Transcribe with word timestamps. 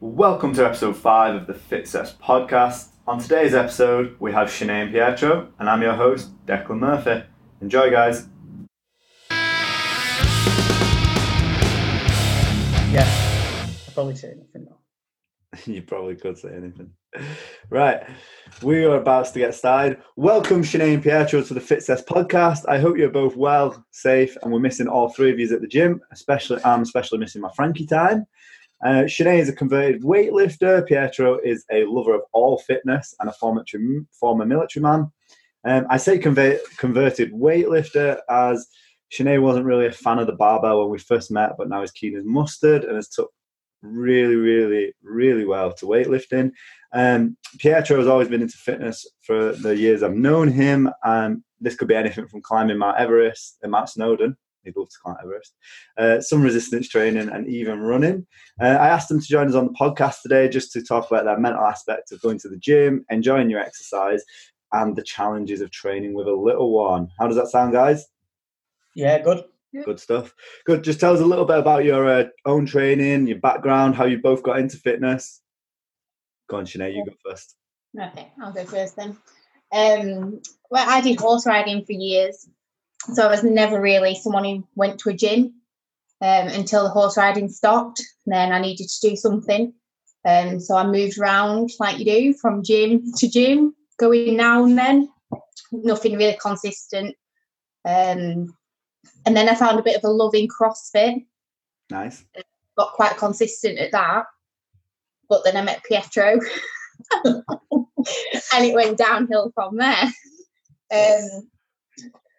Welcome 0.00 0.54
to 0.54 0.64
episode 0.64 0.96
5 0.96 1.34
of 1.34 1.46
the 1.48 1.54
FitSess 1.54 2.16
podcast. 2.18 2.90
On 3.08 3.18
today's 3.18 3.52
episode, 3.52 4.14
we 4.20 4.30
have 4.30 4.48
and 4.62 4.92
Pietro, 4.92 5.48
and 5.58 5.68
I'm 5.68 5.82
your 5.82 5.94
host, 5.94 6.30
Declan 6.46 6.78
Murphy. 6.78 7.24
Enjoy, 7.60 7.90
guys. 7.90 8.28
Yeah, 12.92 13.04
I'll 13.08 13.92
probably 13.92 14.14
say 14.14 14.28
anything 14.28 14.66
though. 14.66 14.78
you 15.72 15.82
probably 15.82 16.14
could 16.14 16.38
say 16.38 16.54
anything. 16.54 16.92
Right, 17.68 18.04
we 18.62 18.84
are 18.84 18.98
about 18.98 19.32
to 19.32 19.38
get 19.40 19.52
started. 19.56 19.98
Welcome, 20.14 20.62
Shanae 20.62 20.94
and 20.94 21.02
Pietro, 21.02 21.42
to 21.42 21.54
the 21.54 21.60
FitSess 21.60 22.04
podcast. 22.04 22.68
I 22.68 22.78
hope 22.78 22.96
you're 22.96 23.10
both 23.10 23.34
well, 23.34 23.84
safe, 23.90 24.36
and 24.42 24.52
we're 24.52 24.60
missing 24.60 24.86
all 24.86 25.08
three 25.08 25.32
of 25.32 25.40
you 25.40 25.52
at 25.52 25.60
the 25.60 25.66
gym. 25.66 26.00
Especially, 26.12 26.62
I'm 26.64 26.82
especially 26.82 27.18
missing 27.18 27.42
my 27.42 27.50
Frankie 27.56 27.86
time. 27.86 28.28
Uh, 28.84 29.04
Shanae 29.04 29.40
is 29.40 29.48
a 29.48 29.54
converted 29.54 30.02
weightlifter. 30.02 30.86
Pietro 30.86 31.38
is 31.38 31.64
a 31.72 31.84
lover 31.84 32.14
of 32.14 32.22
all 32.32 32.58
fitness 32.58 33.14
and 33.20 33.28
a 33.28 33.32
former, 33.32 33.64
former 34.18 34.46
military 34.46 34.82
man. 34.82 35.10
Um, 35.64 35.86
I 35.90 35.96
say 35.96 36.18
convert, 36.18 36.60
converted 36.76 37.32
weightlifter 37.32 38.20
as 38.30 38.68
Shanae 39.12 39.42
wasn't 39.42 39.66
really 39.66 39.86
a 39.86 39.92
fan 39.92 40.18
of 40.18 40.26
the 40.26 40.32
barbell 40.32 40.80
when 40.80 40.90
we 40.90 40.98
first 40.98 41.30
met, 41.30 41.52
but 41.58 41.68
now 41.68 41.82
is 41.82 41.90
keen 41.90 42.16
as 42.16 42.24
mustard 42.24 42.84
and 42.84 42.94
has 42.94 43.08
took 43.08 43.30
really, 43.82 44.36
really, 44.36 44.92
really 45.02 45.44
well 45.44 45.72
to 45.72 45.86
weightlifting. 45.86 46.52
Um, 46.92 47.36
Pietro 47.58 47.98
has 47.98 48.06
always 48.06 48.28
been 48.28 48.42
into 48.42 48.56
fitness 48.56 49.06
for 49.22 49.52
the 49.52 49.76
years 49.76 50.02
I've 50.02 50.14
known 50.14 50.48
him, 50.48 50.90
and 51.02 51.42
this 51.60 51.74
could 51.74 51.88
be 51.88 51.94
anything 51.94 52.28
from 52.28 52.42
climbing 52.42 52.78
Mount 52.78 52.98
Everest 52.98 53.58
and 53.62 53.72
Mount 53.72 53.88
Snowdon 53.88 54.36
he'd 54.68 54.76
love 54.76 54.88
to 54.88 54.98
climb 55.02 55.16
Everest, 55.22 55.54
uh, 55.96 56.20
some 56.20 56.42
resistance 56.42 56.88
training, 56.88 57.28
and 57.28 57.48
even 57.48 57.80
running. 57.80 58.26
Uh, 58.60 58.66
I 58.66 58.88
asked 58.88 59.08
them 59.08 59.20
to 59.20 59.26
join 59.26 59.48
us 59.48 59.54
on 59.54 59.66
the 59.66 59.72
podcast 59.72 60.22
today 60.22 60.48
just 60.48 60.72
to 60.72 60.82
talk 60.82 61.10
about 61.10 61.24
that 61.24 61.40
mental 61.40 61.64
aspect 61.64 62.12
of 62.12 62.22
going 62.22 62.38
to 62.40 62.48
the 62.48 62.58
gym, 62.58 63.04
enjoying 63.10 63.50
your 63.50 63.60
exercise, 63.60 64.22
and 64.72 64.94
the 64.94 65.02
challenges 65.02 65.60
of 65.60 65.70
training 65.70 66.14
with 66.14 66.28
a 66.28 66.34
little 66.34 66.72
one. 66.72 67.08
How 67.18 67.26
does 67.26 67.36
that 67.36 67.48
sound, 67.48 67.72
guys? 67.72 68.06
Yeah, 68.94 69.18
good. 69.20 69.44
Good 69.84 70.00
stuff. 70.00 70.34
Good. 70.64 70.82
Just 70.82 70.98
tell 70.98 71.14
us 71.14 71.20
a 71.20 71.24
little 71.24 71.44
bit 71.44 71.58
about 71.58 71.84
your 71.84 72.08
uh, 72.08 72.24
own 72.46 72.66
training, 72.66 73.26
your 73.26 73.38
background, 73.38 73.94
how 73.94 74.06
you 74.06 74.18
both 74.18 74.42
got 74.42 74.58
into 74.58 74.76
fitness. 74.78 75.42
Go 76.48 76.56
on, 76.56 76.66
Shanae, 76.66 76.94
you 76.94 77.04
go 77.04 77.12
first. 77.24 77.54
Okay, 77.98 78.32
I'll 78.42 78.52
go 78.52 78.64
first 78.64 78.96
then. 78.96 79.16
Um, 79.72 80.40
well, 80.70 80.88
I 80.88 81.00
did 81.00 81.20
horse 81.20 81.46
riding 81.46 81.84
for 81.84 81.92
years, 81.92 82.48
so 83.14 83.26
I 83.26 83.30
was 83.30 83.42
never 83.42 83.80
really 83.80 84.14
someone 84.14 84.44
who 84.44 84.68
went 84.74 85.00
to 85.00 85.10
a 85.10 85.14
gym 85.14 85.54
um, 86.20 86.48
until 86.48 86.84
the 86.84 86.90
horse 86.90 87.16
riding 87.16 87.48
stopped. 87.48 88.02
Then 88.26 88.52
I 88.52 88.60
needed 88.60 88.88
to 88.88 89.08
do 89.08 89.16
something. 89.16 89.72
Um, 90.24 90.60
so 90.60 90.76
I 90.76 90.84
moved 90.84 91.18
around 91.18 91.70
like 91.78 91.98
you 91.98 92.04
do 92.04 92.34
from 92.34 92.62
gym 92.62 93.12
to 93.16 93.28
gym, 93.28 93.74
going 93.98 94.36
now 94.36 94.64
and 94.64 94.76
then. 94.76 95.08
Nothing 95.72 96.16
really 96.16 96.38
consistent. 96.40 97.14
Um, 97.84 98.54
and 99.24 99.36
then 99.36 99.48
I 99.48 99.54
found 99.54 99.78
a 99.78 99.82
bit 99.82 99.96
of 99.96 100.04
a 100.04 100.08
love 100.08 100.34
in 100.34 100.48
CrossFit. 100.48 101.24
Nice. 101.90 102.24
Got 102.76 102.92
quite 102.92 103.16
consistent 103.16 103.78
at 103.78 103.92
that. 103.92 104.24
But 105.28 105.44
then 105.44 105.56
I 105.56 105.62
met 105.62 105.84
Pietro 105.84 106.40
and 107.24 108.64
it 108.64 108.74
went 108.74 108.98
downhill 108.98 109.52
from 109.54 109.76
there. 109.76 110.04
Um, 110.90 111.48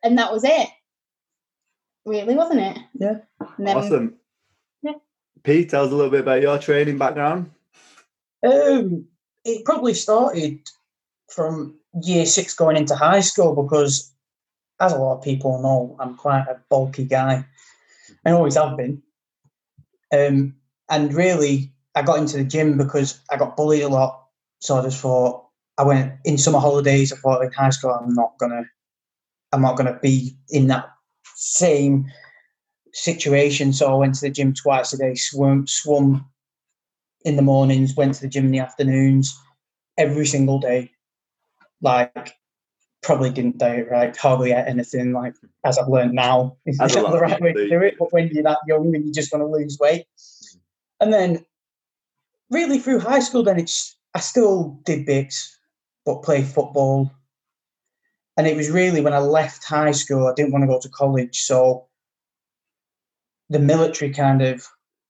and 0.04 0.18
that 0.18 0.32
was 0.32 0.44
it. 0.44 0.70
Really, 2.06 2.36
wasn't 2.36 2.62
it? 2.62 2.78
Yeah. 2.94 3.18
Then, 3.58 3.78
awesome. 3.78 4.16
Yeah. 4.82 4.94
Pete, 5.44 5.70
tell 5.70 5.86
us 5.86 5.92
a 5.92 5.96
little 5.96 6.12
bit 6.12 6.22
about 6.22 6.42
your 6.42 6.58
training 6.58 6.98
background. 6.98 7.52
Um, 8.46 9.06
it 9.46 9.66
probably 9.66 9.94
started 9.94 10.60
from 11.30 11.76
year 12.02 12.26
six 12.26 12.56
going 12.56 12.78
into 12.78 12.96
high 12.96 13.20
school 13.20 13.62
because, 13.62 14.12
as 14.80 14.94
a 14.94 14.98
lot 14.98 15.18
of 15.18 15.24
people 15.24 15.62
know, 15.62 15.96
I'm 16.00 16.16
quite 16.16 16.46
a 16.48 16.60
bulky 16.70 17.06
guy. 17.06 17.46
I 18.26 18.32
always 18.32 18.56
have 18.56 18.78
been. 18.78 19.02
Um, 20.14 20.56
and 20.90 21.14
really, 21.14 21.72
I 21.96 22.02
got 22.02 22.18
into 22.18 22.38
the 22.38 22.44
gym 22.44 22.78
because 22.78 23.20
I 23.30 23.38
got 23.38 23.58
bullied 23.58 23.84
a 23.84 23.90
lot. 23.90 24.26
So 24.60 24.78
I 24.78 24.84
just 24.84 25.00
thought 25.02 25.46
I 25.78 25.84
went 25.84 26.14
in 26.26 26.38
summer 26.38 26.60
holidays. 26.60 27.14
I 27.14 27.18
thought 27.18 27.44
in 27.44 27.52
high 27.52 27.70
school 27.70 27.92
I'm 27.92 28.14
not 28.14 28.38
gonna 28.40 28.64
I'm 29.52 29.62
not 29.62 29.78
going 29.78 29.92
to 29.92 30.00
be 30.00 30.38
in 30.50 30.68
that 30.68 30.90
same 31.36 32.06
situation. 32.94 33.74
So 33.74 33.92
I 33.92 33.96
went 33.96 34.16
to 34.16 34.22
the 34.22 34.30
gym 34.30 34.54
twice 34.54 34.94
a 34.94 34.98
day, 34.98 35.16
swum, 35.16 35.68
swum 35.68 36.26
in 37.26 37.36
the 37.36 37.42
mornings, 37.42 37.96
went 37.96 38.16
to 38.16 38.22
the 38.22 38.28
gym 38.28 38.46
in 38.46 38.52
the 38.52 38.60
afternoons, 38.60 39.38
every 39.98 40.26
single 40.26 40.60
day. 40.60 40.92
Like, 41.82 42.34
probably 43.02 43.30
didn't 43.30 43.58
diet 43.58 43.88
right, 43.90 44.16
hardly 44.16 44.52
ate 44.52 44.68
anything. 44.68 45.14
Like, 45.14 45.34
as 45.64 45.78
I've 45.78 45.88
learned 45.88 46.14
now, 46.14 46.58
is 46.66 46.78
not 46.78 47.12
the 47.12 47.20
right 47.20 47.42
way 47.42 47.54
to 47.54 47.70
do 47.70 47.82
it. 47.82 47.96
But 47.98 48.12
when 48.12 48.28
you're 48.28 48.44
that 48.44 48.60
young 48.68 48.94
and 48.94 49.06
you 49.06 49.14
just 49.14 49.32
want 49.32 49.42
to 49.42 49.48
lose 49.48 49.78
weight, 49.80 50.06
and 51.00 51.14
then 51.14 51.46
really 52.50 52.80
through 52.80 53.00
high 53.00 53.20
school, 53.20 53.44
then 53.44 53.60
it's 53.60 53.96
I 54.14 54.20
still 54.20 54.80
did 54.84 55.06
bits, 55.06 55.58
but 56.06 56.24
play 56.24 56.44
football, 56.44 57.12
and 58.40 58.48
it 58.48 58.56
was 58.56 58.72
really 58.72 59.02
when 59.02 59.12
I 59.12 59.20
left 59.20 59.66
high 59.66 59.92
school, 59.92 60.26
I 60.26 60.34
didn't 60.34 60.54
want 60.54 60.64
to 60.64 60.68
go 60.68 60.80
to 60.80 60.88
college. 60.88 61.42
So 61.42 61.88
the 63.50 63.60
military 63.60 64.14
kind 64.14 64.42
of, 64.42 64.66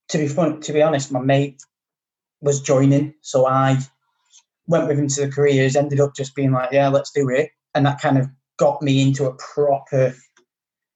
to 0.07 0.17
be 0.17 0.27
fun, 0.27 0.61
to 0.61 0.73
be 0.73 0.81
honest, 0.81 1.11
my 1.11 1.19
mate 1.19 1.61
was 2.41 2.59
joining. 2.59 3.13
So 3.21 3.45
I 3.45 3.77
went 4.65 4.87
with 4.87 4.97
him 4.97 5.07
to 5.09 5.27
the 5.27 5.31
careers, 5.31 5.75
ended 5.75 5.99
up 5.99 6.15
just 6.15 6.33
being 6.33 6.51
like, 6.51 6.71
yeah, 6.71 6.87
let's 6.87 7.11
do 7.11 7.29
it. 7.29 7.51
And 7.75 7.85
that 7.85 8.01
kind 8.01 8.17
of 8.17 8.25
got 8.57 8.81
me 8.81 8.99
into 8.99 9.27
a 9.27 9.35
proper 9.35 10.15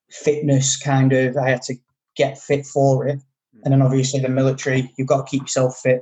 fitness 0.09 0.75
kind 0.75 1.13
of, 1.13 1.37
I 1.37 1.49
had 1.49 1.61
to 1.63 1.75
get 2.15 2.39
fit 2.39 2.65
for 2.65 3.05
it. 3.05 3.19
And 3.63 3.71
then 3.71 3.83
obviously 3.83 4.21
the 4.21 4.29
military, 4.29 4.91
you've 4.97 5.07
got 5.07 5.27
to 5.27 5.29
keep 5.29 5.43
yourself 5.43 5.77
fit 5.83 6.01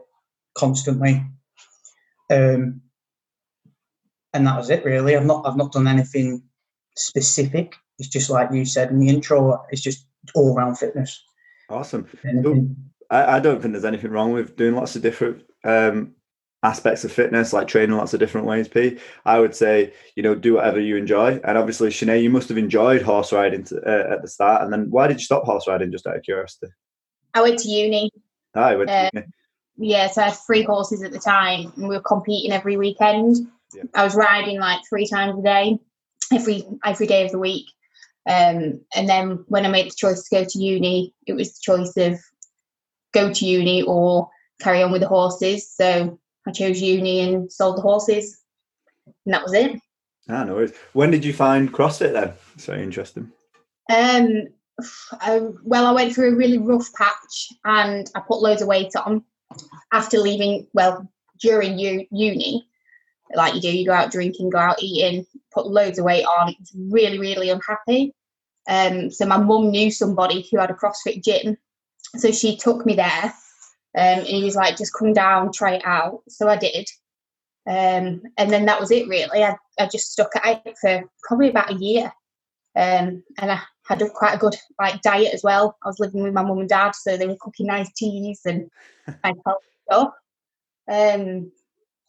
constantly. 0.55 1.25
Um, 2.29 2.83
and 4.33 4.47
that 4.47 4.57
was 4.57 4.69
it 4.69 4.85
really. 4.85 5.15
I've 5.15 5.25
not 5.25 5.45
I've 5.45 5.57
not 5.57 5.71
done 5.71 5.87
anything 5.87 6.43
specific. 6.95 7.75
It's 7.99 8.09
just 8.09 8.29
like 8.29 8.51
you 8.51 8.65
said 8.65 8.89
in 8.89 8.99
the 8.99 9.09
intro. 9.09 9.63
It's 9.69 9.81
just 9.81 10.05
all 10.35 10.55
round 10.55 10.77
fitness. 10.77 11.23
Awesome. 11.69 12.07
I, 13.09 13.37
I, 13.37 13.39
don't 13.39 13.61
think 13.61 13.73
there's 13.73 13.85
anything 13.85 14.11
wrong 14.11 14.33
with 14.33 14.57
doing 14.57 14.75
lots 14.75 14.95
of 14.95 15.01
different 15.01 15.43
um, 15.63 16.13
aspects 16.63 17.03
of 17.03 17.11
fitness, 17.11 17.53
like 17.53 17.67
training 17.67 17.95
lots 17.95 18.13
of 18.13 18.19
different 18.19 18.47
ways. 18.47 18.67
P. 18.67 18.99
I 19.25 19.39
would 19.39 19.55
say 19.55 19.93
you 20.15 20.23
know 20.23 20.35
do 20.35 20.55
whatever 20.55 20.79
you 20.79 20.97
enjoy. 20.97 21.39
And 21.43 21.57
obviously, 21.57 21.89
Shanae, 21.89 22.21
you 22.21 22.29
must 22.29 22.49
have 22.49 22.57
enjoyed 22.57 23.01
horse 23.01 23.31
riding 23.31 23.63
to, 23.65 23.77
uh, 23.77 24.13
at 24.13 24.21
the 24.21 24.27
start. 24.27 24.63
And 24.63 24.71
then 24.71 24.89
why 24.89 25.07
did 25.07 25.17
you 25.17 25.25
stop 25.25 25.43
horse 25.43 25.67
riding? 25.67 25.91
Just 25.91 26.07
out 26.07 26.17
of 26.17 26.23
curiosity. 26.23 26.67
I 27.33 27.41
went 27.41 27.59
to 27.59 27.69
uni. 27.69 28.11
Ah, 28.55 28.67
I 28.67 28.75
went 28.75 28.89
to 28.89 28.95
uh, 28.95 29.09
uni. 29.13 29.25
Yeah, 29.77 30.07
so 30.07 30.21
I 30.21 30.25
had 30.25 30.33
three 30.33 30.63
horses 30.63 31.01
at 31.01 31.11
the 31.11 31.19
time, 31.19 31.71
and 31.75 31.87
we 31.87 31.95
were 31.95 32.01
competing 32.01 32.51
every 32.51 32.77
weekend. 32.77 33.47
Yeah. 33.73 33.83
I 33.95 34.03
was 34.03 34.15
riding 34.15 34.59
like 34.59 34.81
three 34.87 35.07
times 35.07 35.39
a 35.39 35.41
day, 35.41 35.77
every 36.33 36.63
every 36.83 37.07
day 37.07 37.25
of 37.25 37.31
the 37.31 37.39
week. 37.39 37.67
Um, 38.29 38.81
and 38.95 39.09
then 39.09 39.43
when 39.47 39.65
I 39.65 39.69
made 39.69 39.87
the 39.87 39.95
choice 39.95 40.23
to 40.23 40.35
go 40.35 40.45
to 40.47 40.59
uni, 40.59 41.13
it 41.25 41.33
was 41.33 41.53
the 41.53 41.59
choice 41.61 41.97
of 41.97 42.19
go 43.13 43.33
to 43.33 43.45
uni 43.45 43.81
or 43.83 44.29
carry 44.59 44.83
on 44.83 44.91
with 44.91 45.01
the 45.01 45.07
horses. 45.07 45.71
So 45.71 46.19
I 46.47 46.51
chose 46.51 46.81
uni 46.81 47.21
and 47.21 47.51
sold 47.51 47.77
the 47.77 47.81
horses, 47.81 48.41
and 49.25 49.33
that 49.33 49.43
was 49.43 49.53
it. 49.53 49.79
Ah, 50.29 50.43
no 50.43 50.55
worries. 50.55 50.73
When 50.93 51.11
did 51.11 51.25
you 51.25 51.33
find 51.33 51.73
CrossFit 51.73 52.13
then? 52.13 52.33
So 52.57 52.73
interesting. 52.73 53.31
Um, 53.91 54.47
I, 55.19 55.41
well, 55.63 55.85
I 55.85 55.91
went 55.91 56.13
through 56.13 56.33
a 56.33 56.35
really 56.35 56.57
rough 56.57 56.91
patch, 56.93 57.49
and 57.65 58.09
I 58.15 58.19
put 58.21 58.41
loads 58.41 58.61
of 58.61 58.67
weight 58.67 58.95
on 58.95 59.23
after 59.91 60.19
leaving. 60.19 60.67
Well, 60.73 61.11
during 61.39 61.79
u- 61.79 62.05
uni, 62.11 62.67
like 63.35 63.55
you 63.55 63.61
do, 63.61 63.75
you 63.75 63.85
go 63.85 63.93
out 63.93 64.11
drinking, 64.11 64.49
go 64.49 64.57
out 64.57 64.81
eating, 64.81 65.25
put 65.53 65.67
loads 65.67 65.99
of 65.99 66.05
weight 66.05 66.25
on. 66.25 66.55
It's 66.59 66.71
really, 66.75 67.19
really 67.19 67.49
unhappy. 67.49 68.13
Um, 68.67 69.11
so 69.11 69.25
my 69.25 69.37
mum 69.37 69.71
knew 69.71 69.91
somebody 69.91 70.47
who 70.49 70.59
had 70.59 70.71
a 70.71 70.75
CrossFit 70.75 71.23
gym, 71.23 71.57
so 72.15 72.31
she 72.31 72.55
took 72.55 72.85
me 72.85 72.95
there, 72.95 73.25
um, 73.25 74.19
and 74.19 74.27
he 74.27 74.43
was 74.43 74.55
like, 74.55 74.77
"Just 74.77 74.93
come 74.93 75.13
down, 75.13 75.51
try 75.51 75.75
it 75.75 75.85
out." 75.85 76.21
So 76.29 76.47
I 76.47 76.57
did, 76.57 76.87
um, 77.67 78.21
and 78.37 78.51
then 78.51 78.65
that 78.65 78.79
was 78.79 78.91
it. 78.91 79.07
Really, 79.07 79.43
I, 79.43 79.55
I 79.79 79.87
just 79.87 80.11
stuck 80.11 80.35
at 80.35 80.61
it 80.65 80.77
for 80.79 81.03
probably 81.23 81.49
about 81.49 81.71
a 81.71 81.75
year, 81.75 82.13
um, 82.75 83.23
and 83.39 83.51
I 83.51 83.61
had 83.87 84.01
a, 84.01 84.09
quite 84.09 84.35
a 84.35 84.39
good 84.39 84.55
like 84.79 85.01
diet 85.01 85.33
as 85.33 85.43
well. 85.43 85.75
I 85.83 85.87
was 85.87 85.99
living 85.99 86.23
with 86.23 86.33
my 86.33 86.43
mum 86.43 86.59
and 86.59 86.69
dad, 86.69 86.93
so 86.95 87.17
they 87.17 87.27
were 87.27 87.37
cooking 87.41 87.67
nice 87.67 87.91
teas 87.93 88.41
and 88.45 88.69
nice 89.23 89.35
stuff. 89.89 90.13
Um, 90.87 91.51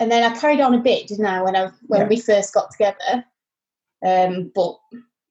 and 0.03 0.11
then 0.11 0.25
I 0.25 0.37
carried 0.37 0.61
on 0.61 0.75
a 0.75 0.81
bit, 0.81 1.07
didn't 1.07 1.27
I, 1.27 1.43
when 1.43 1.55
I 1.55 1.71
when 1.87 2.01
yeah. 2.01 2.09
we 2.09 2.19
first 2.19 2.53
got 2.53 2.73
together. 2.73 3.25
Um, 4.05 4.51
but 4.53 4.77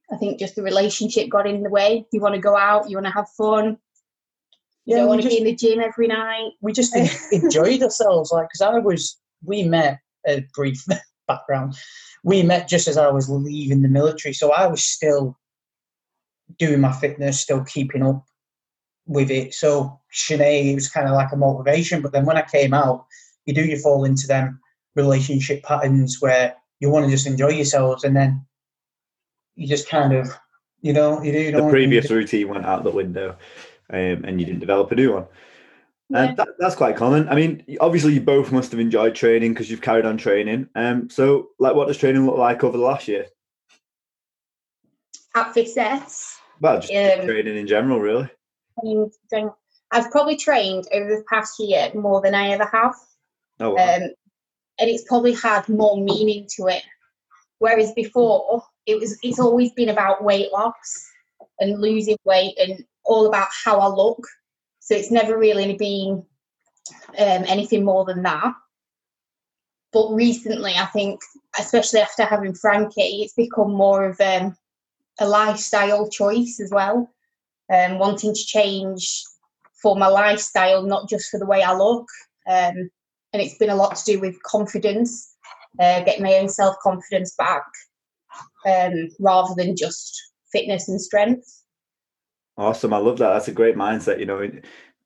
I 0.09 0.15
think 0.15 0.39
just 0.39 0.55
the 0.55 0.63
relationship 0.63 1.29
got 1.29 1.45
in 1.45 1.61
the 1.61 1.69
way. 1.69 2.07
You 2.13 2.21
want 2.21 2.35
to 2.35 2.41
go 2.41 2.55
out, 2.55 2.89
you 2.89 2.95
want 2.95 3.07
to 3.07 3.11
have 3.11 3.27
fun. 3.31 3.77
You 4.85 4.95
don't 4.95 5.09
want 5.09 5.21
to 5.23 5.27
be 5.27 5.37
in 5.37 5.43
the 5.43 5.55
gym 5.55 5.81
every 5.81 6.07
night. 6.07 6.51
we 6.61 6.71
just 6.71 6.95
enjoyed 7.33 7.83
ourselves. 7.83 8.31
Like, 8.31 8.47
because 8.47 8.61
I 8.61 8.79
was, 8.79 9.19
we 9.43 9.63
met 9.63 9.99
a 10.25 10.45
brief 10.55 10.85
background. 11.27 11.75
We 12.23 12.41
met 12.41 12.69
just 12.69 12.87
as 12.87 12.97
I 12.97 13.09
was 13.09 13.29
leaving 13.29 13.81
the 13.81 13.89
military, 13.89 14.33
so 14.33 14.53
I 14.53 14.67
was 14.67 14.83
still 14.85 15.37
doing 16.57 16.79
my 16.79 16.93
fitness, 16.93 17.41
still 17.41 17.65
keeping 17.65 18.03
up 18.03 18.23
with 19.05 19.29
it. 19.31 19.53
So 19.53 19.99
Shanae, 20.13 20.71
it 20.71 20.75
was 20.75 20.89
kind 20.89 21.07
of 21.07 21.13
like 21.13 21.33
a 21.33 21.37
motivation. 21.37 22.01
But 22.01 22.13
then 22.13 22.25
when 22.25 22.37
I 22.37 22.43
came 22.43 22.73
out, 22.73 23.05
you 23.45 23.53
do 23.53 23.65
you 23.65 23.77
fall 23.77 24.05
into 24.05 24.27
them 24.27 24.60
relationship 24.95 25.63
patterns 25.63 26.21
where 26.21 26.55
you 26.79 26.89
want 26.89 27.05
to 27.05 27.11
just 27.11 27.27
enjoy 27.27 27.49
yourselves, 27.49 28.03
and 28.03 28.15
then 28.15 28.45
you 29.55 29.67
just 29.67 29.87
kind 29.89 30.13
of, 30.13 30.29
you 30.81 30.93
know, 30.93 31.21
you 31.21 31.31
do. 31.31 31.39
You 31.39 31.51
The 31.51 31.57
don't- 31.59 31.69
previous 31.71 32.09
routine 32.09 32.47
went 32.49 32.65
out 32.65 32.83
the 32.83 32.91
window, 32.91 33.37
um, 33.89 34.23
and 34.25 34.39
you 34.39 34.45
didn't 34.45 34.59
develop 34.61 34.91
a 34.91 34.95
new 34.95 35.13
one. 35.13 35.27
Yeah. 36.09 36.23
And 36.23 36.37
that, 36.37 36.49
that's 36.59 36.75
quite 36.75 36.97
common. 36.97 37.29
I 37.29 37.35
mean, 37.35 37.63
obviously, 37.79 38.13
you 38.13 38.21
both 38.21 38.51
must 38.51 38.71
have 38.71 38.79
enjoyed 38.81 39.15
training 39.15 39.53
because 39.53 39.69
you've 39.71 39.81
carried 39.81 40.05
on 40.05 40.17
training. 40.17 40.67
Um, 40.75 41.09
so, 41.09 41.49
like, 41.59 41.75
what 41.75 41.87
does 41.87 41.97
training 41.97 42.25
look 42.25 42.37
like 42.37 42.63
over 42.63 42.77
the 42.77 42.83
last 42.83 43.07
year? 43.07 43.27
At 45.35 45.53
Fitness, 45.53 46.37
Well, 46.59 46.79
just 46.81 46.91
Um, 46.93 47.25
training 47.25 47.55
in 47.57 47.65
general, 47.65 47.99
really. 47.99 48.29
trained- 48.79 49.13
trained- 49.29 49.51
I've 49.91 50.11
probably 50.11 50.35
trained 50.35 50.87
over 50.91 51.15
the 51.15 51.23
past 51.29 51.59
year 51.59 51.91
more 51.95 52.21
than 52.21 52.35
I 52.35 52.49
ever 52.49 52.65
have. 52.65 52.95
Oh, 53.59 53.71
wow. 53.71 53.99
And 54.81 54.89
it's 54.89 55.03
probably 55.07 55.33
had 55.33 55.69
more 55.69 55.95
meaning 56.03 56.47
to 56.57 56.67
it. 56.67 56.83
Whereas 57.59 57.93
before, 57.93 58.63
it 58.87 58.99
was 58.99 59.17
it's 59.21 59.39
always 59.39 59.71
been 59.73 59.89
about 59.89 60.23
weight 60.23 60.51
loss 60.51 61.07
and 61.59 61.79
losing 61.79 62.17
weight 62.25 62.57
and 62.59 62.83
all 63.05 63.27
about 63.27 63.47
how 63.63 63.79
I 63.79 63.87
look. 63.87 64.25
So 64.79 64.95
it's 64.95 65.11
never 65.11 65.37
really 65.37 65.75
been 65.77 66.25
um, 67.19 67.43
anything 67.47 67.85
more 67.85 68.03
than 68.03 68.23
that. 68.23 68.53
But 69.93 70.11
recently, 70.13 70.73
I 70.75 70.87
think, 70.87 71.19
especially 71.59 71.99
after 71.99 72.25
having 72.25 72.55
Frankie, 72.55 73.21
it's 73.21 73.33
become 73.33 73.71
more 73.71 74.05
of 74.05 74.19
um, 74.19 74.55
a 75.19 75.27
lifestyle 75.27 76.09
choice 76.09 76.59
as 76.59 76.71
well. 76.71 77.13
Um, 77.71 77.99
wanting 77.99 78.33
to 78.33 78.43
change 78.43 79.23
for 79.81 79.95
my 79.95 80.07
lifestyle, 80.07 80.81
not 80.81 81.07
just 81.07 81.29
for 81.29 81.39
the 81.39 81.45
way 81.45 81.61
I 81.61 81.73
look. 81.73 82.07
Um, 82.49 82.89
and 83.33 83.41
it's 83.41 83.57
been 83.57 83.69
a 83.69 83.75
lot 83.75 83.95
to 83.95 84.13
do 84.13 84.19
with 84.19 84.41
confidence, 84.43 85.35
uh, 85.79 86.01
getting 86.01 86.23
my 86.23 86.35
own 86.35 86.49
self 86.49 86.75
confidence 86.81 87.33
back, 87.37 87.63
um, 88.65 89.09
rather 89.19 89.53
than 89.55 89.75
just 89.75 90.21
fitness 90.51 90.87
and 90.87 91.01
strength. 91.01 91.63
Awesome. 92.57 92.93
I 92.93 92.97
love 92.97 93.17
that. 93.19 93.33
That's 93.33 93.47
a 93.47 93.53
great 93.53 93.75
mindset. 93.75 94.19
You 94.19 94.25
know, 94.25 94.49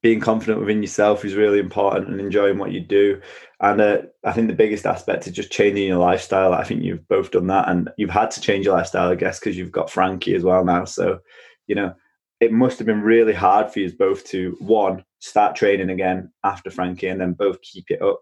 being 0.02 0.20
confident 0.20 0.60
within 0.60 0.82
yourself 0.82 1.26
is 1.26 1.36
really 1.36 1.60
important 1.60 2.08
and 2.10 2.20
enjoying 2.20 2.58
what 2.58 2.72
you 2.72 2.80
do. 2.80 3.20
And 3.62 3.82
uh, 3.82 4.02
I 4.24 4.34
think 4.34 4.48
the 4.48 4.54
biggest 4.54 4.86
aspect 4.86 5.26
is 5.26 5.34
just 5.34 5.52
changing 5.52 5.88
your 5.88 5.98
lifestyle. 5.98 6.54
I 6.54 6.64
think 6.64 6.84
you've 6.84 7.08
both 7.08 7.32
done 7.32 7.48
that 7.48 7.70
and 7.70 7.90
you've 7.98 8.10
had 8.10 8.30
to 8.32 8.42
change 8.42 8.66
your 8.66 8.76
lifestyle, 8.76 9.10
I 9.10 9.16
guess, 9.16 9.40
because 9.40 9.58
you've 9.58 9.72
got 9.72 9.90
Frankie 9.90 10.36
as 10.36 10.44
well 10.44 10.64
now. 10.64 10.86
So, 10.86 11.20
you 11.68 11.76
know, 11.76 11.94
it 12.40 12.52
must 12.52 12.78
have 12.80 12.86
been 12.86 13.02
really 13.02 13.34
hard 13.34 13.72
for 13.72 13.80
you 13.80 13.92
both 13.94 14.26
to 14.26 14.58
one, 14.60 15.04
start 15.20 15.56
training 15.56 15.90
again 15.90 16.32
after 16.44 16.70
Frankie 16.70 17.08
and 17.08 17.20
then 17.20 17.34
both 17.34 17.62
keep 17.62 17.90
it 17.90 18.02
up. 18.02 18.20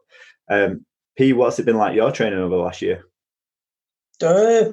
Um, 0.49 0.85
P, 1.17 1.33
what's 1.33 1.59
it 1.59 1.65
been 1.65 1.77
like 1.77 1.95
your 1.95 2.11
training 2.11 2.39
over 2.39 2.55
the 2.55 2.61
last 2.61 2.81
year? 2.81 3.05
Uh, 4.21 4.71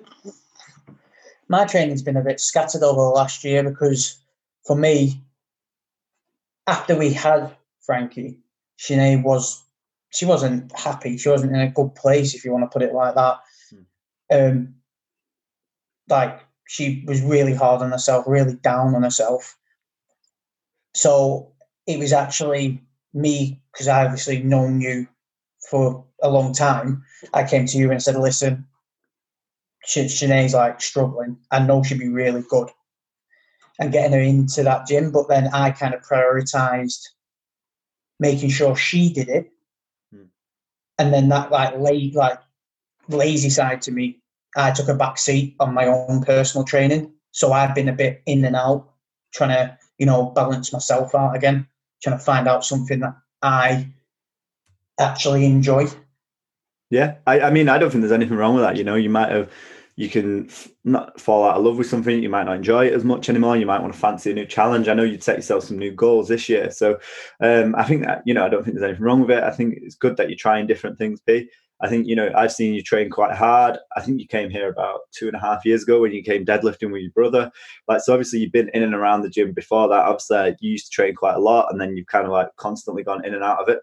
my 1.49 1.65
training's 1.65 2.03
been 2.03 2.17
a 2.17 2.23
bit 2.23 2.41
scattered 2.41 2.83
over 2.83 3.01
the 3.01 3.09
last 3.09 3.43
year 3.43 3.63
because 3.63 4.19
for 4.67 4.77
me, 4.77 5.21
after 6.67 6.97
we 6.97 7.13
had 7.13 7.55
Frankie, 7.81 8.39
Shanae 8.79 9.23
was 9.23 9.65
she 10.11 10.27
wasn't 10.27 10.77
happy. 10.79 11.17
She 11.17 11.29
wasn't 11.29 11.53
in 11.53 11.61
a 11.61 11.71
good 11.71 11.95
place, 11.95 12.35
if 12.35 12.45
you 12.45 12.53
want 12.53 12.65
to 12.65 12.73
put 12.73 12.83
it 12.83 12.95
like 12.95 13.15
that. 13.15 13.39
Um, 14.33 14.75
like 16.09 16.41
she 16.71 17.03
was 17.09 17.21
really 17.21 17.53
hard 17.53 17.83
on 17.83 17.91
herself, 17.91 18.25
really 18.29 18.55
down 18.55 18.95
on 18.95 19.03
herself. 19.03 19.59
So 20.95 21.51
it 21.89 21.99
was 21.99 22.13
actually 22.13 22.81
me 23.13 23.61
because 23.73 23.89
I 23.89 24.05
obviously 24.05 24.41
known 24.45 24.81
you 24.81 25.09
for 25.69 26.05
a 26.23 26.31
long 26.31 26.53
time. 26.53 27.05
I 27.35 27.43
came 27.43 27.67
to 27.67 27.77
you 27.77 27.91
and 27.91 28.01
said, 28.01 28.15
"Listen, 28.15 28.69
Shanae's 29.85 30.55
like 30.55 30.81
struggling. 30.81 31.39
I 31.51 31.59
know 31.59 31.83
she'd 31.83 31.99
be 31.99 32.09
really 32.09 32.45
good." 32.49 32.69
And 33.81 33.91
getting 33.91 34.13
her 34.13 34.21
into 34.21 34.63
that 34.63 34.87
gym, 34.87 35.11
but 35.11 35.27
then 35.29 35.49
I 35.53 35.73
kind 35.73 35.93
of 35.93 36.03
prioritized 36.03 37.03
making 38.21 38.51
sure 38.51 38.77
she 38.77 39.13
did 39.13 39.29
it, 39.29 39.51
Hmm. 40.13 40.27
and 40.99 41.13
then 41.13 41.31
that 41.31 41.51
like 41.51 41.77
late 41.77 42.15
like 42.15 42.39
lazy 43.09 43.51
side 43.51 43.83
to 43.83 43.91
me, 43.91 44.20
I 44.57 44.71
took 44.73 44.89
a 44.89 44.95
back 44.95 45.19
seat 45.19 45.57
on 45.61 45.75
my 45.75 45.87
own 45.87 46.23
personal 46.23 46.65
training. 46.65 47.13
So 47.33 47.53
I've 47.53 47.75
been 47.75 47.89
a 47.89 47.93
bit 47.93 48.23
in 48.27 48.45
and 48.45 48.57
out, 48.57 48.91
trying 49.33 49.51
to 49.51 49.79
you 49.99 50.07
know 50.07 50.31
balance 50.31 50.73
myself 50.73 51.15
out 51.15 51.37
again, 51.37 51.67
trying 52.03 52.19
to 52.19 52.25
find 52.25 52.49
out 52.49 52.65
something 52.65 53.01
that 53.01 53.17
I 53.43 53.89
actually 54.99 55.47
enjoy. 55.47 55.87
Yeah, 56.91 57.17
I, 57.27 57.41
I 57.41 57.51
mean, 57.51 57.69
I 57.69 57.79
don't 57.79 57.91
think 57.91 58.03
there's 58.03 58.13
anything 58.13 58.37
wrong 58.37 58.55
with 58.55 58.65
that. 58.65 58.77
You 58.77 58.83
know, 58.83 58.97
you 58.97 59.11
might 59.11 59.31
have, 59.31 59.49
you 59.95 60.09
can 60.09 60.47
f- 60.47 60.69
not 60.83 61.21
fall 61.21 61.45
out 61.49 61.57
of 61.57 61.65
love 61.65 61.79
with 61.79 61.87
something. 61.87 62.21
You 62.21 62.29
might 62.29 62.45
not 62.45 62.57
enjoy 62.57 62.89
it 62.89 62.95
as 62.95 63.05
much 63.05 63.29
anymore. 63.29 63.57
You 63.57 63.67
might 63.67 63.81
want 63.81 63.93
to 63.93 63.99
fancy 63.99 64.33
a 64.33 64.35
new 64.35 64.45
challenge. 64.45 64.89
I 64.89 64.95
know 64.95 65.05
you'd 65.05 65.23
set 65.23 65.37
yourself 65.37 65.65
some 65.65 65.79
new 65.79 65.93
goals 65.93 66.27
this 66.27 66.49
year. 66.49 66.73
So 66.73 66.99
um, 67.41 67.77
I 67.77 67.85
think 67.85 68.05
that, 68.05 68.23
you 68.27 68.35
know, 68.35 68.45
I 68.45 68.49
don't 68.49 68.65
think 68.65 68.75
there's 68.75 68.89
anything 68.89 69.05
wrong 69.05 69.21
with 69.21 69.31
it. 69.31 69.45
I 69.45 69.53
think 69.53 69.79
it's 69.81 69.95
good 69.95 70.17
that 70.17 70.29
you're 70.29 70.37
trying 70.37 70.67
different 70.67 70.99
things, 70.99 71.21
P. 71.21 71.49
I 71.83 71.89
think, 71.89 72.07
you 72.07 72.15
know, 72.17 72.31
I've 72.37 72.53
seen 72.53 72.75
you 72.75 72.83
train 72.83 73.11
quite 73.11 73.35
hard. 73.35 73.79
I 73.97 74.03
think 74.03 74.21
you 74.21 74.27
came 74.27 74.51
here 74.51 74.69
about 74.69 75.01
two 75.13 75.27
and 75.27 75.37
a 75.37 75.41
half 75.41 75.65
years 75.65 75.83
ago 75.83 76.01
when 76.01 76.13
you 76.13 76.23
came 76.23 76.45
deadlifting 76.45 76.93
with 76.93 77.03
your 77.03 77.11
brother. 77.13 77.51
Like, 77.89 78.03
so 78.03 78.13
obviously 78.13 78.41
you've 78.41 78.53
been 78.53 78.71
in 78.75 78.83
and 78.83 78.95
around 78.95 79.23
the 79.23 79.31
gym 79.31 79.53
before 79.53 79.89
that. 79.89 80.05
Obviously, 80.05 80.57
you 80.61 80.73
used 80.73 80.87
to 80.87 80.91
train 80.91 81.15
quite 81.15 81.37
a 81.37 81.41
lot 81.41 81.71
and 81.71 81.81
then 81.81 81.97
you've 81.97 82.07
kind 82.07 82.27
of 82.27 82.33
like 82.33 82.49
constantly 82.57 83.03
gone 83.03 83.25
in 83.25 83.35
and 83.35 83.45
out 83.45 83.61
of 83.61 83.69
it, 83.69 83.81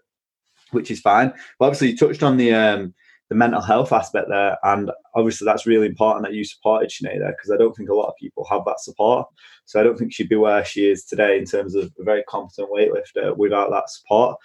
which 0.70 0.90
is 0.90 1.00
fine. 1.00 1.32
But 1.58 1.66
obviously, 1.66 1.90
you 1.90 1.96
touched 1.96 2.22
on 2.22 2.36
the, 2.36 2.54
um, 2.54 2.94
the 3.28 3.34
mental 3.34 3.60
health 3.60 3.92
aspect 3.92 4.28
there. 4.28 4.56
And 4.62 4.90
obviously, 5.14 5.44
that's 5.44 5.66
really 5.66 5.86
important 5.86 6.24
that 6.24 6.34
you 6.34 6.44
supported 6.44 6.90
Shanae 6.90 7.18
there 7.18 7.32
because 7.32 7.50
I 7.50 7.56
don't 7.56 7.76
think 7.76 7.90
a 7.90 7.94
lot 7.94 8.08
of 8.08 8.16
people 8.16 8.46
have 8.50 8.64
that 8.66 8.80
support. 8.80 9.26
So 9.66 9.78
I 9.78 9.82
don't 9.82 9.98
think 9.98 10.12
she'd 10.12 10.28
be 10.28 10.36
where 10.36 10.64
she 10.64 10.88
is 10.88 11.04
today 11.04 11.38
in 11.38 11.44
terms 11.44 11.74
of 11.74 11.92
a 12.00 12.04
very 12.04 12.22
competent 12.28 12.70
weightlifter 12.70 13.36
without 13.36 13.70
that 13.70 13.90
support. 13.90 14.36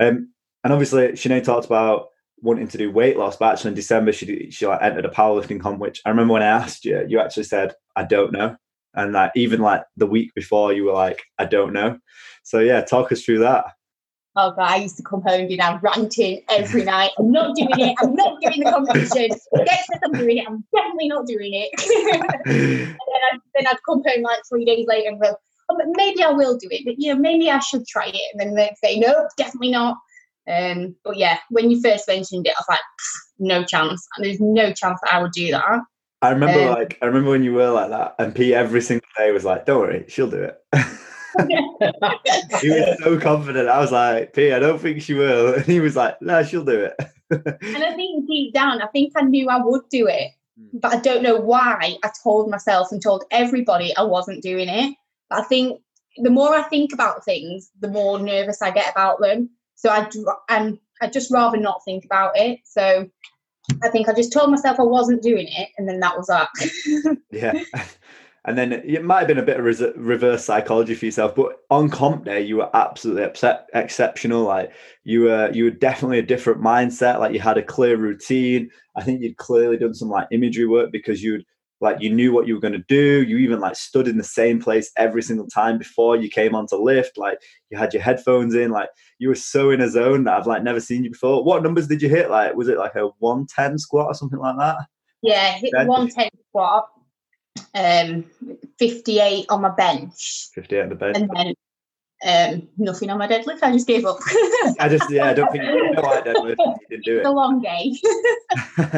Um, 0.00 0.32
and 0.64 0.72
obviously, 0.72 1.08
Shanae 1.08 1.44
talked 1.44 1.66
about 1.66 2.08
wanting 2.44 2.68
to 2.68 2.78
do 2.78 2.92
weight 2.92 3.16
loss, 3.16 3.36
but 3.36 3.52
actually 3.52 3.70
in 3.70 3.74
December 3.74 4.12
she 4.12 4.50
she 4.50 4.66
like 4.66 4.82
entered 4.82 5.06
a 5.06 5.10
powerlifting 5.10 5.60
comp. 5.60 5.80
Which 5.80 6.00
I 6.04 6.10
remember 6.10 6.34
when 6.34 6.42
I 6.42 6.46
asked 6.46 6.84
you, 6.84 7.04
you 7.08 7.18
actually 7.18 7.44
said, 7.44 7.74
"I 7.96 8.04
don't 8.04 8.32
know," 8.32 8.56
and 8.94 9.12
like 9.12 9.32
even 9.34 9.60
like 9.60 9.82
the 9.96 10.06
week 10.06 10.32
before, 10.34 10.72
you 10.72 10.84
were 10.84 10.92
like, 10.92 11.22
"I 11.38 11.46
don't 11.46 11.72
know." 11.72 11.98
So 12.44 12.60
yeah, 12.60 12.82
talk 12.82 13.10
us 13.10 13.22
through 13.22 13.40
that. 13.40 13.64
Oh 14.36 14.50
god, 14.50 14.70
I 14.70 14.76
used 14.76 14.96
to 14.96 15.02
come 15.02 15.22
home 15.22 15.48
and 15.48 15.60
I'm 15.60 15.80
ranting 15.80 16.42
every 16.48 16.84
night. 16.94 17.12
I'm 17.18 17.30
not 17.30 17.56
doing 17.56 17.70
it. 17.78 17.96
I'm 18.00 18.14
not 18.14 18.40
doing 18.40 18.64
the 18.64 18.70
competition. 18.70 19.28
Deck 19.64 19.80
says 19.90 20.00
I'm 20.04 20.12
doing 20.12 20.38
it. 20.38 20.46
I'm 20.46 20.64
definitely 20.74 21.08
not 21.08 21.26
doing 21.26 21.54
it. 21.54 21.70
and 22.46 22.86
then 22.86 23.20
I'd, 23.32 23.38
then 23.54 23.66
I'd 23.66 23.82
come 23.86 24.02
home 24.04 24.22
like 24.22 24.40
three 24.48 24.64
days 24.64 24.86
later 24.88 25.08
and 25.08 25.20
go, 25.20 25.36
oh, 25.68 25.76
but 25.76 25.86
maybe 25.96 26.22
I 26.22 26.30
will 26.30 26.56
do 26.56 26.68
it. 26.70 26.84
But 26.84 26.98
you 26.98 27.14
know, 27.14 27.20
maybe 27.20 27.50
I 27.50 27.60
should 27.60 27.86
try 27.86 28.06
it. 28.06 28.20
And 28.32 28.40
then 28.40 28.54
they'd 28.54 28.76
say, 28.82 28.98
no, 28.98 29.28
definitely 29.36 29.70
not. 29.70 29.98
Um, 30.46 30.94
but 31.04 31.16
yeah, 31.16 31.38
when 31.50 31.70
you 31.70 31.80
first 31.80 32.06
mentioned 32.06 32.46
it, 32.46 32.54
I 32.56 32.60
was 32.60 32.66
like, 32.68 32.80
no 33.38 33.64
chance. 33.64 34.06
And 34.16 34.24
there's 34.24 34.40
no 34.40 34.72
chance 34.72 35.00
that 35.02 35.14
I 35.14 35.22
would 35.22 35.32
do 35.32 35.50
that. 35.52 35.80
I 36.22 36.30
remember 36.30 36.60
Um, 36.60 36.74
like 36.74 36.98
I 37.02 37.06
remember 37.06 37.30
when 37.30 37.44
you 37.44 37.52
were 37.52 37.70
like 37.70 37.90
that, 37.90 38.14
and 38.18 38.34
P 38.34 38.54
every 38.54 38.80
single 38.80 39.08
day 39.18 39.30
was 39.30 39.44
like, 39.44 39.66
"Don't 39.66 39.80
worry, 39.80 40.04
she'll 40.08 40.30
do 40.30 40.42
it." 40.42 40.56
he 42.62 42.70
was 42.70 42.98
so 43.02 43.18
confident. 43.20 43.68
I 43.68 43.78
was 43.78 43.92
like, 43.92 44.32
"P, 44.32 44.52
I 44.52 44.58
don't 44.58 44.80
think 44.80 45.02
she 45.02 45.14
will," 45.14 45.54
and 45.56 45.64
he 45.64 45.80
was 45.80 45.96
like, 45.96 46.20
"No, 46.22 46.42
she'll 46.42 46.64
do 46.64 46.80
it." 46.80 46.94
And 47.30 47.84
I 47.84 47.94
think 47.94 48.26
deep 48.26 48.54
down, 48.54 48.80
I 48.80 48.86
think 48.88 49.12
I 49.16 49.22
knew 49.22 49.48
I 49.48 49.58
would 49.62 49.82
do 49.90 50.06
it, 50.06 50.30
Hmm. 50.58 50.78
but 50.78 50.94
I 50.94 51.00
don't 51.00 51.22
know 51.22 51.36
why 51.36 51.98
I 52.02 52.10
told 52.22 52.48
myself 52.50 52.92
and 52.92 53.02
told 53.02 53.24
everybody 53.30 53.94
I 53.96 54.02
wasn't 54.02 54.42
doing 54.42 54.68
it. 54.68 54.94
But 55.28 55.40
I 55.40 55.42
think 55.44 55.80
the 56.16 56.30
more 56.30 56.54
I 56.54 56.62
think 56.62 56.92
about 56.92 57.24
things, 57.24 57.70
the 57.80 57.88
more 57.88 58.18
nervous 58.18 58.62
I 58.62 58.70
get 58.70 58.90
about 58.90 59.20
them. 59.20 59.50
So 59.74 59.90
I 59.90 60.08
and 60.48 60.78
I'd 61.02 61.12
just 61.12 61.30
rather 61.30 61.56
not 61.56 61.82
think 61.84 62.04
about 62.04 62.32
it. 62.36 62.60
So 62.64 63.08
I 63.82 63.88
think 63.88 64.08
I 64.08 64.14
just 64.14 64.32
told 64.32 64.50
myself 64.50 64.78
I 64.78 64.84
wasn't 64.84 65.22
doing 65.22 65.48
it, 65.48 65.68
and 65.78 65.88
then 65.88 66.00
that 66.00 66.16
was 66.16 66.26
that. 66.28 66.48
yeah. 67.30 67.62
And 68.46 68.58
then 68.58 68.72
it 68.72 69.02
might 69.02 69.20
have 69.20 69.28
been 69.28 69.38
a 69.38 69.42
bit 69.42 69.58
of 69.58 69.64
reverse 69.96 70.44
psychology 70.44 70.94
for 70.94 71.06
yourself, 71.06 71.34
but 71.34 71.60
on 71.70 71.88
comp 71.88 72.26
day 72.26 72.42
you 72.42 72.58
were 72.58 72.68
absolutely 72.76 73.22
upset, 73.22 73.68
exceptional. 73.72 74.42
Like 74.42 74.70
you 75.02 75.22
were, 75.22 75.50
you 75.52 75.64
were 75.64 75.70
definitely 75.70 76.18
a 76.18 76.26
different 76.26 76.60
mindset. 76.60 77.20
Like 77.20 77.32
you 77.32 77.40
had 77.40 77.56
a 77.56 77.62
clear 77.62 77.96
routine. 77.96 78.70
I 78.96 79.02
think 79.02 79.22
you'd 79.22 79.38
clearly 79.38 79.78
done 79.78 79.94
some 79.94 80.10
like 80.10 80.28
imagery 80.30 80.66
work 80.66 80.92
because 80.92 81.22
you'd 81.22 81.46
like 81.84 82.00
you 82.00 82.12
knew 82.12 82.32
what 82.32 82.48
you 82.48 82.54
were 82.54 82.60
going 82.60 82.72
to 82.72 82.84
do. 82.88 83.22
You 83.22 83.36
even 83.38 83.60
like 83.60 83.76
stood 83.76 84.08
in 84.08 84.16
the 84.16 84.24
same 84.24 84.60
place 84.60 84.90
every 84.96 85.22
single 85.22 85.46
time 85.46 85.78
before 85.78 86.16
you 86.16 86.28
came 86.28 86.54
onto 86.54 86.76
lift. 86.76 87.16
Like 87.16 87.38
you 87.70 87.78
had 87.78 87.92
your 87.92 88.02
headphones 88.02 88.54
in. 88.54 88.70
Like 88.70 88.88
you 89.18 89.28
were 89.28 89.34
so 89.34 89.70
in 89.70 89.80
a 89.80 89.88
zone 89.88 90.24
that 90.24 90.36
I've 90.36 90.46
like 90.46 90.64
never 90.64 90.80
seen 90.80 91.04
you 91.04 91.10
before. 91.10 91.44
What 91.44 91.62
numbers 91.62 91.86
did 91.86 92.02
you 92.02 92.08
hit? 92.08 92.30
Like 92.30 92.56
was 92.56 92.68
it 92.68 92.78
like 92.78 92.96
a 92.96 93.08
one 93.18 93.46
ten 93.46 93.78
squat 93.78 94.06
or 94.06 94.14
something 94.14 94.40
like 94.40 94.56
that? 94.58 94.78
Yeah, 95.22 95.52
hit 95.52 95.72
one 95.86 96.08
ten 96.08 96.30
squat, 96.48 96.88
um, 97.74 98.24
fifty 98.78 99.20
eight 99.20 99.46
on 99.48 99.60
my 99.60 99.70
bench, 99.70 100.48
fifty 100.54 100.76
eight 100.76 100.82
on 100.82 100.88
the 100.88 100.96
bench, 100.96 101.16
and 101.16 101.30
then 101.34 101.54
um, 102.26 102.68
nothing 102.78 103.10
on 103.10 103.18
my 103.18 103.28
deadlift. 103.28 103.62
I 103.62 103.72
just 103.72 103.86
gave 103.86 104.04
up. 104.06 104.18
I 104.78 104.88
just, 104.88 105.10
yeah, 105.10 105.26
I 105.26 105.34
don't 105.34 105.50
think 105.52 105.64
you 105.64 105.92
know 105.92 106.00
like 106.00 106.24
deadlift. 106.24 106.56
You 106.58 106.76
didn't 106.88 107.04
do 107.04 107.16
it. 107.16 107.18
It's 107.18 107.26
a 107.26 107.30
long 107.30 107.60
day. 107.60 107.92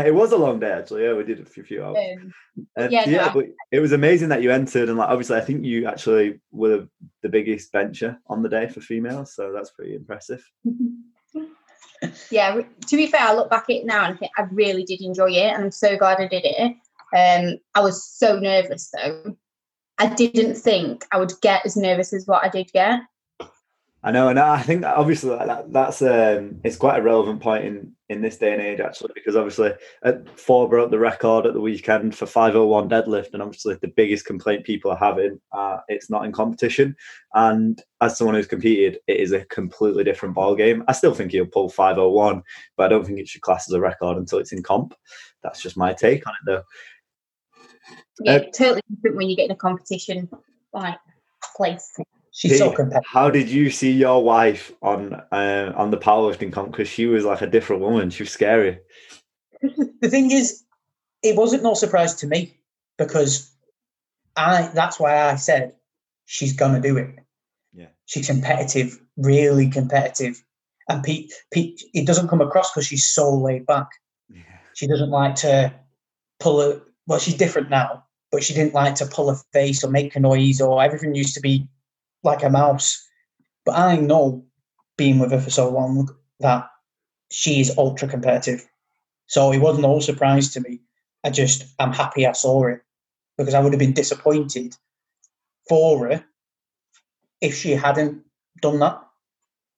it 0.06 0.14
was 0.14 0.32
a 0.32 0.36
long 0.36 0.60
day 0.60 0.70
actually. 0.70 1.04
Yeah, 1.04 1.14
we 1.14 1.24
did 1.24 1.40
a 1.40 1.44
few, 1.44 1.64
few 1.64 1.84
hours. 1.84 1.96
Um, 1.98 2.32
uh, 2.78 2.88
yeah, 2.90 3.08
yeah, 3.08 3.26
no, 3.26 3.32
but 3.34 3.46
it 3.72 3.80
was 3.80 3.92
amazing 3.92 4.28
that 4.28 4.42
you 4.42 4.50
entered, 4.52 4.88
and 4.88 4.98
like 4.98 5.08
obviously, 5.08 5.36
I 5.36 5.40
think 5.40 5.64
you 5.64 5.86
actually 5.86 6.40
were 6.52 6.86
the 7.22 7.28
biggest 7.28 7.72
bencher 7.72 8.18
on 8.28 8.42
the 8.42 8.48
day 8.48 8.68
for 8.68 8.80
females, 8.80 9.34
so 9.34 9.52
that's 9.52 9.70
pretty 9.70 9.94
impressive. 9.94 10.44
yeah, 12.30 12.60
to 12.86 12.96
be 12.96 13.06
fair, 13.06 13.22
I 13.22 13.34
look 13.34 13.50
back 13.50 13.64
at 13.64 13.76
it 13.76 13.86
now 13.86 14.04
and 14.04 14.14
I 14.14 14.16
think 14.16 14.32
I 14.38 14.42
really 14.52 14.84
did 14.84 15.00
enjoy 15.00 15.30
it, 15.30 15.52
and 15.52 15.64
I'm 15.64 15.70
so 15.70 15.96
glad 15.96 16.20
I 16.20 16.28
did 16.28 16.44
it. 16.44 16.76
Um, 17.16 17.58
I 17.74 17.80
was 17.80 18.04
so 18.04 18.38
nervous 18.38 18.90
though. 18.92 19.36
I 19.98 20.06
didn't 20.14 20.56
think 20.56 21.04
I 21.12 21.18
would 21.18 21.32
get 21.40 21.64
as 21.64 21.76
nervous 21.76 22.12
as 22.12 22.26
what 22.26 22.44
I 22.44 22.48
did 22.48 22.70
get. 22.72 23.00
I 24.02 24.12
know, 24.12 24.28
and 24.28 24.38
I 24.38 24.62
think 24.62 24.82
that 24.82 24.96
obviously 24.96 25.30
that, 25.30 25.72
that's 25.72 26.00
um, 26.00 26.60
it's 26.62 26.76
quite 26.76 27.00
a 27.00 27.02
relevant 27.02 27.40
point 27.40 27.64
in 27.64 27.92
in 28.08 28.22
this 28.22 28.36
day 28.36 28.52
and 28.52 28.62
age 28.62 28.78
actually, 28.78 29.10
because 29.16 29.34
obviously 29.34 29.72
Thor 30.36 30.68
broke 30.68 30.92
the 30.92 30.98
record 30.98 31.44
at 31.44 31.54
the 31.54 31.60
weekend 31.60 32.14
for 32.14 32.24
501 32.24 32.88
deadlift, 32.88 33.32
and 33.32 33.42
obviously 33.42 33.74
the 33.80 33.92
biggest 33.96 34.24
complaint 34.24 34.64
people 34.64 34.92
are 34.92 34.96
having 34.96 35.40
uh, 35.50 35.78
it's 35.88 36.08
not 36.08 36.24
in 36.24 36.30
competition. 36.30 36.94
And 37.34 37.82
as 38.00 38.16
someone 38.16 38.36
who's 38.36 38.46
competed, 38.46 39.00
it 39.08 39.16
is 39.16 39.32
a 39.32 39.44
completely 39.46 40.04
different 40.04 40.36
ball 40.36 40.54
game. 40.54 40.84
I 40.86 40.92
still 40.92 41.14
think 41.14 41.32
he'll 41.32 41.46
pull 41.46 41.68
501, 41.68 42.44
but 42.76 42.84
I 42.84 42.88
don't 42.88 43.04
think 43.04 43.18
it 43.18 43.26
should 43.26 43.42
class 43.42 43.68
as 43.68 43.74
a 43.74 43.80
record 43.80 44.18
until 44.18 44.38
it's 44.38 44.52
in 44.52 44.62
comp. 44.62 44.94
That's 45.42 45.60
just 45.60 45.76
my 45.76 45.92
take 45.92 46.28
on 46.28 46.34
it, 46.34 46.46
though. 46.46 46.62
Yeah, 48.20 48.32
uh, 48.32 48.38
totally 48.52 48.82
different 48.94 49.16
when 49.16 49.28
you 49.28 49.36
get 49.36 49.46
in 49.46 49.50
a 49.50 49.56
competition 49.56 50.28
like 50.72 50.98
place. 51.56 51.92
She's 52.32 52.58
so 52.58 52.70
competitive. 52.70 53.08
How 53.10 53.30
did 53.30 53.48
you 53.48 53.70
see 53.70 53.90
your 53.90 54.22
wife 54.22 54.72
on 54.82 55.14
uh, 55.14 55.72
on 55.74 55.90
the 55.90 55.96
powerlifting 55.96 56.52
comp? 56.52 56.72
Because 56.72 56.88
she 56.88 57.06
was 57.06 57.24
like 57.24 57.40
a 57.40 57.46
different 57.46 57.80
woman. 57.80 58.10
She 58.10 58.22
was 58.22 58.30
scary. 58.30 58.78
the 59.62 60.10
thing 60.10 60.30
is, 60.30 60.62
it 61.22 61.34
wasn't 61.34 61.62
no 61.62 61.72
surprise 61.72 62.14
to 62.16 62.26
me 62.26 62.58
because 62.98 63.50
I. 64.36 64.70
That's 64.74 65.00
why 65.00 65.30
I 65.30 65.36
said 65.36 65.76
she's 66.26 66.52
gonna 66.52 66.80
do 66.80 66.98
it. 66.98 67.14
Yeah, 67.72 67.88
she's 68.04 68.26
competitive, 68.26 69.00
really 69.16 69.70
competitive, 69.70 70.44
and 70.90 71.02
Pete. 71.02 71.32
Pete. 71.50 71.82
It 71.94 72.06
doesn't 72.06 72.28
come 72.28 72.42
across 72.42 72.70
because 72.70 72.86
she's 72.86 73.06
so 73.06 73.34
laid 73.34 73.64
back. 73.64 73.88
Yeah. 74.28 74.42
She 74.74 74.86
doesn't 74.86 75.10
like 75.10 75.36
to 75.36 75.72
pull 76.38 76.60
it. 76.60 76.82
Well, 77.06 77.18
she's 77.18 77.34
different 77.34 77.70
now, 77.70 78.04
but 78.32 78.42
she 78.42 78.54
didn't 78.54 78.74
like 78.74 78.96
to 78.96 79.06
pull 79.06 79.30
a 79.30 79.36
face 79.52 79.84
or 79.84 79.90
make 79.90 80.16
a 80.16 80.20
noise 80.20 80.60
or 80.60 80.82
everything 80.82 81.14
used 81.14 81.34
to 81.34 81.40
be 81.40 81.68
like 82.22 82.42
a 82.42 82.50
mouse. 82.50 83.06
But 83.64 83.76
I 83.78 83.96
know, 83.96 84.44
being 84.96 85.18
with 85.18 85.32
her 85.32 85.40
for 85.40 85.50
so 85.50 85.70
long, 85.70 86.08
that 86.40 86.68
she 87.30 87.60
is 87.60 87.76
ultra 87.78 88.08
competitive. 88.08 88.66
So 89.26 89.52
it 89.52 89.58
wasn't 89.58 89.86
all 89.86 90.00
surprise 90.00 90.50
to 90.52 90.60
me. 90.60 90.80
I 91.24 91.30
just, 91.30 91.66
I'm 91.78 91.92
happy 91.92 92.26
I 92.26 92.32
saw 92.32 92.66
it 92.66 92.80
because 93.36 93.54
I 93.54 93.60
would 93.60 93.72
have 93.72 93.80
been 93.80 93.92
disappointed 93.92 94.76
for 95.68 96.08
her 96.08 96.24
if 97.40 97.56
she 97.56 97.72
hadn't 97.72 98.24
done 98.62 98.78
that. 98.80 99.05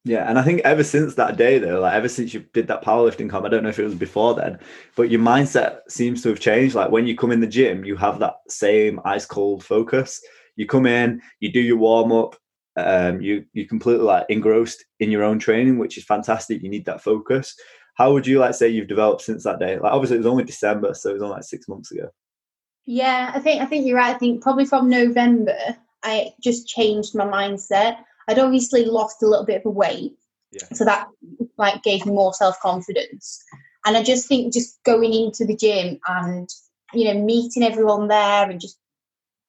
Yeah, 0.04 0.28
and 0.28 0.38
I 0.38 0.42
think 0.42 0.60
ever 0.60 0.84
since 0.84 1.16
that 1.16 1.36
day, 1.36 1.58
though, 1.58 1.80
like 1.80 1.94
ever 1.94 2.08
since 2.08 2.32
you 2.32 2.44
did 2.54 2.68
that 2.68 2.84
powerlifting 2.84 3.28
comp, 3.28 3.44
I 3.44 3.48
don't 3.48 3.62
know 3.62 3.68
if 3.68 3.78
it 3.78 3.84
was 3.84 3.94
before 3.94 4.34
then, 4.34 4.58
but 4.96 5.10
your 5.10 5.20
mindset 5.20 5.80
seems 5.88 6.22
to 6.22 6.30
have 6.30 6.40
changed. 6.40 6.74
Like 6.74 6.90
when 6.90 7.06
you 7.06 7.16
come 7.16 7.32
in 7.32 7.40
the 7.40 7.46
gym, 7.46 7.84
you 7.84 7.96
have 7.96 8.18
that 8.20 8.36
same 8.48 9.00
ice 9.04 9.26
cold 9.26 9.64
focus 9.64 10.20
you 10.58 10.66
come 10.66 10.86
in, 10.86 11.22
you 11.40 11.50
do 11.50 11.60
your 11.60 11.78
warm 11.78 12.12
up, 12.12 12.36
um, 12.76 13.22
you 13.22 13.44
you 13.54 13.66
completely 13.66 14.04
like 14.04 14.26
engrossed 14.28 14.84
in 15.00 15.10
your 15.10 15.22
own 15.22 15.38
training, 15.38 15.78
which 15.78 15.96
is 15.96 16.04
fantastic. 16.04 16.62
You 16.62 16.68
need 16.68 16.84
that 16.86 17.02
focus. 17.02 17.54
How 17.94 18.12
would 18.12 18.26
you 18.26 18.40
like 18.40 18.54
say 18.54 18.68
you've 18.68 18.88
developed 18.88 19.22
since 19.22 19.44
that 19.44 19.60
day? 19.60 19.78
Like 19.78 19.92
obviously 19.92 20.16
it 20.16 20.20
was 20.20 20.26
only 20.26 20.44
December, 20.44 20.94
so 20.94 21.10
it 21.10 21.14
was 21.14 21.22
only 21.22 21.36
like 21.36 21.44
six 21.44 21.68
months 21.68 21.92
ago. 21.92 22.08
Yeah, 22.86 23.30
I 23.32 23.38
think 23.38 23.62
I 23.62 23.66
think 23.66 23.86
you're 23.86 23.96
right. 23.96 24.14
I 24.14 24.18
think 24.18 24.42
probably 24.42 24.66
from 24.66 24.90
November, 24.90 25.56
I 26.02 26.32
just 26.42 26.66
changed 26.66 27.14
my 27.14 27.24
mindset. 27.24 27.98
I'd 28.28 28.38
obviously 28.38 28.84
lost 28.84 29.22
a 29.22 29.26
little 29.26 29.46
bit 29.46 29.64
of 29.64 29.74
weight, 29.74 30.12
yeah. 30.52 30.66
so 30.72 30.84
that 30.84 31.08
like 31.56 31.82
gave 31.82 32.06
me 32.06 32.12
more 32.12 32.34
self 32.34 32.58
confidence. 32.60 33.42
And 33.86 33.96
I 33.96 34.02
just 34.02 34.28
think 34.28 34.52
just 34.52 34.82
going 34.84 35.12
into 35.14 35.44
the 35.44 35.56
gym 35.56 35.98
and 36.06 36.48
you 36.92 37.04
know 37.04 37.20
meeting 37.20 37.62
everyone 37.62 38.08
there 38.08 38.50
and 38.50 38.60
just 38.60 38.78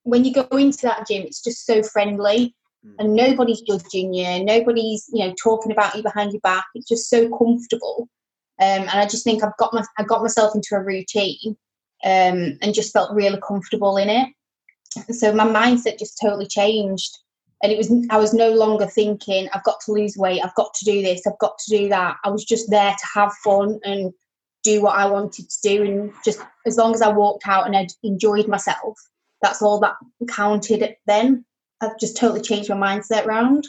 when 0.04 0.26
you 0.26 0.34
go 0.34 0.48
into 0.58 0.82
that 0.84 1.08
gym, 1.08 1.24
it's 1.24 1.44
just 1.44 1.66
so 1.66 1.84
friendly 1.84 2.56
mm. 2.86 2.96
and 3.00 3.16
nobody's 3.16 3.62
judging 3.62 4.14
you. 4.14 4.44
Nobody's, 4.44 5.10
you 5.14 5.26
know, 5.26 5.34
talking 5.42 5.72
about 5.72 5.96
you 5.96 6.04
behind 6.04 6.32
your 6.32 6.42
back. 6.42 6.66
It's 6.76 6.88
just 6.88 7.10
so 7.10 7.30
comfortable. 7.38 8.08
Um, 8.62 8.82
and 8.82 8.90
I 8.90 9.06
just 9.06 9.24
think 9.24 9.44
I've 9.44 9.58
got 9.58 9.74
my, 9.74 9.84
I 9.98 10.04
got 10.04 10.22
myself 10.22 10.54
into 10.56 10.76
a 10.76 10.84
routine 10.84 11.56
um, 12.04 12.58
and 12.62 12.74
just 12.74 12.92
felt 12.92 13.14
really 13.14 13.40
comfortable 13.46 13.98
in 13.98 14.10
it. 14.10 14.30
So 15.14 15.34
my 15.34 15.46
mindset 15.46 16.00
just 16.00 16.20
totally 16.22 16.48
changed. 16.48 17.18
And 17.62 17.72
it 17.72 17.78
was 17.78 17.92
I 18.10 18.18
was 18.18 18.34
no 18.34 18.52
longer 18.52 18.86
thinking 18.86 19.50
I've 19.54 19.64
got 19.64 19.80
to 19.82 19.92
lose 19.92 20.18
weight, 20.18 20.42
I've 20.44 20.56
got 20.56 20.74
to 20.76 20.86
do 20.86 21.02
this, 21.02 21.28
I've 21.28 21.40
got 21.40 21.58
to 21.60 21.78
do 21.78 21.90
that. 21.90 22.18
I 22.24 22.30
was 22.30 22.46
just 22.46 22.70
there 22.70 22.92
to 22.92 23.08
have 23.14 23.34
fun 23.44 23.80
and 23.84 24.14
do 24.64 24.82
what 24.82 24.98
I 24.98 25.06
wanted 25.06 25.50
to 25.50 25.62
do, 25.64 25.84
and 25.84 26.14
just 26.24 26.40
as 26.66 26.78
long 26.78 26.94
as 26.94 27.02
I 27.02 27.10
walked 27.10 27.48
out 27.48 27.66
and 27.66 27.76
I 27.76 27.88
enjoyed 28.04 28.48
myself, 28.48 28.98
that's 29.42 29.62
all 29.62 29.80
that 29.80 29.96
counted 30.30 30.96
then. 31.06 31.46
I've 31.82 31.98
just 32.00 32.18
totally 32.18 32.42
changed 32.42 32.70
my 32.70 32.76
mindset 32.76 33.26
round. 33.26 33.66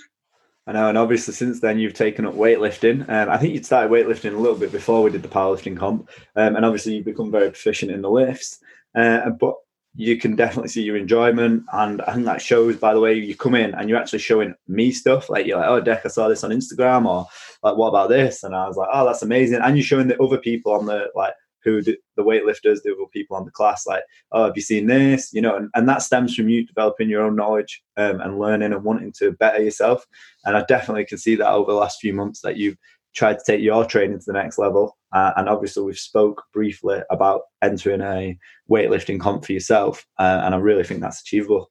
I 0.66 0.73
know, 0.73 0.88
and 0.88 0.99
obviously 0.99 1.35
since 1.35 1.61
then 1.61 1.78
you've 1.78 1.94
taken 1.94 2.26
up 2.26 2.35
weightlifting. 2.35 3.09
Um, 3.09 3.28
I 3.28 3.38
think 3.38 3.54
you'd 3.54 3.66
started 3.66 3.90
weightlifting 3.90 4.35
a 4.35 4.38
little 4.38 4.59
bit 4.59 4.73
before 4.73 5.02
we 5.02 5.11
did 5.11 5.23
the 5.23 5.28
powerlifting 5.28 5.76
comp, 5.76 6.09
um, 6.37 6.56
and 6.56 6.64
obviously 6.64 6.94
you've 6.94 7.04
become 7.04 7.30
very 7.30 7.50
proficient 7.50 7.90
in 7.90 8.02
the 8.02 8.11
lifts. 8.11 8.61
Uh, 8.94 9.30
but 9.30 9.54
you 9.94 10.16
can 10.16 10.37
definitely 10.37 10.68
see 10.68 10.82
your 10.82 10.97
enjoyment, 10.97 11.64
and 11.73 12.00
I 12.02 12.14
think 12.14 12.25
that 12.26 12.40
shows 12.40 12.76
by 12.76 12.94
the 12.94 13.00
way 13.00 13.14
you 13.14 13.35
come 13.35 13.54
in 13.54 13.75
and 13.75 13.88
you're 13.88 13.99
actually 13.99 14.20
showing 14.20 14.54
me 14.68 14.92
stuff. 14.92 15.28
Like 15.28 15.47
you're 15.47 15.59
like, 15.59 15.68
"Oh, 15.68 15.80
Deck, 15.80 16.02
I 16.04 16.09
saw 16.09 16.28
this 16.28 16.44
on 16.44 16.50
Instagram," 16.50 17.06
or 17.06 17.26
like, 17.62 17.76
"What 17.76 17.88
about 17.88 18.09
this?" 18.09 18.42
And 18.44 18.54
I 18.54 18.66
was 18.68 18.76
like, 18.76 18.88
"Oh, 18.92 19.04
that's 19.04 19.23
amazing!" 19.23 19.61
And 19.61 19.76
you're 19.76 19.85
showing 19.85 20.09
the 20.09 20.23
other 20.23 20.38
people 20.38 20.73
on 20.73 20.87
the 20.87 21.09
like 21.14 21.35
who 21.64 21.82
the, 21.82 21.97
weightlifters, 22.18 22.82
the 22.82 22.92
other 22.92 23.09
people 23.12 23.37
on 23.37 23.44
the 23.44 23.50
class, 23.50 23.87
like, 23.87 24.02
oh, 24.32 24.44
have 24.44 24.56
you 24.56 24.62
seen 24.62 24.87
this? 24.87 25.32
You 25.32 25.42
know, 25.42 25.56
and, 25.56 25.70
and 25.75 25.88
that 25.88 26.02
stems 26.02 26.35
from 26.35 26.49
you 26.49 26.66
developing 26.66 27.09
your 27.09 27.23
own 27.23 27.37
knowledge 27.37 27.82
um, 27.97 28.20
and 28.20 28.38
learning 28.38 28.73
and 28.73 28.85
wanting 28.85 29.12
to 29.18 29.32
better 29.32 29.62
yourself. 29.62 30.06
And 30.44 30.56
I 30.56 30.64
definitely 30.64 31.04
can 31.04 31.18
see 31.18 31.35
that 31.37 31.50
over 31.50 31.70
the 31.70 31.78
last 31.78 32.00
few 32.00 32.12
months 32.12 32.40
that 32.42 32.56
you've 32.56 32.76
tried 33.14 33.38
to 33.38 33.45
take 33.47 33.61
your 33.61 33.85
training 33.85 34.19
to 34.19 34.25
the 34.26 34.33
next 34.33 34.59
level. 34.59 34.97
Uh, 35.12 35.33
and 35.37 35.49
obviously, 35.49 35.83
we've 35.83 35.99
spoke 35.99 36.45
briefly 36.52 37.00
about 37.11 37.43
entering 37.62 38.00
a 38.00 38.38
weightlifting 38.71 39.21
comp 39.21 39.45
for 39.45 39.52
yourself, 39.52 40.07
uh, 40.19 40.43
and 40.45 40.55
I 40.55 40.59
really 40.59 40.85
think 40.85 41.00
that's 41.00 41.21
achievable. 41.21 41.71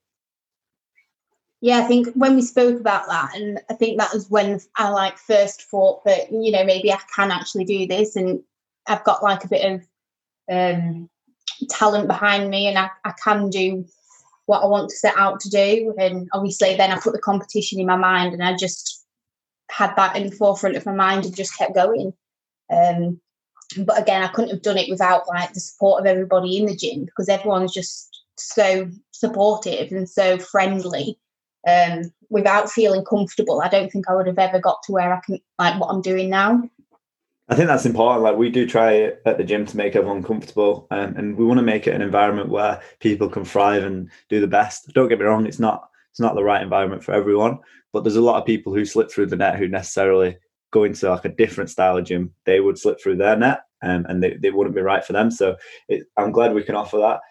Yeah, 1.62 1.79
I 1.79 1.84
think 1.84 2.08
when 2.15 2.36
we 2.36 2.41
spoke 2.41 2.79
about 2.79 3.08
that, 3.08 3.36
and 3.36 3.60
I 3.69 3.74
think 3.74 4.00
that 4.00 4.13
was 4.13 4.29
when 4.29 4.60
I 4.75 4.89
like 4.89 5.17
first 5.17 5.63
thought 5.63 6.03
that 6.05 6.31
you 6.31 6.51
know 6.51 6.63
maybe 6.63 6.91
I 6.91 7.00
can 7.15 7.31
actually 7.31 7.65
do 7.65 7.88
this, 7.88 8.15
and 8.15 8.41
I've 8.88 9.03
got 9.03 9.24
like 9.24 9.46
a 9.46 9.50
bit 9.50 9.72
of 9.72 9.88
um, 10.51 11.10
talent 11.69 12.08
behind 12.08 12.50
me 12.50 12.67
and 12.67 12.77
I, 12.77 12.89
I 13.03 13.13
can 13.24 13.50
do 13.50 13.86
what 14.46 14.63
I 14.63 14.67
want 14.67 14.89
to 14.89 14.96
set 14.96 15.15
out 15.17 15.39
to 15.41 15.50
do. 15.50 15.93
And 16.00 16.27
obviously, 16.34 16.75
then 16.75 16.91
I 16.91 17.00
put 17.00 17.13
the 17.13 17.19
competition 17.19 17.79
in 17.79 17.86
my 17.86 17.96
mind 17.96 18.34
and 18.34 18.43
I 18.43 18.55
just 18.55 18.99
had 19.69 19.95
that 19.95 20.15
in 20.15 20.29
the 20.29 20.35
forefront 20.35 20.75
of 20.75 20.85
my 20.85 20.93
mind 20.93 21.25
and 21.25 21.35
just 21.35 21.57
kept 21.57 21.75
going. 21.75 22.13
Um, 22.71 23.19
but 23.77 24.01
again, 24.01 24.23
I 24.23 24.27
couldn't 24.27 24.51
have 24.51 24.61
done 24.61 24.77
it 24.77 24.89
without 24.89 25.27
like 25.27 25.53
the 25.53 25.59
support 25.59 26.01
of 26.01 26.07
everybody 26.07 26.57
in 26.57 26.65
the 26.65 26.75
gym 26.75 27.05
because 27.05 27.29
everyone's 27.29 27.73
just 27.73 28.23
so 28.38 28.89
supportive 29.11 29.91
and 29.91 30.09
so 30.09 30.38
friendly. 30.38 31.17
Um, 31.67 32.11
without 32.29 32.71
feeling 32.71 33.03
comfortable, 33.03 33.61
I 33.61 33.69
don't 33.69 33.91
think 33.91 34.09
I 34.09 34.15
would 34.15 34.27
have 34.27 34.39
ever 34.39 34.59
got 34.59 34.81
to 34.83 34.91
where 34.91 35.13
I 35.13 35.19
can 35.25 35.39
like 35.57 35.79
what 35.79 35.89
I'm 35.89 36.01
doing 36.01 36.29
now. 36.29 36.63
I 37.49 37.55
think 37.55 37.67
that's 37.67 37.85
important. 37.85 38.23
Like 38.23 38.38
we 38.38 38.49
do 38.49 38.67
try 38.67 39.11
at 39.25 39.38
the 39.38 39.43
gym 39.43 39.65
to 39.65 39.77
make 39.77 39.95
everyone 39.95 40.23
comfortable, 40.23 40.88
um, 40.91 41.15
and 41.17 41.35
we 41.35 41.45
want 41.45 41.57
to 41.57 41.63
make 41.65 41.88
it 41.88 41.95
an 41.95 42.01
environment 42.01 42.49
where 42.49 42.81
people 42.99 43.27
can 43.27 43.43
thrive 43.43 43.83
and 43.83 44.09
do 44.29 44.39
the 44.39 44.47
best. 44.47 44.93
Don't 44.93 45.09
get 45.09 45.19
me 45.19 45.25
wrong; 45.25 45.45
it's 45.45 45.59
not 45.59 45.88
it's 46.19 46.21
not 46.25 46.35
the 46.35 46.43
right 46.43 46.61
environment 46.61 47.01
for 47.01 47.13
everyone, 47.13 47.59
but 47.93 48.03
there's 48.03 48.17
a 48.17 48.21
lot 48.21 48.38
of 48.38 48.45
people 48.45 48.73
who 48.73 48.83
slip 48.83 49.09
through 49.09 49.27
the 49.27 49.38
net 49.38 49.57
who 49.57 49.69
necessarily 49.69 50.38
go 50.71 50.83
into 50.83 51.09
like 51.09 51.23
a 51.23 51.29
different 51.29 51.69
style 51.69 51.95
of 51.95 52.03
gym. 52.03 52.33
They 52.45 52.59
would 52.59 52.77
slip 52.77 53.01
through 53.01 53.15
their 53.15 53.38
net, 53.38 53.61
um, 53.81 54.05
and 54.09 54.21
they, 54.21 54.33
they 54.33 54.51
wouldn't 54.51 54.75
be 54.75 54.81
right 54.81 55.03
for 55.03 55.13
them. 55.13 55.31
So 55.31 55.55
it, 55.88 56.07
I'm 56.17 56.33
glad 56.33 56.53
we 56.53 56.63
can 56.63 56.75
offer 56.75 56.97
that. 56.97 57.21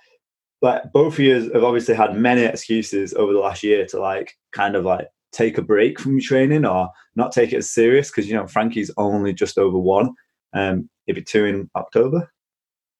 But 0.63 0.91
both 0.91 1.13
of 1.13 1.19
you 1.19 1.51
have 1.53 1.65
obviously 1.65 1.95
had 1.95 2.17
many 2.17 2.45
excuses 2.45 3.13
over 3.13 3.35
the 3.35 3.41
last 3.41 3.63
year 3.63 3.85
to 3.89 4.01
like 4.01 4.33
kind 4.53 4.75
of 4.75 4.87
like 4.87 5.09
take 5.33 5.59
a 5.59 5.63
break 5.63 6.01
from 6.01 6.13
your 6.13 6.23
training 6.23 6.65
or 6.65 6.89
not 7.15 7.33
take 7.33 7.53
it 7.53 7.59
as 7.59 7.69
serious 7.69 8.11
because 8.11 8.27
you 8.27 8.35
know 8.35 8.47
Frankie's 8.47 8.91
only 8.97 9.35
just 9.35 9.59
over 9.59 9.79
one. 9.79 10.15
Um, 10.55 10.89
he'll 11.05 11.15
be 11.15 11.23
two 11.23 11.45
in 11.45 11.69
October, 11.77 12.33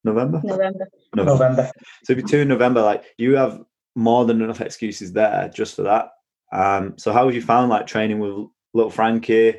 November, 0.05 0.43
November. 0.45 0.87
November. 1.15 1.73
So 2.05 2.13
if 2.13 2.19
you're 2.19 2.29
two 2.29 2.41
in 2.41 2.49
November, 2.49 2.83
like 2.83 3.05
you 3.17 3.37
have 3.37 3.63
more 3.99 4.25
than 4.25 4.41
enough 4.41 4.61
excuses 4.61 5.13
there 5.13 5.51
just 5.53 5.75
for 5.75 5.83
that. 5.83 6.13
Um, 6.53 6.97
so 6.97 7.13
how 7.13 7.27
have 7.27 7.35
you 7.35 7.43
found 7.43 7.69
like 7.69 7.87
training 7.87 8.21
with 8.21 8.47
little 8.73 8.91
Frankie, 8.91 9.59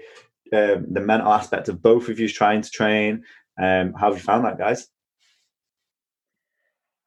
um, 0.54 0.86
the 0.90 1.02
mental 1.02 1.32
aspect 1.32 1.68
of 1.68 1.82
both 1.82 2.08
of 2.08 2.20
you 2.20 2.30
trying 2.30 2.62
to 2.62 2.70
train? 2.70 3.26
Um, 3.62 3.94
how 3.94 4.08
have 4.08 4.16
you 4.16 4.24
found 4.24 4.46
that, 4.46 4.58
guys? 4.58 4.88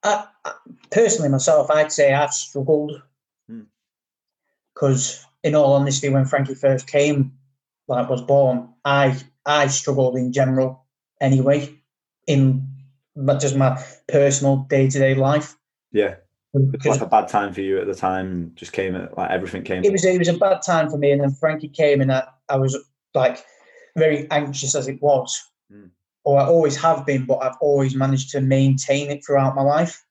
I, 0.02 0.26
I, 0.44 0.52
personally, 0.90 1.30
myself, 1.30 1.70
I'd 1.70 1.90
say 1.90 2.12
I've 2.12 2.34
struggled 2.34 3.02
Hmm. 3.48 3.62
because, 4.74 5.24
in 5.42 5.54
all 5.54 5.72
honesty, 5.72 6.10
when 6.10 6.26
Frankie 6.26 6.54
first 6.54 6.86
came, 6.86 7.32
like 7.88 8.10
was 8.10 8.22
born, 8.22 8.74
I 8.84 9.18
I 9.46 9.68
struggled 9.68 10.16
in 10.16 10.32
general 10.32 10.84
anyway, 11.20 11.80
in 12.26 12.68
but 13.16 13.40
just 13.40 13.56
my 13.56 13.82
personal 14.06 14.66
day 14.68 14.90
to 14.90 14.98
day 14.98 15.14
life. 15.14 15.56
Yeah, 15.92 16.16
it's 16.54 16.70
Because 16.70 16.98
like 17.00 17.06
a 17.06 17.10
bad 17.10 17.28
time 17.28 17.52
for 17.52 17.60
you 17.60 17.80
at 17.80 17.86
the 17.86 17.94
time. 17.94 18.52
Just 18.54 18.72
came 18.72 18.94
at 18.94 19.16
like 19.16 19.30
everything 19.30 19.62
came. 19.62 19.84
it 19.84 19.92
was 19.92 20.04
it 20.04 20.18
was 20.18 20.28
a 20.28 20.36
bad 20.38 20.62
time 20.62 20.90
for 20.90 20.98
me, 20.98 21.10
and 21.12 21.20
then 21.20 21.30
Frankie 21.32 21.68
came, 21.68 22.00
and 22.00 22.12
I, 22.12 22.24
I 22.48 22.56
was 22.56 22.76
like 23.14 23.44
very 23.96 24.30
anxious 24.30 24.74
as 24.74 24.88
it 24.88 25.00
was, 25.02 25.42
Mm. 25.72 25.90
or 26.24 26.38
I 26.40 26.44
always 26.44 26.76
have 26.76 27.06
been, 27.06 27.24
but 27.24 27.38
I've 27.42 27.56
always 27.60 27.94
managed 27.94 28.30
to 28.30 28.40
maintain 28.40 29.10
it 29.10 29.24
throughout 29.24 29.54
my 29.54 29.62
life. 29.62 30.04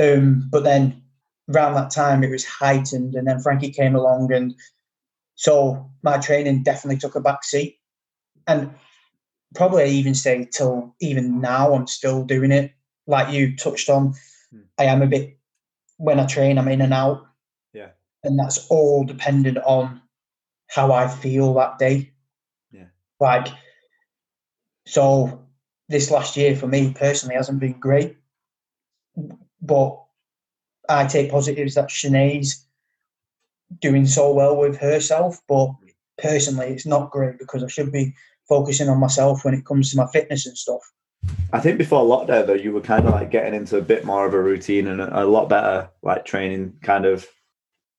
Um, 0.00 0.48
but 0.50 0.64
then 0.64 1.02
around 1.52 1.74
that 1.74 1.90
time, 1.90 2.24
it 2.24 2.30
was 2.30 2.44
heightened, 2.44 3.14
and 3.14 3.26
then 3.28 3.40
Frankie 3.40 3.70
came 3.70 3.94
along, 3.94 4.32
and 4.32 4.54
so 5.36 5.88
my 6.02 6.18
training 6.18 6.62
definitely 6.64 6.98
took 6.98 7.14
a 7.14 7.20
back 7.20 7.44
seat, 7.44 7.78
and 8.48 8.70
probably 9.54 9.84
I 9.84 9.86
even 9.86 10.14
say 10.14 10.48
till 10.52 10.94
even 11.00 11.40
now 11.40 11.74
I'm 11.74 11.86
still 11.86 12.24
doing 12.24 12.50
it. 12.50 12.72
Like 13.06 13.32
you 13.32 13.56
touched 13.56 13.88
on, 13.88 14.14
Mm. 14.54 14.64
I 14.78 14.84
am 14.84 15.02
a 15.02 15.06
bit 15.06 15.38
when 15.96 16.20
I 16.20 16.26
train, 16.26 16.58
I'm 16.58 16.68
in 16.68 16.80
and 16.80 16.94
out 16.94 17.26
yeah, 17.72 17.90
and 18.24 18.38
that's 18.38 18.66
all 18.68 19.04
dependent 19.04 19.58
on 19.58 20.00
how 20.68 20.92
I 20.92 21.08
feel 21.08 21.54
that 21.54 21.78
day. 21.78 22.12
Yeah. 22.70 22.86
Like, 23.18 23.48
so 24.86 25.46
this 25.88 26.10
last 26.10 26.36
year 26.36 26.56
for 26.56 26.66
me 26.66 26.92
personally 26.92 27.34
hasn't 27.34 27.60
been 27.60 27.78
great, 27.78 28.16
but 29.60 30.02
I 30.88 31.06
take 31.06 31.30
positives 31.30 31.74
that 31.74 31.90
Shanae's 31.90 32.64
doing 33.80 34.06
so 34.06 34.32
well 34.32 34.56
with 34.56 34.76
herself. 34.78 35.40
But 35.48 35.70
personally, 36.18 36.68
it's 36.68 36.86
not 36.86 37.10
great 37.10 37.38
because 37.38 37.62
I 37.62 37.68
should 37.68 37.92
be 37.92 38.14
focusing 38.48 38.88
on 38.88 38.98
myself 38.98 39.44
when 39.44 39.54
it 39.54 39.64
comes 39.64 39.90
to 39.90 39.96
my 39.96 40.06
fitness 40.08 40.46
and 40.46 40.58
stuff. 40.58 40.82
I 41.52 41.60
think 41.60 41.78
before 41.78 42.04
lockdown 42.04 42.46
though, 42.46 42.54
you 42.54 42.72
were 42.72 42.80
kind 42.80 43.06
of 43.06 43.12
like 43.12 43.30
getting 43.30 43.54
into 43.54 43.76
a 43.76 43.82
bit 43.82 44.04
more 44.04 44.26
of 44.26 44.34
a 44.34 44.40
routine 44.40 44.86
and 44.86 45.00
a, 45.00 45.22
a 45.22 45.26
lot 45.26 45.48
better 45.48 45.90
like 46.02 46.24
training 46.24 46.74
kind 46.82 47.04
of 47.04 47.26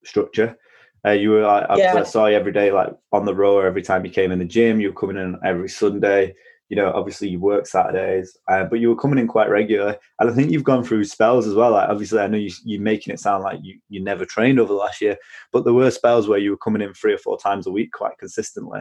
structure. 0.04 0.58
Uh, 1.06 1.12
you 1.12 1.32
were 1.32 1.42
like, 1.42 1.66
Yeah. 1.78 1.96
I 1.96 2.04
saw 2.04 2.28
you 2.28 2.36
every 2.36 2.52
day, 2.52 2.72
like 2.72 2.94
on 3.12 3.26
the 3.26 3.36
row. 3.36 3.60
Every 3.60 3.82
time 3.82 4.06
you 4.06 4.12
came 4.12 4.32
in 4.32 4.40
the 4.40 4.46
gym, 4.46 4.80
you 4.80 4.90
were 4.90 5.00
coming 5.00 5.18
in 5.18 5.38
every 5.44 5.70
Sunday. 5.70 6.36
You 6.70 6.78
know, 6.78 6.92
obviously 6.94 7.28
you 7.28 7.40
work 7.40 7.68
Saturdays, 7.68 8.38
uh, 8.48 8.64
but 8.64 8.80
you 8.80 8.88
were 8.88 8.96
coming 8.96 9.20
in 9.20 9.28
quite 9.28 9.50
regular. 9.50 9.98
And 10.20 10.30
I 10.30 10.34
think 10.34 10.52
you've 10.52 10.64
gone 10.64 10.86
through 10.86 11.04
spells 11.04 11.46
as 11.46 11.54
well. 11.54 11.72
Like 11.72 11.90
obviously, 11.90 12.20
I 12.20 12.28
know 12.28 12.38
you 12.38 12.52
you're 12.64 12.82
making 12.82 13.14
it 13.14 13.20
sound 13.20 13.44
like 13.44 13.60
you 13.62 13.80
you 13.90 14.02
never 14.02 14.24
trained 14.24 14.60
over 14.60 14.70
the 14.70 14.80
last 14.80 15.02
year, 15.02 15.18
but 15.52 15.66
there 15.66 15.74
were 15.74 15.92
spells 15.92 16.30
where 16.30 16.40
you 16.40 16.52
were 16.52 16.58
coming 16.58 16.82
in 16.82 16.94
three 16.94 17.14
or 17.14 17.18
four 17.18 17.38
times 17.38 17.68
a 17.68 17.72
week 17.72 17.92
quite 17.92 18.18
consistently. 18.20 18.80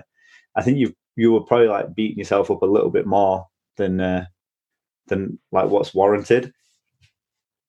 I 0.54 0.62
think 0.62 0.78
you 0.78 0.94
you 1.16 1.32
were 1.32 1.40
probably 1.40 1.66
like 1.66 1.94
beating 1.96 2.18
yourself 2.18 2.50
up 2.50 2.62
a 2.62 2.66
little 2.66 2.90
bit 2.90 3.06
more 3.06 3.46
than 3.76 4.00
uh, 4.00 4.26
than 5.06 5.38
like 5.52 5.68
what's 5.68 5.94
warranted. 5.94 6.52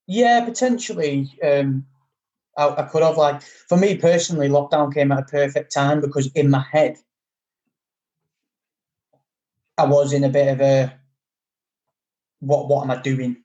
Yeah, 0.08 0.44
potentially. 0.46 1.32
Um, 1.44 1.86
I, 2.58 2.68
I 2.68 2.84
could 2.84 3.04
have 3.04 3.18
like 3.18 3.42
for 3.42 3.78
me 3.78 3.98
personally, 3.98 4.50
lockdown 4.50 4.94
came 4.94 5.12
at 5.12 5.20
a 5.20 5.24
perfect 5.24 5.74
time 5.74 6.02
because 6.02 6.28
in 6.34 6.50
my 6.50 6.66
head, 6.72 6.98
I 9.78 9.86
was 9.86 10.14
in 10.14 10.24
a 10.24 10.30
bit 10.30 10.48
of 10.48 10.62
a 10.62 10.94
what 12.40 12.68
what 12.68 12.84
am 12.84 12.92
I 12.92 13.02
doing? 13.02 13.38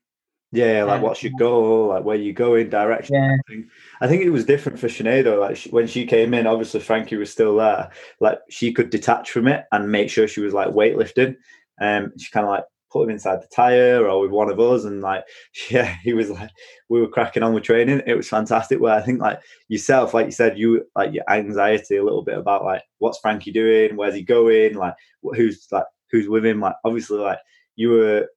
Yeah, 0.53 0.85
like 0.85 0.97
Um, 0.97 1.03
what's 1.03 1.23
your 1.23 1.33
goal? 1.39 1.89
Like 1.89 2.05
where 2.05 2.17
you 2.17 2.33
going? 2.33 2.71
Direction. 2.71 3.15
Yeah, 3.15 3.57
I 4.01 4.07
think 4.09 4.23
it 4.23 4.31
was 4.31 4.45
different 4.45 4.79
for 4.79 4.89
Shanae 4.89 5.25
though. 5.25 5.41
Like 5.41 5.57
she, 5.57 5.71
when 5.71 5.87
she 5.87 6.07
came 6.07 6.35
in, 6.35 6.47
obviously 6.47 6.81
Frankie 6.81 7.17
was 7.17 7.31
still 7.31 7.57
there. 7.57 7.91
Like 8.21 8.39
she 8.49 8.73
could 8.73 8.91
detach 8.91 9.31
from 9.31 9.49
it 9.49 9.67
and 9.73 9.91
make 9.91 10.09
sure 10.09 10.27
she 10.27 10.41
was 10.41 10.55
like 10.55 10.69
weightlifting. 10.69 11.37
Um, 11.81 12.13
she 12.19 12.31
kind 12.31 12.47
of 12.47 12.51
like 12.51 12.65
put 12.91 13.05
him 13.05 13.11
inside 13.11 13.43
the 13.43 13.49
tire 13.55 14.07
or 14.07 14.21
with 14.21 14.31
one 14.31 14.51
of 14.51 14.61
us, 14.61 14.85
and 14.85 15.01
like 15.01 15.25
yeah, 15.71 15.97
he 16.03 16.13
was 16.13 16.31
like 16.31 16.51
we 16.89 17.01
were 17.01 17.09
cracking 17.09 17.43
on 17.43 17.55
with 17.55 17.65
training. 17.65 18.03
It 18.07 18.15
was 18.15 18.29
fantastic. 18.29 18.81
Where 18.81 18.95
I 18.95 19.03
think 19.03 19.21
like 19.21 19.41
yourself, 19.69 20.15
like 20.15 20.27
you 20.27 20.33
said, 20.33 20.59
you 20.59 20.85
like 20.95 21.13
your 21.13 21.25
anxiety 21.31 21.97
a 21.97 22.05
little 22.05 22.23
bit 22.23 22.39
about 22.39 22.65
like 22.65 22.83
what's 22.99 23.19
Frankie 23.19 23.53
doing, 23.53 23.97
where's 23.97 24.15
he 24.15 24.23
going, 24.23 24.75
like 24.75 24.95
who's 25.23 25.67
like 25.71 25.85
who's 26.11 26.29
with 26.29 26.45
him. 26.45 26.61
Like 26.61 26.77
obviously, 26.85 27.19
like 27.19 27.39
you 27.77 27.91
were 27.91 28.29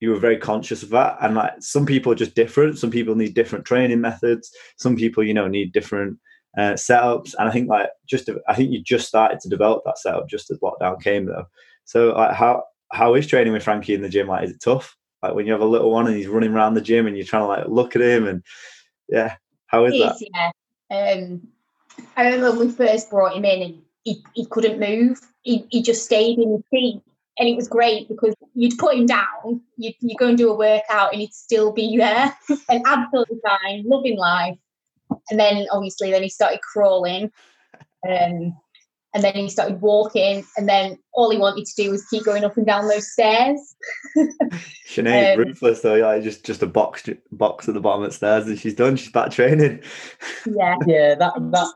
you 0.00 0.10
were 0.10 0.18
very 0.18 0.38
conscious 0.38 0.82
of 0.82 0.90
that 0.90 1.16
and 1.20 1.34
like 1.34 1.52
some 1.60 1.84
people 1.84 2.12
are 2.12 2.16
just 2.16 2.34
different 2.34 2.78
some 2.78 2.90
people 2.90 3.14
need 3.14 3.34
different 3.34 3.64
training 3.64 4.00
methods 4.00 4.50
some 4.76 4.96
people 4.96 5.24
you 5.24 5.34
know 5.34 5.48
need 5.48 5.72
different 5.72 6.18
uh, 6.56 6.72
setups 6.74 7.34
and 7.38 7.48
i 7.48 7.52
think 7.52 7.68
like 7.68 7.88
just 8.06 8.30
i 8.48 8.54
think 8.54 8.70
you 8.70 8.82
just 8.82 9.08
started 9.08 9.40
to 9.40 9.48
develop 9.48 9.82
that 9.84 9.98
setup 9.98 10.28
just 10.28 10.50
as 10.50 10.58
lockdown 10.58 11.00
came 11.02 11.26
though 11.26 11.44
so 11.84 12.10
like 12.10 12.34
how 12.34 12.62
how 12.92 13.14
is 13.14 13.26
training 13.26 13.52
with 13.52 13.62
frankie 13.62 13.94
in 13.94 14.02
the 14.02 14.08
gym 14.08 14.28
like 14.28 14.44
is 14.44 14.50
it 14.50 14.60
tough 14.60 14.96
like 15.22 15.34
when 15.34 15.46
you 15.46 15.52
have 15.52 15.60
a 15.60 15.66
little 15.66 15.90
one 15.90 16.06
and 16.06 16.16
he's 16.16 16.28
running 16.28 16.52
around 16.52 16.74
the 16.74 16.80
gym 16.80 17.06
and 17.06 17.16
you're 17.16 17.26
trying 17.26 17.42
to 17.42 17.46
like 17.46 17.68
look 17.68 17.96
at 17.96 18.02
him 18.02 18.26
and 18.26 18.42
yeah 19.08 19.36
how 19.66 19.84
is 19.84 19.94
It 19.94 19.98
that 19.98 20.14
is, 20.14 20.28
yeah. 20.34 20.50
Um, 20.90 21.48
I 22.16 22.24
remember 22.24 22.50
when 22.50 22.68
we 22.68 22.72
first 22.72 23.10
brought 23.10 23.36
him 23.36 23.44
in 23.44 23.62
and 23.62 23.82
he, 24.04 24.24
he 24.34 24.46
couldn't 24.46 24.80
move. 24.80 25.20
He, 25.42 25.66
he 25.70 25.82
just 25.82 26.04
stayed 26.04 26.38
in 26.38 26.52
his 26.52 26.62
seat. 26.70 27.02
And 27.38 27.48
it 27.48 27.54
was 27.54 27.68
great 27.68 28.08
because 28.08 28.34
you'd 28.54 28.78
put 28.78 28.96
him 28.96 29.06
down, 29.06 29.60
you'd, 29.76 29.94
you 30.00 30.16
go 30.16 30.26
and 30.26 30.36
do 30.36 30.50
a 30.50 30.56
workout 30.56 31.12
and 31.12 31.20
he'd 31.20 31.32
still 31.32 31.72
be 31.72 31.96
there 31.96 32.36
and 32.68 32.82
absolutely 32.84 33.38
fine, 33.44 33.84
loving 33.86 34.18
life. 34.18 34.58
And 35.30 35.38
then 35.38 35.66
obviously 35.70 36.10
then 36.10 36.24
he 36.24 36.30
started 36.30 36.60
crawling. 36.62 37.30
Um, 38.08 38.56
and 39.18 39.24
then 39.24 39.34
he 39.34 39.48
started 39.48 39.80
walking 39.80 40.44
and 40.56 40.68
then 40.68 40.96
all 41.12 41.28
he 41.28 41.38
wanted 41.38 41.66
to 41.66 41.82
do 41.82 41.90
was 41.90 42.06
keep 42.06 42.24
going 42.24 42.44
up 42.44 42.56
and 42.56 42.64
down 42.66 42.86
those 42.86 43.10
stairs. 43.10 43.58
Shanae, 44.88 45.32
Um, 45.34 45.40
ruthless 45.40 45.80
though 45.80 45.96
yeah 45.96 46.20
just 46.20 46.44
just 46.44 46.62
a 46.62 46.66
box 46.66 47.08
box 47.32 47.66
at 47.68 47.74
the 47.74 47.80
bottom 47.80 48.04
of 48.04 48.10
the 48.10 48.14
stairs 48.16 48.46
and 48.46 48.56
she's 48.56 48.74
done 48.74 48.94
she's 48.94 49.10
back 49.10 49.32
training 49.32 49.82
Yeah. 50.46 50.76
yeah, 50.86 51.16
that 51.16 51.34
that 51.34 51.72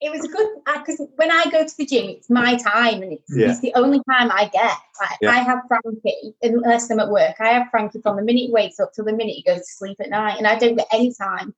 it 0.00 0.10
was 0.10 0.24
a 0.24 0.28
good 0.28 0.48
I 0.66 0.78
because 0.78 1.00
when 1.14 1.30
I 1.30 1.44
go 1.50 1.64
to 1.64 1.76
the 1.78 1.86
gym, 1.86 2.06
it's 2.10 2.28
my 2.28 2.56
time 2.56 3.02
and 3.02 3.12
it's, 3.12 3.32
Yeah. 3.34 3.50
it's 3.52 3.60
the 3.60 3.72
only 3.76 4.00
time 4.10 4.30
I 4.32 4.50
get. 4.52 4.76
Like, 5.00 5.18
Yeah. 5.22 5.30
I 5.30 5.38
have 5.38 5.60
Frankie 5.68 6.34
unless 6.42 6.90
I'm 6.90 6.98
at 6.98 7.08
work. 7.08 7.36
I 7.38 7.48
have 7.50 7.68
Frankie 7.70 8.00
from 8.02 8.16
the 8.16 8.22
minute 8.22 8.46
he 8.46 8.50
wakes 8.52 8.80
up 8.80 8.92
till 8.92 9.04
the 9.04 9.12
minute 9.12 9.36
he 9.36 9.42
goes 9.44 9.60
to 9.60 9.64
sleep 9.78 9.96
at 10.00 10.10
night, 10.10 10.36
and 10.38 10.46
I 10.48 10.58
don't 10.58 10.74
get 10.76 10.88
any 10.92 11.14
time. 11.14 11.54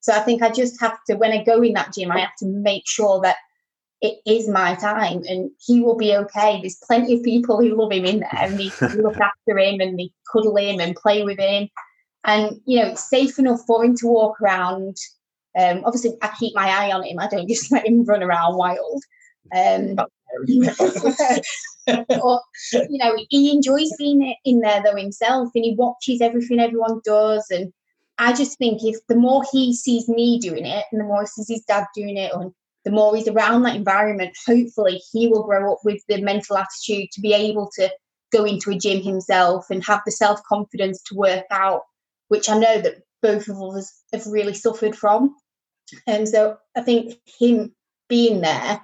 So 0.00 0.12
I 0.14 0.20
think 0.20 0.40
I 0.42 0.50
just 0.50 0.80
have 0.80 0.96
to 1.08 1.16
when 1.16 1.32
I 1.32 1.42
go 1.44 1.60
in 1.62 1.74
that 1.74 1.92
gym, 1.92 2.10
I 2.12 2.20
have 2.20 2.36
to 2.38 2.46
make 2.46 2.84
sure 2.86 3.20
that 3.22 3.36
it 4.02 4.18
is 4.26 4.48
my 4.48 4.74
time 4.74 5.22
and 5.28 5.50
he 5.64 5.80
will 5.80 5.96
be 5.96 6.14
okay. 6.14 6.60
There's 6.60 6.82
plenty 6.84 7.14
of 7.14 7.22
people 7.22 7.60
who 7.60 7.80
love 7.80 7.92
him 7.92 8.04
in 8.04 8.20
there 8.20 8.28
and 8.32 8.58
they 8.58 8.70
look 9.00 9.16
after 9.18 9.56
him 9.56 9.80
and 9.80 9.98
they 9.98 10.10
cuddle 10.30 10.56
him 10.56 10.80
and 10.80 10.96
play 10.96 11.22
with 11.22 11.38
him. 11.38 11.68
And 12.24 12.60
you 12.66 12.80
know, 12.80 12.88
it's 12.88 13.08
safe 13.08 13.38
enough 13.38 13.60
for 13.64 13.84
him 13.84 13.94
to 13.96 14.08
walk 14.08 14.40
around. 14.40 14.96
Um, 15.58 15.82
obviously, 15.84 16.16
I 16.20 16.34
keep 16.38 16.54
my 16.54 16.68
eye 16.68 16.90
on 16.90 17.04
him. 17.04 17.20
I 17.20 17.28
don't 17.28 17.48
just 17.48 17.70
let 17.70 17.86
him 17.86 18.04
run 18.04 18.24
around 18.24 18.56
wild. 18.56 19.04
Um, 19.54 19.94
but 19.94 20.10
you 20.46 20.62
know, 22.98 23.16
he 23.28 23.54
enjoys 23.54 23.92
being 23.98 24.34
in 24.44 24.60
there 24.60 24.82
though 24.82 24.96
himself, 24.96 25.50
and 25.54 25.64
he 25.64 25.76
watches 25.76 26.20
everything 26.20 26.58
everyone 26.58 27.00
does. 27.04 27.46
And 27.50 27.72
I 28.18 28.32
just 28.32 28.58
think 28.58 28.82
if 28.82 28.96
the 29.08 29.16
more 29.16 29.44
he 29.52 29.76
sees 29.76 30.08
me 30.08 30.40
doing 30.40 30.66
it, 30.66 30.86
and 30.90 31.00
the 31.00 31.04
more 31.04 31.20
he 31.20 31.26
sees 31.26 31.48
his 31.48 31.64
dad 31.64 31.86
doing 31.94 32.16
it, 32.16 32.32
and 32.32 32.52
the 32.84 32.90
more 32.90 33.14
he's 33.14 33.28
around 33.28 33.62
that 33.62 33.76
environment, 33.76 34.36
hopefully 34.46 35.00
he 35.12 35.28
will 35.28 35.44
grow 35.44 35.72
up 35.72 35.80
with 35.84 36.02
the 36.08 36.20
mental 36.20 36.56
attitude 36.56 37.10
to 37.12 37.20
be 37.20 37.32
able 37.32 37.70
to 37.76 37.90
go 38.32 38.44
into 38.44 38.70
a 38.70 38.78
gym 38.78 39.02
himself 39.02 39.66
and 39.70 39.84
have 39.84 40.00
the 40.04 40.12
self 40.12 40.42
confidence 40.44 41.02
to 41.02 41.14
work 41.14 41.44
out, 41.50 41.82
which 42.28 42.48
I 42.48 42.58
know 42.58 42.80
that 42.80 43.02
both 43.20 43.48
of 43.48 43.62
us 43.62 43.92
have 44.12 44.26
really 44.26 44.54
suffered 44.54 44.96
from. 44.96 45.36
And 46.06 46.28
so 46.28 46.56
I 46.76 46.82
think 46.82 47.14
him 47.38 47.74
being 48.08 48.40
there 48.40 48.80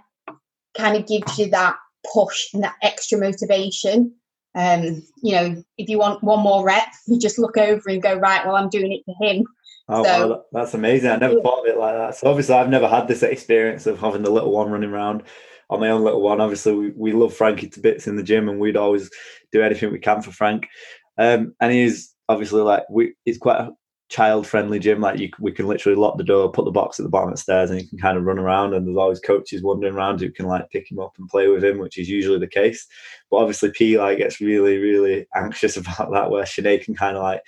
kind 0.76 0.96
of 0.96 1.06
gives 1.06 1.38
you 1.38 1.50
that 1.50 1.76
push 2.12 2.52
and 2.54 2.62
that 2.62 2.76
extra 2.82 3.18
motivation. 3.18 4.14
Um, 4.54 5.02
you 5.22 5.34
know, 5.34 5.62
if 5.76 5.88
you 5.88 5.98
want 5.98 6.22
one 6.22 6.40
more 6.40 6.64
rep, 6.64 6.88
you 7.06 7.18
just 7.20 7.38
look 7.38 7.56
over 7.56 7.88
and 7.88 8.02
go, 8.02 8.14
right, 8.14 8.46
well, 8.46 8.56
I'm 8.56 8.70
doing 8.70 8.92
it 8.92 9.02
for 9.04 9.14
him. 9.24 9.44
Oh, 9.88 10.04
so, 10.04 10.28
wow, 10.28 10.44
that's 10.52 10.74
amazing. 10.74 11.10
I 11.10 11.16
never 11.16 11.40
thought 11.40 11.60
of 11.60 11.66
it 11.66 11.78
like 11.78 11.94
that. 11.94 12.14
So 12.14 12.28
obviously 12.28 12.54
I've 12.54 12.68
never 12.68 12.88
had 12.88 13.08
this 13.08 13.22
experience 13.22 13.86
of 13.86 13.98
having 13.98 14.22
the 14.22 14.30
little 14.30 14.52
one 14.52 14.70
running 14.70 14.90
around 14.90 15.22
on 15.70 15.80
my 15.80 15.88
own 15.88 16.04
little 16.04 16.20
one. 16.20 16.40
Obviously 16.40 16.74
we, 16.74 16.90
we 16.90 17.12
love 17.12 17.34
Frankie 17.34 17.68
to 17.68 17.80
bits 17.80 18.06
in 18.06 18.16
the 18.16 18.22
gym 18.22 18.48
and 18.48 18.60
we'd 18.60 18.76
always 18.76 19.10
do 19.50 19.62
anything 19.62 19.90
we 19.90 19.98
can 19.98 20.20
for 20.20 20.30
Frank. 20.30 20.68
Um, 21.16 21.54
and 21.60 21.72
he's 21.72 22.14
obviously 22.28 22.60
like, 22.60 22.84
we, 22.90 23.14
it's 23.24 23.38
quite 23.38 23.60
a 23.60 23.72
child 24.10 24.46
friendly 24.46 24.78
gym. 24.78 25.00
Like 25.00 25.18
you, 25.18 25.30
we 25.40 25.52
can 25.52 25.66
literally 25.66 25.96
lock 25.96 26.18
the 26.18 26.24
door, 26.24 26.52
put 26.52 26.66
the 26.66 26.70
box 26.70 27.00
at 27.00 27.04
the 27.04 27.10
bottom 27.10 27.30
of 27.30 27.36
the 27.36 27.40
stairs 27.40 27.70
and 27.70 27.80
you 27.80 27.88
can 27.88 27.98
kind 27.98 28.18
of 28.18 28.24
run 28.24 28.38
around 28.38 28.74
and 28.74 28.86
there's 28.86 28.96
always 28.98 29.20
coaches 29.20 29.62
wandering 29.62 29.94
around 29.94 30.20
who 30.20 30.30
can 30.30 30.46
like 30.46 30.68
pick 30.70 30.90
him 30.90 30.98
up 30.98 31.14
and 31.18 31.30
play 31.30 31.48
with 31.48 31.64
him, 31.64 31.78
which 31.78 31.96
is 31.96 32.10
usually 32.10 32.38
the 32.38 32.46
case. 32.46 32.86
But 33.30 33.38
obviously 33.38 33.70
P 33.70 33.98
like 33.98 34.18
gets 34.18 34.38
really, 34.38 34.76
really 34.76 35.26
anxious 35.34 35.76
about 35.78 36.12
that 36.12 36.30
where 36.30 36.44
Shanae 36.44 36.84
can 36.84 36.94
kind 36.94 37.16
of 37.16 37.22
like 37.22 37.40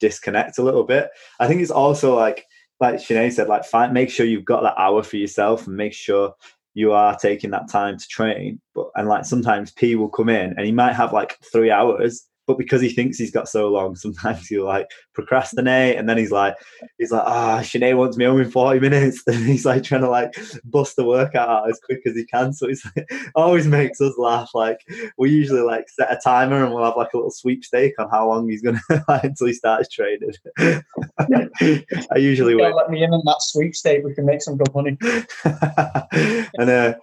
disconnect 0.00 0.58
a 0.58 0.62
little 0.62 0.84
bit. 0.84 1.10
I 1.40 1.46
think 1.46 1.60
it's 1.60 1.70
also 1.70 2.16
like 2.16 2.44
like 2.80 2.96
Shanae 2.96 3.32
said, 3.32 3.48
like 3.48 3.64
find 3.64 3.92
make 3.92 4.10
sure 4.10 4.26
you've 4.26 4.44
got 4.44 4.62
that 4.62 4.78
hour 4.78 5.02
for 5.02 5.16
yourself 5.16 5.66
and 5.66 5.76
make 5.76 5.92
sure 5.92 6.32
you 6.74 6.92
are 6.92 7.16
taking 7.16 7.50
that 7.50 7.68
time 7.68 7.98
to 7.98 8.08
train. 8.08 8.60
But 8.74 8.88
and 8.94 9.08
like 9.08 9.24
sometimes 9.24 9.72
P 9.72 9.94
will 9.96 10.08
come 10.08 10.28
in 10.28 10.54
and 10.56 10.64
he 10.64 10.72
might 10.72 10.92
have 10.92 11.12
like 11.12 11.38
three 11.52 11.70
hours 11.70 12.28
but 12.48 12.56
because 12.56 12.80
he 12.80 12.88
thinks 12.88 13.18
he's 13.18 13.30
got 13.30 13.48
so 13.48 13.68
long, 13.68 13.94
sometimes 13.94 14.48
he'll 14.48 14.64
like 14.64 14.90
procrastinate, 15.18 15.96
and 15.96 16.08
then 16.08 16.16
he's 16.16 16.30
like, 16.30 16.56
he's 16.98 17.10
like, 17.10 17.24
ah, 17.26 17.58
oh, 17.58 17.62
Shanae 17.62 17.96
wants 17.96 18.16
me 18.16 18.24
home 18.24 18.40
in 18.40 18.50
forty 18.50 18.80
minutes, 18.80 19.22
and 19.26 19.44
he's 19.46 19.64
like 19.64 19.82
trying 19.82 20.02
to 20.02 20.10
like 20.10 20.34
bust 20.64 20.96
the 20.96 21.04
workout 21.04 21.48
out 21.48 21.70
as 21.70 21.80
quick 21.80 22.02
as 22.06 22.14
he 22.14 22.24
can. 22.24 22.52
So 22.52 22.68
it's 22.68 22.84
like, 22.96 23.10
always 23.34 23.66
makes 23.66 24.00
us 24.00 24.16
laugh. 24.18 24.50
Like 24.54 24.80
we 25.16 25.30
usually 25.30 25.60
like 25.60 25.88
set 25.88 26.12
a 26.12 26.20
timer, 26.22 26.64
and 26.64 26.72
we'll 26.74 26.84
have 26.84 26.96
like 26.96 27.12
a 27.12 27.16
little 27.16 27.30
sweepstake 27.30 27.94
on 27.98 28.08
how 28.10 28.28
long 28.28 28.48
he's 28.48 28.62
gonna 28.62 28.80
like 29.08 29.24
until 29.24 29.46
he 29.46 29.52
starts 29.52 29.88
training. 29.88 30.32
I 30.58 32.16
usually 32.16 32.54
win. 32.54 32.74
Let 32.74 32.90
me 32.90 33.02
in 33.02 33.12
on 33.12 33.22
that 33.24 33.40
sweepstake. 33.40 34.04
We 34.04 34.14
can 34.14 34.26
make 34.26 34.42
some 34.42 34.56
good 34.56 34.74
money. 34.74 34.96
and 35.44 36.70
uh, 36.70 36.94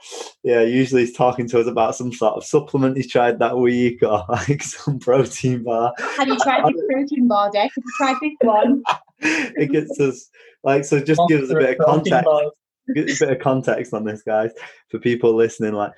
yeah, 0.44 0.62
usually 0.62 1.06
he's 1.06 1.16
talking 1.16 1.48
to 1.50 1.60
us 1.60 1.68
about 1.68 1.96
some 1.96 2.14
sort 2.14 2.36
of 2.36 2.46
supplement 2.46 2.98
he's 2.98 3.12
tried 3.12 3.40
that 3.40 3.58
week 3.58 4.02
or 4.04 4.24
like 4.30 4.62
some 4.64 5.00
protein 5.00 5.46
protein 5.46 5.64
bar. 5.64 5.94
Have 6.18 6.28
you 6.28 6.38
tried 6.38 6.64
this 6.66 6.82
protein 6.90 7.28
bar, 7.28 7.52
Deck? 7.52 7.72
Have 8.08 8.18
you 8.22 8.36
one? 8.42 8.84
it 9.20 9.72
gets 9.72 10.00
us 10.00 10.30
like 10.64 10.86
so. 10.86 11.00
Just 11.00 11.22
gives 11.28 11.50
a 11.50 11.56
bit 11.56 11.80
of 11.80 11.86
context. 11.86 12.28
a 12.28 12.52
bit 12.94 13.22
of 13.22 13.40
context 13.40 13.94
on 13.94 14.04
this, 14.04 14.22
guys, 14.22 14.52
for 14.90 15.00
people 15.00 15.36
listening. 15.36 15.74
Like 15.74 15.94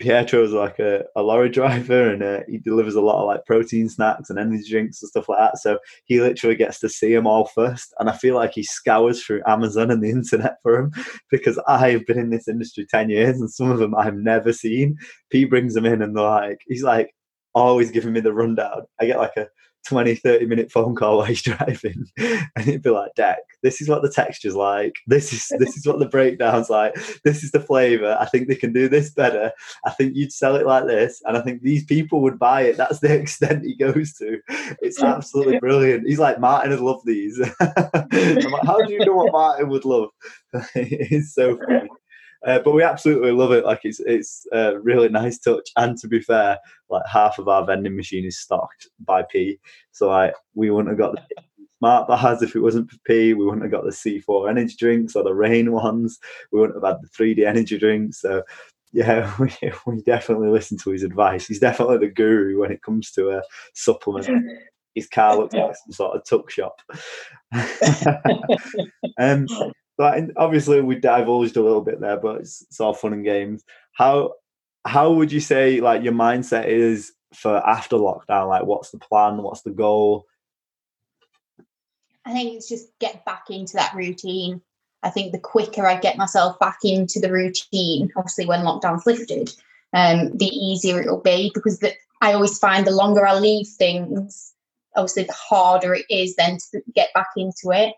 Pietro 0.00 0.42
is 0.42 0.52
like 0.52 0.78
a, 0.78 1.04
a 1.16 1.22
lorry 1.22 1.48
driver, 1.50 2.10
and 2.10 2.22
uh, 2.22 2.40
he 2.48 2.58
delivers 2.58 2.94
a 2.94 3.00
lot 3.00 3.20
of 3.20 3.26
like 3.26 3.44
protein 3.46 3.88
snacks 3.88 4.30
and 4.30 4.38
energy 4.38 4.68
drinks 4.68 5.02
and 5.02 5.08
stuff 5.08 5.28
like 5.28 5.38
that. 5.38 5.58
So 5.58 5.78
he 6.04 6.20
literally 6.20 6.56
gets 6.56 6.80
to 6.80 6.88
see 6.88 7.12
them 7.14 7.26
all 7.26 7.46
first, 7.46 7.94
and 7.98 8.08
I 8.10 8.16
feel 8.16 8.34
like 8.34 8.52
he 8.54 8.62
scours 8.62 9.22
through 9.22 9.42
Amazon 9.46 9.90
and 9.90 10.02
the 10.02 10.10
internet 10.10 10.56
for 10.62 10.76
them 10.76 11.04
because 11.30 11.60
I 11.68 11.90
have 11.90 12.06
been 12.06 12.18
in 12.18 12.30
this 12.30 12.48
industry 12.48 12.86
ten 12.90 13.10
years, 13.10 13.40
and 13.40 13.50
some 13.50 13.70
of 13.70 13.78
them 13.78 13.94
I've 13.94 14.16
never 14.16 14.52
seen. 14.52 14.96
P 15.30 15.44
brings 15.44 15.74
them 15.74 15.86
in, 15.86 16.02
and 16.02 16.16
they're 16.16 16.24
like, 16.24 16.60
he's 16.66 16.82
like, 16.82 17.14
always 17.54 17.90
giving 17.90 18.12
me 18.12 18.20
the 18.20 18.32
rundown. 18.32 18.82
I 19.00 19.06
get 19.06 19.18
like 19.18 19.36
a 19.36 19.48
20, 19.86 20.14
30 20.14 20.46
minute 20.46 20.72
phone 20.72 20.94
call 20.94 21.18
while 21.18 21.26
he's 21.26 21.42
driving, 21.42 22.06
and 22.18 22.64
he'd 22.64 22.82
be 22.82 22.90
like, 22.90 23.14
Deck, 23.14 23.38
this 23.62 23.80
is 23.80 23.88
what 23.88 24.02
the 24.02 24.10
texture's 24.10 24.56
like. 24.56 24.94
This 25.06 25.32
is 25.32 25.52
this 25.58 25.76
is 25.76 25.86
what 25.86 25.98
the 25.98 26.08
breakdown's 26.08 26.70
like. 26.70 26.94
This 27.24 27.44
is 27.44 27.50
the 27.50 27.60
flavour. 27.60 28.16
I 28.18 28.26
think 28.26 28.48
they 28.48 28.54
can 28.54 28.72
do 28.72 28.88
this 28.88 29.10
better. 29.10 29.52
I 29.84 29.90
think 29.90 30.12
you'd 30.14 30.32
sell 30.32 30.56
it 30.56 30.66
like 30.66 30.86
this, 30.86 31.20
and 31.24 31.36
I 31.36 31.42
think 31.42 31.62
these 31.62 31.84
people 31.84 32.22
would 32.22 32.38
buy 32.38 32.62
it. 32.62 32.76
That's 32.76 33.00
the 33.00 33.14
extent 33.20 33.64
he 33.64 33.76
goes 33.76 34.14
to. 34.14 34.38
It's 34.80 35.02
absolutely 35.02 35.58
brilliant. 35.58 36.08
He's 36.08 36.18
like, 36.18 36.40
Martin 36.40 36.70
would 36.70 36.80
love 36.80 37.02
these. 37.04 37.40
I'm 37.60 38.50
like, 38.50 38.64
how 38.64 38.80
do 38.80 38.92
you 38.92 39.04
know 39.04 39.14
what 39.14 39.32
Martin 39.32 39.68
would 39.68 39.84
love? 39.84 40.10
it's 40.74 41.34
so 41.34 41.58
funny. 41.58 41.88
Uh, 42.46 42.58
but 42.58 42.72
we 42.72 42.82
absolutely 42.82 43.32
love 43.32 43.52
it. 43.52 43.64
Like 43.64 43.80
it's 43.84 44.00
it's 44.00 44.46
a 44.52 44.78
really 44.78 45.08
nice 45.08 45.38
touch. 45.38 45.70
And 45.76 45.96
to 45.98 46.08
be 46.08 46.20
fair, 46.20 46.58
like 46.90 47.02
half 47.10 47.38
of 47.38 47.48
our 47.48 47.64
vending 47.64 47.96
machine 47.96 48.24
is 48.24 48.38
stocked 48.38 48.88
by 49.04 49.22
P. 49.22 49.58
So 49.92 50.08
like 50.08 50.34
we 50.54 50.70
wouldn't 50.70 50.90
have 50.90 50.98
got 50.98 51.14
the 51.14 51.42
smart 51.78 52.08
bars 52.08 52.42
if 52.42 52.54
it 52.54 52.60
wasn't 52.60 52.90
for 52.90 52.98
P. 53.06 53.34
We 53.34 53.44
wouldn't 53.44 53.62
have 53.62 53.72
got 53.72 53.84
the 53.84 53.90
C4 53.90 54.50
energy 54.50 54.76
drinks 54.78 55.16
or 55.16 55.22
the 55.22 55.34
Reign 55.34 55.72
ones. 55.72 56.18
We 56.52 56.60
wouldn't 56.60 56.82
have 56.82 56.94
had 56.94 57.02
the 57.02 57.08
3D 57.08 57.46
energy 57.46 57.78
drinks. 57.78 58.20
So 58.20 58.42
yeah, 58.92 59.34
we, 59.38 59.50
we 59.86 60.02
definitely 60.02 60.48
listen 60.48 60.78
to 60.78 60.90
his 60.90 61.02
advice. 61.02 61.46
He's 61.46 61.58
definitely 61.58 61.98
the 61.98 62.08
guru 62.08 62.60
when 62.60 62.72
it 62.72 62.82
comes 62.82 63.10
to 63.12 63.30
a 63.30 63.42
supplement. 63.74 64.28
His 64.94 65.08
car 65.08 65.36
looks 65.36 65.54
like 65.54 65.74
some 65.74 65.92
sort 65.92 66.16
of 66.16 66.24
tuck 66.24 66.50
shop. 66.50 66.80
um, 69.18 69.46
but 69.96 70.30
obviously 70.36 70.80
we 70.80 70.96
divulged 70.96 71.56
a 71.56 71.62
little 71.62 71.80
bit 71.80 72.00
there, 72.00 72.16
but 72.16 72.40
it's, 72.40 72.62
it's 72.62 72.80
all 72.80 72.94
fun 72.94 73.12
and 73.12 73.24
games. 73.24 73.64
How 73.92 74.34
how 74.84 75.12
would 75.12 75.32
you 75.32 75.40
say 75.40 75.80
like 75.80 76.02
your 76.02 76.12
mindset 76.12 76.66
is 76.66 77.12
for 77.34 77.56
after 77.66 77.96
lockdown? 77.96 78.48
Like, 78.48 78.64
what's 78.64 78.90
the 78.90 78.98
plan? 78.98 79.42
What's 79.42 79.62
the 79.62 79.70
goal? 79.70 80.26
I 82.24 82.32
think 82.32 82.54
it's 82.54 82.68
just 82.68 82.88
get 83.00 83.24
back 83.24 83.44
into 83.50 83.74
that 83.74 83.94
routine. 83.94 84.60
I 85.02 85.10
think 85.10 85.32
the 85.32 85.38
quicker 85.38 85.86
I 85.86 85.98
get 85.98 86.16
myself 86.16 86.58
back 86.58 86.78
into 86.82 87.20
the 87.20 87.30
routine, 87.30 88.10
obviously 88.16 88.46
when 88.46 88.60
lockdown's 88.60 89.04
lifted, 89.04 89.52
um, 89.92 90.36
the 90.36 90.46
easier 90.46 91.00
it'll 91.00 91.20
be 91.20 91.50
because 91.54 91.78
the, 91.80 91.92
I 92.22 92.32
always 92.32 92.58
find 92.58 92.86
the 92.86 92.90
longer 92.90 93.26
I 93.26 93.38
leave 93.38 93.66
things, 93.66 94.54
obviously 94.96 95.24
the 95.24 95.34
harder 95.34 95.94
it 95.94 96.06
is 96.08 96.36
then 96.36 96.56
to 96.72 96.82
get 96.94 97.12
back 97.12 97.28
into 97.36 97.70
it. 97.72 97.94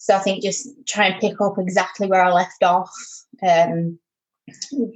So 0.00 0.16
I 0.16 0.18
think 0.18 0.42
just 0.42 0.66
try 0.88 1.08
and 1.08 1.20
pick 1.20 1.42
up 1.42 1.58
exactly 1.58 2.06
where 2.06 2.24
I 2.24 2.32
left 2.32 2.62
off, 2.62 2.90
um, 3.46 3.98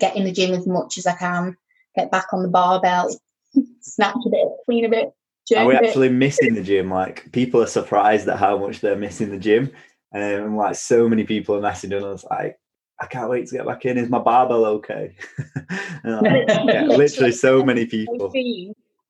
get 0.00 0.16
in 0.16 0.24
the 0.24 0.32
gym 0.32 0.54
as 0.54 0.66
much 0.66 0.96
as 0.96 1.06
I 1.06 1.14
can, 1.14 1.58
get 1.94 2.10
back 2.10 2.32
on 2.32 2.42
the 2.42 2.48
barbell, 2.48 3.14
snatch 3.80 4.16
a 4.26 4.30
bit, 4.30 4.48
clean 4.64 4.86
a 4.86 4.88
bit. 4.88 5.12
Are 5.58 5.66
we 5.66 5.74
actually 5.74 6.08
missing 6.24 6.54
the 6.54 6.62
gym? 6.62 6.90
Like 6.90 7.30
people 7.32 7.62
are 7.62 7.66
surprised 7.66 8.26
at 8.28 8.38
how 8.38 8.56
much 8.56 8.80
they're 8.80 8.96
missing 8.96 9.30
the 9.30 9.38
gym, 9.38 9.70
and 10.10 10.42
um, 10.42 10.56
like 10.56 10.74
so 10.74 11.06
many 11.06 11.24
people 11.24 11.54
are 11.54 11.60
messaging 11.60 12.02
us 12.02 12.24
like, 12.30 12.58
"I 12.98 13.04
can't 13.04 13.28
wait 13.28 13.46
to 13.48 13.56
get 13.58 13.66
back 13.66 13.84
in. 13.84 13.98
Is 13.98 14.08
my 14.08 14.20
barbell 14.20 14.64
okay?" 14.64 15.16
like, 16.02 16.48
yeah, 16.48 16.84
literally, 16.84 17.32
so 17.32 17.62
many 17.62 17.84
people. 17.84 18.32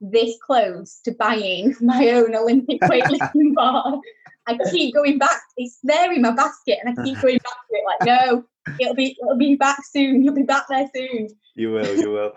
This 0.01 0.37
close 0.45 0.99
to 1.05 1.13
buying 1.13 1.77
my 1.81 2.11
own 2.11 2.35
Olympic 2.35 2.81
weightlifting 2.81 3.55
bar 3.55 4.01
I 4.47 4.59
keep 4.71 4.95
going 4.95 5.19
back. 5.19 5.41
It's 5.57 5.79
there 5.83 6.13
in 6.13 6.23
my 6.23 6.33
basket, 6.33 6.79
and 6.83 6.99
I 6.99 7.03
keep 7.03 7.21
going 7.21 7.39
back 7.39 7.55
to 7.71 7.77
it. 7.77 7.85
Like, 7.87 8.07
no, 8.07 8.45
it'll 8.81 8.95
be 8.95 9.17
it'll 9.21 9.39
be 9.39 9.57
back 9.57 9.81
soon. 9.85 10.23
You'll 10.23 10.35
be 10.35 10.43
back 10.43 10.67
there 10.69 10.89
soon. 10.95 11.29
You 11.55 11.73
will. 11.73 11.97
You 11.97 12.11
will. 12.11 12.33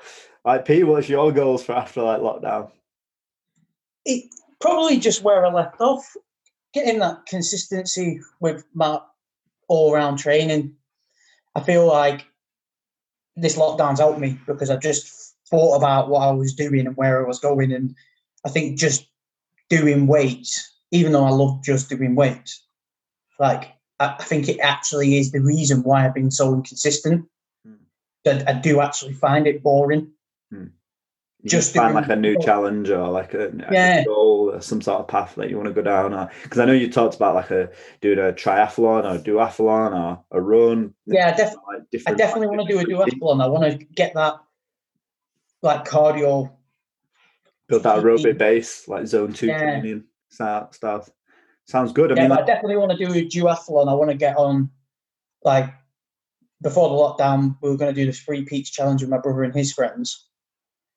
Like, 0.46 0.66
Pete, 0.66 0.88
what's 0.88 1.10
your 1.10 1.32
goals 1.32 1.64
for 1.64 1.74
after 1.74 2.02
like 2.02 2.22
lockdown? 2.22 2.72
It 4.06 4.34
probably 4.62 4.98
just 5.00 5.22
where 5.22 5.46
I 5.46 5.52
left 5.52 5.82
off, 5.82 6.06
getting 6.74 7.00
that 7.00 7.26
consistency 7.26 8.22
with 8.40 8.64
my 8.74 9.00
all 9.68 9.94
round 9.94 10.20
training. 10.20 10.76
I 11.56 11.62
feel 11.62 11.86
like 11.86 12.26
this 13.36 13.58
lockdown's 13.58 14.00
helped 14.00 14.20
me 14.20 14.40
because 14.48 14.70
I 14.70 14.78
just 14.78 15.36
thought 15.50 15.76
about 15.76 16.10
what 16.10 16.22
I 16.22 16.32
was 16.32 16.54
doing 16.54 16.88
and 16.88 16.96
where 16.96 17.24
I 17.24 17.28
was 17.28 17.40
going, 17.40 17.74
and 17.74 17.94
I 18.46 18.50
think 18.50 18.80
just 18.80 19.06
doing 19.70 20.08
weights 20.08 20.77
even 20.92 21.12
though 21.12 21.26
I 21.26 21.32
love 21.32 21.64
just 21.64 21.90
doing 21.90 22.16
weights, 22.16 22.64
like 23.40 23.74
I, 24.00 24.16
I 24.20 24.24
think 24.24 24.48
it 24.48 24.60
actually 24.60 25.18
is 25.18 25.32
the 25.32 25.42
reason 25.42 25.84
why 25.84 26.06
I've 26.06 26.14
been 26.14 26.32
so 26.32 26.54
inconsistent. 26.54 27.26
Mm. 27.68 27.78
That 28.24 28.48
I 28.48 28.54
do 28.54 28.82
actually 28.82 29.14
find 29.14 29.48
it 29.48 29.64
boring. 29.64 30.12
Mm. 30.54 30.72
just 31.46 31.74
find 31.74 31.94
like 31.94 32.08
a 32.08 32.16
new 32.16 32.40
challenge 32.40 32.90
or 32.90 33.10
like 33.10 33.34
a, 33.34 33.52
yeah. 33.70 34.06
goal 34.06 34.52
or 34.54 34.62
some 34.62 34.82
sort 34.82 35.02
of 35.02 35.08
path 35.10 35.36
that 35.36 35.50
you 35.50 35.58
want 35.58 35.68
to 35.68 35.74
go 35.74 35.82
down 35.82 36.14
or 36.14 36.32
because 36.44 36.58
I 36.58 36.66
know 36.66 36.72
you 36.72 36.90
talked 36.90 37.16
about 37.16 37.36
like 37.36 37.52
a 37.52 37.70
doing 38.02 38.18
a 38.18 38.32
triathlon 38.32 39.04
or 39.04 39.16
a 39.16 39.20
duathlon 39.20 39.94
or 39.94 40.24
a 40.32 40.42
run. 40.42 40.94
Yeah, 41.06 41.36
def- 41.36 41.56
like 41.68 42.04
I 42.08 42.14
definitely 42.14 42.48
want 42.48 42.68
to 42.68 42.74
do 42.74 42.80
a 42.80 42.86
duathlon. 42.86 43.44
I 43.44 43.48
want 43.48 43.80
to 43.80 43.86
get 43.86 44.14
that 44.16 44.36
like 45.62 45.86
cardio. 45.86 46.52
Build 47.68 47.84
that 47.84 48.02
aerobic 48.02 48.38
base, 48.38 48.88
like 48.88 49.06
zone 49.06 49.34
two 49.34 49.48
yeah. 49.48 49.60
training 49.60 50.06
stuff. 50.38 51.10
Sounds 51.66 51.92
good. 51.92 52.12
I 52.12 52.16
yeah, 52.16 52.30
mean, 52.30 52.32
I 52.32 52.46
definitely 52.46 52.78
want 52.78 52.98
to 52.98 52.98
do 52.98 53.12
a 53.12 53.26
duathlon. 53.26 53.90
I 53.90 53.94
want 53.94 54.10
to 54.10 54.18
get 54.18 54.38
on, 54.38 54.70
like, 55.44 55.70
before 56.62 56.90
the 56.90 56.96
lockdown, 56.96 57.58
we 57.62 57.70
were 57.70 57.78
going 57.78 57.94
to 57.94 58.02
do 58.02 58.06
this 58.06 58.20
free 58.20 58.44
Peaks 58.44 58.70
challenge 58.70 59.02
with 59.02 59.10
my 59.10 59.18
brother 59.18 59.44
and 59.44 59.54
his 59.54 59.74
friends. 59.74 60.28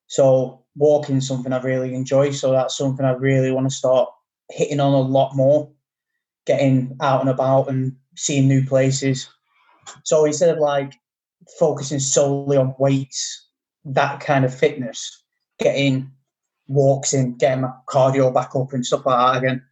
So 0.06 0.64
walking 0.76 1.20
something 1.20 1.52
I 1.52 1.60
really 1.60 1.94
enjoy. 1.94 2.30
So 2.30 2.52
that's 2.52 2.76
something 2.76 3.04
I 3.04 3.12
really 3.12 3.52
want 3.52 3.68
to 3.68 3.74
start 3.74 4.08
hitting 4.50 4.80
on 4.80 4.92
a 4.92 5.00
lot 5.00 5.34
more, 5.36 5.70
getting 6.46 6.96
out 7.00 7.20
and 7.20 7.30
about 7.30 7.68
and 7.68 7.94
seeing 8.16 8.48
new 8.48 8.64
places. 8.64 9.28
So 10.04 10.24
instead 10.24 10.50
of 10.50 10.58
like 10.58 10.92
focusing 11.58 12.00
solely 12.00 12.56
on 12.56 12.74
weights, 12.78 13.48
that 13.84 14.20
kind 14.20 14.44
of 14.44 14.54
fitness, 14.56 15.24
getting 15.58 16.10
walks 16.70 17.12
in, 17.12 17.34
getting 17.34 17.62
my 17.62 17.72
cardio 17.88 18.32
back 18.32 18.54
up 18.54 18.72
and 18.72 18.86
stuff 18.86 19.04
like 19.04 19.18
that 19.18 19.42
again. 19.42 19.62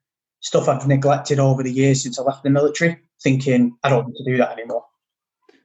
Stuff 0.41 0.69
I've 0.69 0.87
neglected 0.87 1.39
over 1.39 1.63
the 1.63 1.73
years 1.73 2.03
since 2.03 2.19
I 2.19 2.23
left 2.23 2.43
the 2.43 2.51
military, 2.51 2.99
thinking 3.23 3.77
I 3.83 3.89
don't 3.89 4.09
need 4.09 4.25
to 4.25 4.31
do 4.31 4.37
that 4.39 4.53
anymore. 4.53 4.85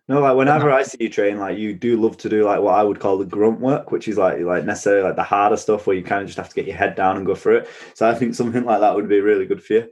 No, 0.08 0.19
like 0.19 0.36
whenever 0.36 0.69
I 0.72 0.84
see 0.84 0.98
you 1.00 1.10
train, 1.10 1.39
like 1.39 1.58
you 1.58 1.74
do 1.74 2.00
love 2.00 2.17
to 2.17 2.30
do 2.30 2.43
like 2.43 2.60
what 2.60 2.76
I 2.76 2.84
would 2.84 3.00
call 3.00 3.17
the 3.17 3.26
grunt 3.26 3.62
work, 3.62 3.91
which 3.91 4.08
is 4.08 4.17
like 4.17 4.41
like 4.41 4.65
necessarily 4.65 5.04
like 5.04 5.15
the 5.15 5.24
harder 5.24 5.58
stuff 5.58 5.88
where 5.88 5.96
you 5.96 6.04
kind 6.04 6.22
of 6.22 6.28
just 6.28 6.38
have 6.38 6.50
to 6.50 6.56
get 6.56 6.67
your 6.67 6.76
head 6.76 6.96
down 6.96 7.17
and 7.17 7.26
go 7.26 7.36
through 7.36 7.58
it. 7.58 7.69
So 7.96 8.10
I 8.10 8.13
think 8.13 8.36
something 8.36 8.65
like 8.65 8.82
that 8.82 8.96
would 8.96 9.08
be 9.08 9.22
really 9.22 9.46
good 9.46 9.63
for 9.63 9.74
you. 9.74 9.89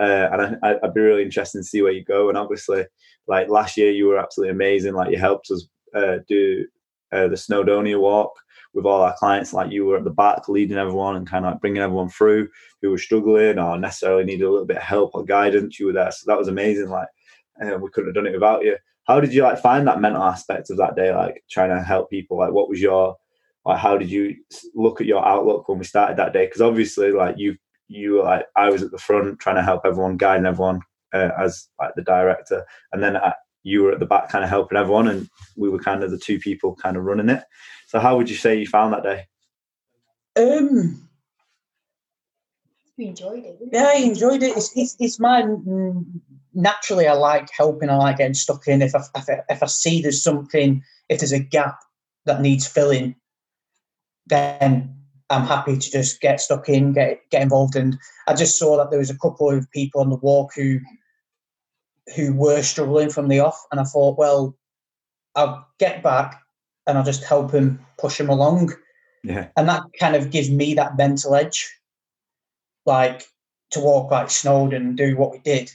Uh, 0.00 0.28
and 0.32 0.58
I, 0.62 0.76
would 0.82 0.94
be 0.94 1.00
really 1.00 1.22
interested 1.22 1.58
to 1.58 1.64
see 1.64 1.82
where 1.82 1.92
you 1.92 2.04
go. 2.04 2.28
And 2.28 2.36
obviously, 2.36 2.84
like 3.28 3.48
last 3.48 3.76
year, 3.76 3.90
you 3.90 4.08
were 4.08 4.18
absolutely 4.18 4.52
amazing. 4.52 4.94
Like 4.94 5.10
you 5.10 5.18
helped 5.18 5.50
us 5.50 5.68
uh, 5.94 6.16
do 6.26 6.66
uh, 7.12 7.28
the 7.28 7.36
Snowdonia 7.36 8.00
walk 8.00 8.32
with 8.74 8.86
all 8.86 9.02
our 9.02 9.14
clients. 9.18 9.52
Like 9.52 9.70
you 9.70 9.84
were 9.84 9.98
at 9.98 10.04
the 10.04 10.10
back 10.10 10.48
leading 10.48 10.78
everyone 10.78 11.16
and 11.16 11.26
kind 11.26 11.44
of 11.44 11.52
like 11.52 11.60
bringing 11.60 11.82
everyone 11.82 12.08
through 12.08 12.48
who 12.80 12.90
were 12.90 12.98
struggling 12.98 13.58
or 13.58 13.78
necessarily 13.78 14.24
needed 14.24 14.44
a 14.44 14.50
little 14.50 14.66
bit 14.66 14.78
of 14.78 14.82
help 14.82 15.10
or 15.14 15.24
guidance. 15.24 15.78
You 15.78 15.86
were 15.86 15.92
there, 15.92 16.10
so 16.10 16.24
that 16.26 16.38
was 16.38 16.48
amazing. 16.48 16.88
Like 16.88 17.08
uh, 17.62 17.78
we 17.78 17.90
couldn't 17.90 18.08
have 18.08 18.14
done 18.14 18.26
it 18.26 18.34
without 18.34 18.64
you. 18.64 18.76
How 19.04 19.20
did 19.20 19.34
you 19.34 19.42
like 19.42 19.58
find 19.58 19.86
that 19.86 20.00
mental 20.00 20.22
aspect 20.22 20.70
of 20.70 20.76
that 20.78 20.96
day? 20.96 21.14
Like 21.14 21.42
trying 21.50 21.70
to 21.70 21.82
help 21.82 22.10
people. 22.10 22.38
Like 22.38 22.52
what 22.52 22.68
was 22.68 22.80
your 22.80 23.16
like? 23.64 23.78
How 23.78 23.96
did 23.98 24.10
you 24.10 24.36
look 24.74 25.00
at 25.00 25.06
your 25.06 25.26
outlook 25.26 25.68
when 25.68 25.78
we 25.78 25.84
started 25.84 26.16
that 26.16 26.32
day? 26.32 26.46
Because 26.46 26.60
obviously, 26.60 27.12
like 27.12 27.36
you 27.38 27.56
you 27.88 28.14
were 28.14 28.22
like 28.22 28.46
I 28.56 28.70
was 28.70 28.82
at 28.82 28.90
the 28.90 28.98
front 28.98 29.38
trying 29.38 29.56
to 29.56 29.62
help 29.62 29.82
everyone, 29.84 30.16
guiding 30.16 30.46
everyone 30.46 30.80
uh, 31.12 31.30
as 31.38 31.68
like 31.80 31.94
the 31.96 32.02
director, 32.02 32.64
and 32.92 33.02
then 33.02 33.16
I, 33.16 33.34
you 33.64 33.82
were 33.82 33.92
at 33.92 34.00
the 34.00 34.06
back 34.06 34.28
kind 34.28 34.44
of 34.44 34.50
helping 34.50 34.78
everyone, 34.78 35.08
and 35.08 35.28
we 35.56 35.68
were 35.68 35.78
kind 35.78 36.02
of 36.02 36.10
the 36.10 36.18
two 36.18 36.38
people 36.38 36.74
kind 36.76 36.96
of 36.96 37.04
running 37.04 37.28
it. 37.28 37.42
So 37.92 38.00
how 38.00 38.16
would 38.16 38.30
you 38.30 38.36
say 38.36 38.58
you 38.58 38.66
found 38.66 38.94
that 38.94 39.02
day? 39.02 39.26
Um, 40.34 41.06
you 42.96 43.08
enjoyed 43.08 43.44
it. 43.44 43.58
Yeah, 43.70 43.90
I 43.92 43.96
enjoyed 43.96 44.42
it. 44.42 44.56
It's, 44.56 44.74
it's, 44.74 44.96
it's 44.98 45.20
my 45.20 45.44
naturally 46.54 47.06
I 47.06 47.12
like 47.12 47.50
helping. 47.54 47.90
I 47.90 47.96
like 47.96 48.16
getting 48.16 48.32
stuck 48.32 48.66
in. 48.66 48.80
If 48.80 48.94
I, 48.94 49.00
if 49.14 49.28
I, 49.28 49.40
if 49.50 49.62
I 49.62 49.66
see 49.66 50.00
there's 50.00 50.22
something, 50.22 50.82
if 51.10 51.20
there's 51.20 51.32
a 51.32 51.38
gap 51.38 51.80
that 52.24 52.40
needs 52.40 52.66
filling, 52.66 53.14
then 54.26 54.96
I'm 55.28 55.44
happy 55.44 55.76
to 55.76 55.90
just 55.90 56.22
get 56.22 56.40
stuck 56.40 56.70
in, 56.70 56.94
get 56.94 57.20
get 57.30 57.42
involved. 57.42 57.76
And 57.76 57.98
I 58.26 58.32
just 58.32 58.58
saw 58.58 58.78
that 58.78 58.88
there 58.88 59.00
was 59.00 59.10
a 59.10 59.18
couple 59.18 59.50
of 59.50 59.70
people 59.70 60.00
on 60.00 60.08
the 60.08 60.16
walk 60.16 60.52
who 60.56 60.78
who 62.16 62.32
were 62.32 62.62
struggling 62.62 63.10
from 63.10 63.28
the 63.28 63.40
off, 63.40 63.62
and 63.70 63.78
I 63.78 63.84
thought, 63.84 64.16
well, 64.16 64.56
I'll 65.34 65.68
get 65.78 66.02
back 66.02 66.41
and 66.86 66.98
I'll 66.98 67.04
just 67.04 67.24
help 67.24 67.52
him 67.52 67.84
push 67.98 68.18
him 68.18 68.28
along. 68.28 68.72
Yeah. 69.24 69.48
And 69.56 69.68
that 69.68 69.82
kind 69.98 70.16
of 70.16 70.30
gives 70.30 70.50
me 70.50 70.74
that 70.74 70.96
mental 70.96 71.34
edge, 71.34 71.72
like 72.86 73.24
to 73.70 73.80
walk 73.80 74.10
like 74.10 74.30
Snowdon 74.30 74.74
and 74.74 74.96
do 74.96 75.16
what 75.16 75.32
we 75.32 75.38
did. 75.38 75.70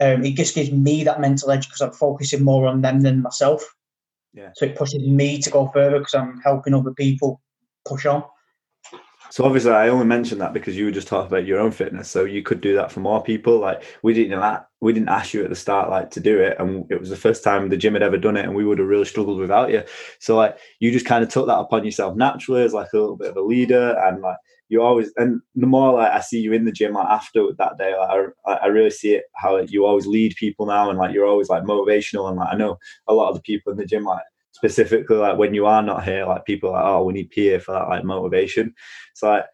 Um, 0.00 0.24
it 0.24 0.34
just 0.34 0.54
gives 0.54 0.72
me 0.72 1.04
that 1.04 1.20
mental 1.20 1.50
edge 1.50 1.68
because 1.68 1.82
I'm 1.82 1.92
focusing 1.92 2.42
more 2.42 2.66
on 2.66 2.80
them 2.80 3.02
than 3.02 3.22
myself. 3.22 3.62
Yeah. 4.32 4.50
So 4.54 4.64
it 4.64 4.76
pushes 4.76 5.02
me 5.02 5.40
to 5.42 5.50
go 5.50 5.70
further 5.74 5.98
because 5.98 6.14
I'm 6.14 6.40
helping 6.40 6.74
other 6.74 6.94
people 6.94 7.40
push 7.84 8.06
on. 8.06 8.24
So 9.30 9.44
obviously, 9.44 9.70
I 9.70 9.88
only 9.88 10.06
mentioned 10.06 10.40
that 10.40 10.52
because 10.52 10.76
you 10.76 10.86
were 10.86 10.90
just 10.90 11.06
talking 11.06 11.28
about 11.28 11.46
your 11.46 11.60
own 11.60 11.70
fitness. 11.70 12.10
So 12.10 12.24
you 12.24 12.42
could 12.42 12.60
do 12.60 12.74
that 12.74 12.90
for 12.90 12.98
more 12.98 13.22
people. 13.22 13.58
Like 13.60 13.84
we 14.02 14.12
didn't 14.12 14.42
we 14.80 14.92
didn't 14.92 15.08
ask 15.08 15.32
you 15.32 15.44
at 15.44 15.50
the 15.50 15.56
start 15.56 15.88
like 15.88 16.10
to 16.12 16.20
do 16.20 16.40
it, 16.40 16.56
and 16.58 16.90
it 16.90 16.98
was 16.98 17.10
the 17.10 17.16
first 17.16 17.44
time 17.44 17.68
the 17.68 17.76
gym 17.76 17.92
had 17.92 18.02
ever 18.02 18.18
done 18.18 18.36
it, 18.36 18.44
and 18.44 18.54
we 18.56 18.64
would 18.64 18.78
have 18.80 18.88
really 18.88 19.04
struggled 19.04 19.38
without 19.38 19.70
you. 19.70 19.84
So 20.18 20.36
like 20.36 20.58
you 20.80 20.90
just 20.90 21.06
kind 21.06 21.22
of 21.22 21.30
took 21.30 21.46
that 21.46 21.58
upon 21.60 21.84
yourself 21.84 22.16
naturally 22.16 22.62
as 22.64 22.74
like 22.74 22.88
a 22.92 22.98
little 22.98 23.16
bit 23.16 23.30
of 23.30 23.36
a 23.36 23.40
leader, 23.42 23.96
and 24.04 24.20
like 24.20 24.36
you 24.68 24.82
always 24.82 25.12
and 25.16 25.40
the 25.54 25.66
more 25.66 25.92
like 25.94 26.10
I 26.10 26.20
see 26.20 26.40
you 26.40 26.52
in 26.52 26.64
the 26.64 26.72
gym 26.72 26.94
like 26.94 27.08
after 27.08 27.52
that 27.58 27.78
day, 27.78 27.94
like, 27.96 28.30
I 28.46 28.52
I 28.54 28.66
really 28.66 28.90
see 28.90 29.14
it 29.14 29.24
how 29.36 29.58
you 29.58 29.86
always 29.86 30.06
lead 30.08 30.34
people 30.36 30.66
now, 30.66 30.90
and 30.90 30.98
like 30.98 31.14
you're 31.14 31.26
always 31.26 31.48
like 31.48 31.62
motivational, 31.62 32.28
and 32.28 32.36
like 32.38 32.48
I 32.52 32.56
know 32.56 32.78
a 33.06 33.14
lot 33.14 33.28
of 33.28 33.36
the 33.36 33.42
people 33.42 33.70
in 33.70 33.78
the 33.78 33.86
gym 33.86 34.02
like 34.04 34.24
specifically 34.52 35.16
like 35.16 35.38
when 35.38 35.54
you 35.54 35.66
are 35.66 35.82
not 35.82 36.04
here, 36.04 36.26
like 36.26 36.44
people 36.44 36.70
are 36.70 36.82
like, 36.82 36.84
oh, 36.84 37.04
we 37.04 37.12
need 37.12 37.30
Pierre 37.30 37.60
for 37.60 37.72
that 37.72 37.88
like 37.88 38.04
motivation. 38.04 38.74
So 39.14 39.28
like 39.28 39.44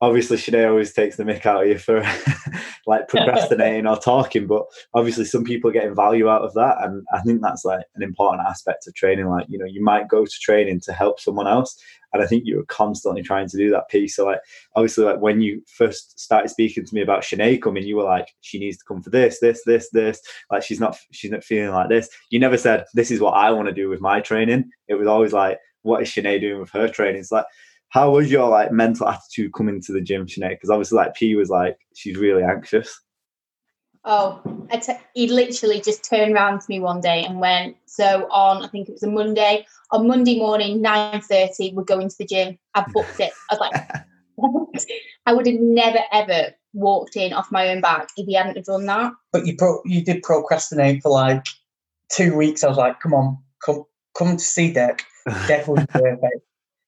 obviously 0.00 0.36
Shanae 0.36 0.68
always 0.68 0.92
takes 0.92 1.16
the 1.16 1.24
mick 1.24 1.44
out 1.44 1.64
of 1.64 1.68
you 1.68 1.78
for 1.78 2.00
like 2.86 3.08
procrastinating 3.08 3.86
or 3.86 3.96
talking, 3.96 4.46
but 4.46 4.64
obviously 4.94 5.24
some 5.24 5.44
people 5.44 5.70
are 5.70 5.72
getting 5.72 5.94
value 5.94 6.28
out 6.28 6.42
of 6.42 6.54
that. 6.54 6.76
And 6.80 7.04
I 7.12 7.20
think 7.20 7.40
that's 7.42 7.64
like 7.64 7.84
an 7.94 8.02
important 8.02 8.46
aspect 8.48 8.86
of 8.86 8.94
training. 8.94 9.28
Like, 9.28 9.46
you 9.48 9.58
know, 9.58 9.66
you 9.66 9.82
might 9.82 10.08
go 10.08 10.24
to 10.24 10.40
training 10.40 10.80
to 10.84 10.92
help 10.92 11.20
someone 11.20 11.48
else. 11.48 11.80
And 12.12 12.22
I 12.22 12.26
think 12.26 12.44
you 12.46 12.56
were 12.56 12.64
constantly 12.64 13.22
trying 13.22 13.48
to 13.48 13.56
do 13.56 13.70
that 13.70 13.88
piece. 13.88 14.16
So 14.16 14.26
like 14.26 14.40
obviously 14.76 15.04
like 15.04 15.20
when 15.20 15.40
you 15.40 15.62
first 15.66 16.18
started 16.18 16.48
speaking 16.48 16.84
to 16.84 16.94
me 16.94 17.02
about 17.02 17.22
Shanae 17.22 17.60
coming, 17.60 17.84
you 17.84 17.96
were 17.96 18.04
like, 18.04 18.28
she 18.40 18.58
needs 18.58 18.78
to 18.78 18.84
come 18.86 19.02
for 19.02 19.10
this, 19.10 19.40
this, 19.40 19.62
this, 19.64 19.90
this. 19.90 20.20
Like 20.50 20.62
she's 20.62 20.80
not 20.80 20.96
she's 21.12 21.30
not 21.30 21.44
feeling 21.44 21.70
like 21.70 21.88
this. 21.88 22.08
You 22.30 22.38
never 22.38 22.56
said, 22.56 22.84
This 22.94 23.10
is 23.10 23.20
what 23.20 23.32
I 23.32 23.50
want 23.50 23.68
to 23.68 23.74
do 23.74 23.88
with 23.88 24.00
my 24.00 24.20
training. 24.20 24.70
It 24.88 24.94
was 24.94 25.06
always 25.06 25.32
like, 25.32 25.58
what 25.82 26.02
is 26.02 26.08
Shanae 26.08 26.40
doing 26.40 26.60
with 26.60 26.70
her 26.70 26.88
training? 26.88 27.20
It's 27.20 27.32
like 27.32 27.46
how 27.90 28.10
was 28.10 28.30
your 28.30 28.48
like 28.48 28.70
mental 28.70 29.08
attitude 29.08 29.52
coming 29.54 29.80
to 29.82 29.92
the 29.92 30.00
gym, 30.00 30.26
Shanae? 30.26 30.50
Because 30.50 30.70
obviously, 30.70 30.96
like 30.96 31.14
P 31.14 31.34
was 31.34 31.48
like, 31.48 31.78
she's 31.94 32.16
really 32.16 32.42
anxious. 32.42 33.00
Oh, 34.10 34.40
he 35.14 35.28
literally 35.28 35.82
just 35.82 36.02
turned 36.02 36.32
around 36.32 36.60
to 36.60 36.66
me 36.70 36.80
one 36.80 37.02
day 37.02 37.24
and 37.24 37.40
went, 37.40 37.76
"So 37.84 38.26
on, 38.30 38.64
I 38.64 38.68
think 38.68 38.88
it 38.88 38.92
was 38.92 39.02
a 39.02 39.10
Monday. 39.10 39.66
On 39.90 40.08
Monday 40.08 40.38
morning, 40.38 40.80
nine 40.80 41.20
thirty, 41.20 41.74
we're 41.74 41.84
going 41.84 42.08
to 42.08 42.16
the 42.18 42.24
gym. 42.24 42.58
I 42.74 42.86
booked 42.90 43.20
it." 43.20 43.32
I 43.50 43.54
was 43.54 43.60
like, 43.60 44.82
I 45.26 45.34
would 45.34 45.46
have 45.46 45.60
never 45.60 45.98
ever 46.10 46.54
walked 46.72 47.16
in 47.16 47.34
off 47.34 47.52
my 47.52 47.68
own 47.68 47.82
back 47.82 48.08
if 48.16 48.24
he 48.24 48.32
hadn't 48.32 48.56
have 48.56 48.64
done 48.64 48.86
that. 48.86 49.12
But 49.30 49.46
you 49.46 49.54
pro- 49.56 49.82
you 49.84 50.02
did 50.02 50.22
procrastinate 50.22 51.02
for 51.02 51.10
like 51.10 51.44
two 52.10 52.34
weeks. 52.34 52.64
I 52.64 52.68
was 52.68 52.78
like, 52.78 53.00
"Come 53.00 53.12
on, 53.12 53.36
come 53.62 53.84
come 54.16 54.38
to 54.38 54.42
see 54.42 54.72
Deck. 54.72 55.04
Deck 55.46 55.68
was 55.68 55.84
perfect." 55.90 56.40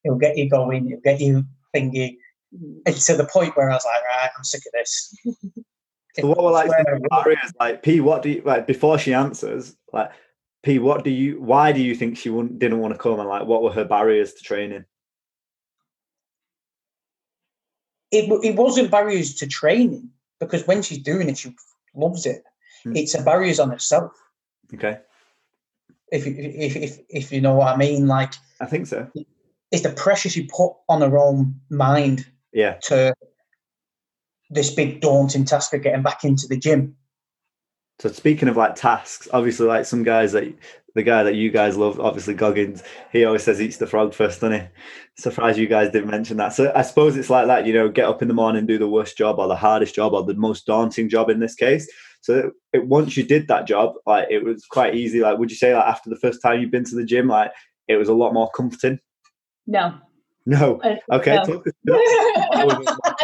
He'll 0.05 0.17
get 0.17 0.39
you 0.39 0.49
going. 0.49 0.89
He'll 0.89 1.01
get 1.01 1.21
you 1.21 1.45
thingy. 1.77 2.17
Mm. 2.57 2.79
And 2.87 2.97
to 2.97 3.15
the 3.15 3.29
point 3.31 3.55
where 3.59 3.71
I 3.71 3.75
was 3.75 3.85
like, 3.85 4.03
right, 4.03 4.31
I'm 4.35 4.45
sick 4.45 4.63
of 4.67 4.73
this. 4.73 5.15
so 6.19 6.27
what 6.27 6.43
were 6.43 6.51
like 6.51 6.71
barriers? 7.11 7.53
Like 7.59 7.83
P, 7.83 8.01
what 8.01 8.23
do 8.23 8.31
you 8.31 8.43
like 8.45 8.67
before 8.67 8.99
she 8.99 9.15
answers? 9.15 9.77
Like 9.93 10.11
P, 10.63 10.79
what 10.79 11.05
do 11.05 11.11
you? 11.11 11.41
Why 11.41 11.73
do 11.73 11.81
you 11.81 11.95
think 11.95 12.17
she 12.17 12.31
wouldn't 12.31 12.59
didn't 12.59 12.79
want 12.79 12.95
to 12.95 12.99
come? 12.99 13.21
And 13.21 13.29
like, 13.29 13.47
what 13.47 13.63
were 13.63 13.73
her 13.73 13.85
barriers 13.85 14.35
to 14.35 14.43
training? 14.43 14.85
It 18.11 18.31
it 18.45 18.57
wasn't 18.57 18.91
barriers 18.91 19.35
to 19.37 19.47
training 19.47 20.11
because 20.41 20.67
when 20.67 20.83
she's 20.83 20.99
doing 20.99 21.29
it, 21.29 21.39
she 21.39 21.55
loves 21.95 22.27
it. 22.27 22.43
Hmm. 22.83 22.97
It's 22.97 23.15
a 23.15 23.23
barriers 23.23 23.61
on 23.61 23.71
herself. 23.71 24.13
Okay. 24.75 24.99
If, 26.13 26.27
if 26.27 26.77
if 26.77 26.99
if 27.09 27.33
you 27.33 27.41
know 27.41 27.55
what 27.55 27.75
I 27.75 27.77
mean, 27.77 28.09
like 28.09 28.35
I 28.61 28.67
think 28.67 28.89
so 28.89 29.09
it's 29.71 29.83
the 29.83 29.91
pressure 29.91 30.29
she 30.29 30.45
put 30.47 30.75
on 30.89 31.01
her 31.01 31.17
own 31.17 31.55
mind 31.71 32.27
yeah 32.53 32.75
to 32.83 33.15
this 34.51 34.71
big 34.75 35.01
daunting 35.01 35.45
task 35.45 35.73
of 35.73 35.83
getting 35.83 36.03
back 36.03 36.25
into 36.25 36.47
the 36.49 36.59
gym. 36.59 36.97
So 38.01 38.09
speaking 38.11 38.49
of 38.49 38.57
like 38.57 38.75
tasks 38.77 39.29
obviously 39.33 39.67
like 39.67 39.85
some 39.85 40.03
guys 40.03 40.33
that 40.33 40.53
the 40.95 41.03
guy 41.03 41.23
that 41.23 41.35
you 41.35 41.51
guys 41.51 41.77
love 41.77 42.01
obviously 42.01 42.35
goggins 42.35 42.83
he 43.13 43.25
always 43.25 43.45
says 43.45 43.61
eats 43.61 43.77
the 43.77 43.87
frog 43.87 44.15
first 44.15 44.41
doesn't 44.41 44.61
he? 44.61 44.67
Surprised 45.19 45.59
you 45.59 45.67
guys 45.67 45.93
didn't 45.93 46.11
mention 46.11 46.39
that. 46.39 46.55
So 46.55 46.73
i 46.75 46.83
suppose 46.83 47.17
it's 47.17 47.31
like 47.31 47.47
that 47.47 47.67
you 47.67 47.75
know 47.75 47.89
get 47.89 48.09
up 48.09 48.23
in 48.23 48.29
the 48.29 48.35
morning 48.35 48.67
do 48.67 48.79
the 48.79 48.89
worst 48.89 49.17
job 49.17 49.39
or 49.39 49.49
the 49.49 49.57
hardest 49.57 49.95
job 49.95 50.15
or 50.15 50.25
the 50.25 50.35
most 50.35 50.67
daunting 50.67 51.09
job 51.09 51.31
in 51.31 51.41
this 51.41 51.55
case. 51.55 51.91
So 52.23 52.53
it, 52.73 52.87
once 52.87 53.17
you 53.17 53.23
did 53.23 53.49
that 53.49 53.67
job 53.67 53.95
like 54.07 54.29
it 54.31 54.45
was 54.45 54.65
quite 54.65 54.95
easy. 54.95 55.21
Like 55.21 55.39
would 55.39 55.51
you 55.51 55.57
say 55.57 55.75
like 55.75 55.85
after 55.85 56.11
the 56.11 56.17
first 56.17 56.41
time 56.43 56.61
you've 56.61 56.71
been 56.71 56.85
to 56.85 56.97
the 56.97 57.05
gym 57.05 57.29
like 57.29 57.53
it 57.87 57.97
was 57.97 58.09
a 58.09 58.15
lot 58.15 58.33
more 58.33 58.51
comforting? 58.51 58.99
No. 59.67 59.95
No. 60.47 60.81
Okay. 61.13 61.39
No. 61.85 61.95
I 61.95 62.65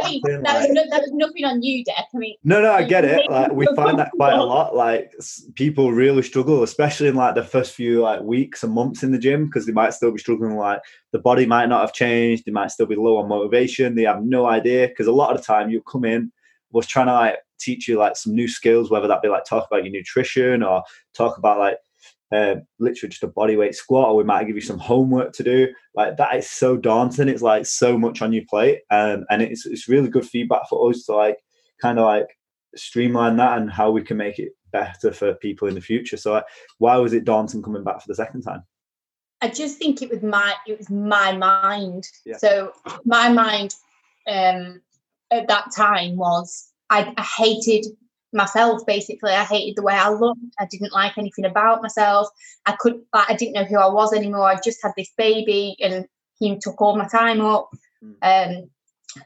mean, 0.05 0.21
that 0.43 0.61
was, 0.61 0.69
no, 0.71 0.83
that 0.91 1.01
was 1.01 1.11
nothing 1.13 1.45
on 1.45 1.63
you, 1.63 1.83
Deck. 1.83 2.07
I 2.15 2.19
mean, 2.19 2.37
no, 2.45 2.61
no, 2.61 2.73
I 2.73 2.83
get 2.83 3.05
it. 3.05 3.29
Like 3.31 3.53
we 3.53 3.67
find 3.75 3.99
that 3.99 4.11
quite 4.13 4.35
a 4.35 4.45
lot. 4.45 4.77
Like 4.77 5.13
people 5.55 5.93
really 5.93 6.23
struggle, 6.23 6.63
especially 6.63 7.09
in 7.09 7.15
like 7.15 7.35
the 7.35 7.43
first 7.43 7.75
few 7.75 8.03
like 8.03 8.21
weeks 8.21 8.63
and 8.63 8.73
months 8.73 9.03
in 9.03 9.13
the 9.13 9.19
gym, 9.19 9.47
because 9.47 9.67
they 9.67 9.73
might 9.73 9.95
still 9.95 10.13
be 10.13 10.19
struggling. 10.19 10.57
Like 10.57 10.81
the 11.13 11.19
body 11.19 11.47
might 11.47 11.69
not 11.69 11.81
have 11.81 11.93
changed. 11.93 12.45
They 12.45 12.53
might 12.53 12.71
still 12.71 12.87
be 12.87 12.97
low 12.97 13.17
on 13.17 13.29
motivation. 13.29 13.95
They 13.95 14.03
have 14.03 14.23
no 14.23 14.47
idea 14.47 14.89
because 14.89 15.07
a 15.07 15.13
lot 15.13 15.35
of 15.35 15.39
the 15.39 15.47
time 15.47 15.71
you 15.71 15.83
come 15.83 16.05
in 16.05 16.31
was 16.71 16.87
trying 16.87 17.07
to 17.07 17.15
like 17.15 17.39
teach 17.59 17.89
you 17.89 17.99
like 17.99 18.17
some 18.17 18.35
new 18.35 18.49
skills, 18.49 18.91
whether 18.91 19.09
that 19.09 19.23
be 19.23 19.29
like 19.29 19.45
talk 19.45 19.67
about 19.71 19.85
your 19.85 19.93
nutrition 19.93 20.63
or 20.63 20.83
talk 21.15 21.39
about 21.39 21.59
like 21.59 21.79
uh, 22.33 22.57
literally 22.79 23.11
just 23.11 23.23
a 23.23 23.29
body 23.29 23.57
weight 23.57 23.75
squat, 23.75 24.09
or 24.09 24.17
we 24.17 24.25
might 24.25 24.47
give 24.47 24.57
you 24.57 24.63
some 24.63 24.79
homework 24.79 25.33
to 25.35 25.43
do. 25.43 25.69
Like 25.95 26.17
that 26.17 26.37
is 26.37 26.51
so 26.51 26.77
daunting. 26.77 27.29
It's 27.29 27.43
like 27.43 27.67
so 27.67 27.97
much 27.97 28.23
on 28.23 28.33
your 28.33 28.45
plate, 28.49 28.81
um, 28.91 29.25
and 29.31 29.43
it's 29.43 29.67
it's 29.67 29.89
really 29.89 30.09
good 30.09 30.27
feedback 30.27 30.69
for 30.69 30.91
us 30.91 31.05
to 31.05 31.15
like 31.15 31.39
kind 31.81 31.99
of 31.99 32.05
like 32.05 32.27
streamline 32.75 33.37
that 33.37 33.59
and 33.59 33.71
how 33.71 33.91
we 33.91 34.03
can 34.03 34.17
make 34.17 34.39
it 34.39 34.53
better 34.73 35.13
for 35.13 35.35
people 35.35 35.69
in 35.69 35.75
the 35.75 35.81
future. 35.81 36.17
So, 36.17 36.33
like, 36.33 36.45
why 36.79 36.97
was 36.97 37.13
it 37.13 37.25
daunting 37.25 37.63
coming 37.63 37.85
back 37.85 38.01
for 38.01 38.09
the 38.09 38.15
second 38.15 38.43
time? 38.43 38.63
I 39.41 39.49
just 39.49 39.79
think 39.79 40.03
it 40.03 40.11
was 40.11 40.23
my 40.23 40.55
it 40.67 40.79
was 40.79 40.91
my 40.91 41.33
mind. 41.37 42.07
Yeah. 42.25 42.39
So 42.39 42.73
my 43.05 43.29
mind 43.29 43.75
um, 44.27 44.81
at 45.31 45.49
that 45.49 45.67
time 45.75 46.17
was 46.17 46.73
I, 46.91 47.13
I 47.17 47.23
hated 47.23 47.87
myself 48.37 48.83
basically. 48.87 49.33
I 49.33 49.45
hated 49.45 49.77
the 49.77 49.83
way 49.83 49.95
i 49.95 50.09
looked. 50.09 50.41
I 50.59 50.67
didn't 50.67 50.93
like 50.93 51.19
anything 51.19 51.45
about 51.45 51.83
myself. 51.83 52.29
I 52.67 52.77
could 52.79 53.01
like, 53.13 53.31
i 53.31 53.35
didn't 53.35 53.55
know 53.55 53.65
who 53.65 53.79
i 53.79 53.89
was 53.89 54.13
anymore. 54.13 54.49
I 54.49 54.61
just 54.63 54.79
had 54.83 54.93
this 54.97 55.11
baby 55.17 55.77
and 55.81 56.07
he 56.39 56.59
took 56.59 56.81
all 56.81 56.97
my 56.97 57.09
time 57.09 57.41
up. 57.41 57.71
Um 58.23 58.71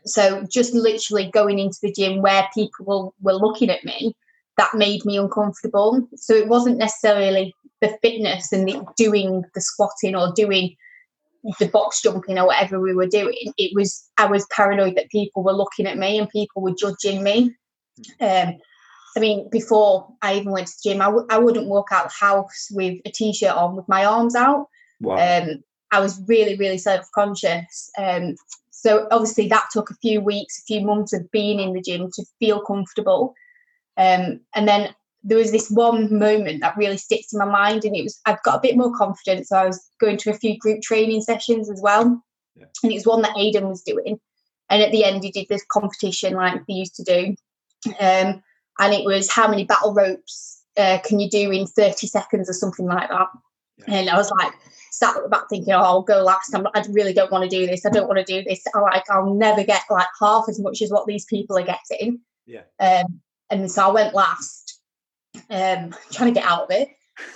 so 0.05 0.47
just 0.51 0.73
literally 0.73 1.31
going 1.33 1.59
into 1.59 1.79
the 1.83 1.93
gym 1.93 2.23
where 2.23 2.49
people 2.55 3.15
were 3.21 3.35
looking 3.35 3.71
at 3.71 3.85
me 3.85 4.15
that 4.57 4.75
made 4.75 5.05
me 5.05 5.17
uncomfortable. 5.17 6.07
So 6.17 6.35
it 6.35 6.49
wasn't 6.49 6.79
necessarily 6.79 7.55
the 7.81 7.97
fitness 8.03 8.53
and 8.53 8.69
the 8.69 8.85
doing 8.97 9.43
the 9.55 9.61
squatting 9.61 10.15
or 10.15 10.33
doing 10.35 10.77
the 11.59 11.67
box 11.67 12.03
jumping 12.03 12.39
or 12.39 12.47
whatever 12.47 12.79
we 12.79 12.95
were 12.95 13.07
doing. 13.07 13.53
It 13.57 13.73
was 13.75 14.09
i 14.19 14.27
was 14.27 14.47
paranoid 14.51 14.97
that 14.97 15.11
people 15.11 15.43
were 15.43 15.53
looking 15.53 15.87
at 15.87 15.99
me 15.99 16.19
and 16.19 16.29
people 16.29 16.63
were 16.63 16.75
judging 16.75 17.23
me. 17.23 17.55
Um 18.21 18.59
I 19.17 19.21
mean, 19.21 19.49
before 19.51 20.07
I 20.23 20.35
even 20.35 20.53
went 20.53 20.69
to 20.69 20.73
the 20.73 20.91
gym, 20.91 21.03
I 21.03 21.07
w- 21.07 21.27
I 21.31 21.39
wouldn't 21.39 21.67
walk 21.67 21.89
out 21.91 22.09
the 22.09 22.27
house 22.27 22.69
with 22.71 23.01
a 23.05 23.11
t-shirt 23.11 23.51
on 23.55 23.77
with 23.77 23.89
my 23.89 24.05
arms 24.05 24.35
out. 24.35 24.69
Wow. 25.01 25.17
Um, 25.17 25.65
I 25.91 26.01
was 26.01 26.21
really, 26.29 26.57
really 26.57 26.79
self-conscious. 26.79 27.91
Um, 27.99 28.37
so 28.71 29.09
obviously 29.11 29.49
that 29.49 29.69
took 29.73 29.91
a 29.91 29.97
few 29.97 30.21
weeks, 30.21 30.59
a 30.61 30.63
few 30.63 30.81
months 30.83 31.13
of 31.13 31.31
being 31.33 31.59
in 31.59 31.73
the 31.73 31.83
gym 31.83 32.11
to 32.13 32.25
feel 32.39 32.61
comfortable. 32.61 33.35
Um, 33.97 34.41
and 34.55 34.69
then 34.69 34.95
there 35.25 35.37
was 35.37 35.51
this 35.51 35.71
one 35.71 36.17
moment 36.17 36.61
that 36.61 36.77
really 36.77 36.97
sticks 36.97 37.33
in 37.33 37.39
my 37.41 37.45
mind, 37.45 37.85
and 37.85 37.97
it 37.97 38.03
was 38.03 38.21
I've 38.27 38.43
got 38.45 38.57
a 38.57 38.61
bit 38.61 38.77
more 38.77 38.95
confidence. 38.97 39.49
So 39.49 39.57
I 39.57 39.67
was 39.67 39.85
going 40.01 40.17
to 40.19 40.31
a 40.31 40.35
few 40.35 40.57
group 40.57 40.81
training 40.83 41.23
sessions 41.23 41.69
as 41.69 41.81
well, 41.83 42.23
Yeah. 42.55 42.67
and 42.83 42.93
it 42.93 42.95
was 42.95 43.07
one 43.07 43.23
that 43.23 43.37
Aidan 43.37 43.69
was 43.69 43.83
doing. 43.83 44.21
And 44.71 44.83
at 44.83 44.93
the 44.93 45.05
end, 45.05 45.25
he 45.25 45.33
did 45.33 45.49
this 45.49 45.65
competition 45.69 46.35
like 46.35 46.65
they 46.67 46.75
used 46.75 46.95
to 46.95 47.03
do. 47.03 47.35
Um, 47.99 48.43
and 48.81 48.95
it 48.95 49.05
was 49.05 49.31
how 49.31 49.47
many 49.47 49.65
battle 49.65 49.95
ropes 49.95 50.65
uh, 50.77 50.99
can 51.05 51.21
you 51.21 51.29
do 51.29 51.51
in 51.51 51.67
30 51.67 52.07
seconds 52.07 52.49
or 52.49 52.55
something 52.55 52.87
like 52.87 53.11
that. 53.11 53.29
Yeah. 53.87 53.95
And 53.95 54.11
I 54.11 54.17
was 54.17 54.31
like, 54.39 54.53
sat 54.91 55.17
at 55.17 55.23
the 55.23 55.29
back 55.29 55.45
thinking, 55.49 55.73
oh, 55.73 55.79
I'll 55.79 56.03
go 56.03 56.23
last. 56.23 56.55
I'm, 56.55 56.67
I 56.75 56.85
really 56.91 57.13
don't 57.13 57.31
want 57.31 57.49
to 57.49 57.57
do 57.57 57.67
this. 57.67 57.87
I 57.87 57.91
don't 57.91 58.09
want 58.09 58.19
to 58.19 58.25
do 58.25 58.43
this. 58.43 58.65
I 58.75 58.81
like, 58.81 59.09
I'll 59.11 59.35
never 59.35 59.63
get 59.63 59.83
like 59.91 60.09
half 60.21 60.47
as 60.49 60.59
much 60.59 60.83
as 60.83 60.91
what 60.91 61.07
these 61.07 61.27
people 61.27 61.57
are 61.59 61.65
getting. 61.65 62.21
Yeah. 62.47 62.63
Um, 62.81 63.21
and 63.51 63.71
so 63.71 63.89
I 63.89 63.93
went 63.93 64.15
last, 64.15 64.81
um, 65.51 65.95
trying 66.11 66.33
to 66.33 66.41
get 66.41 66.49
out 66.49 66.65
of 66.65 66.71
it. 66.71 66.89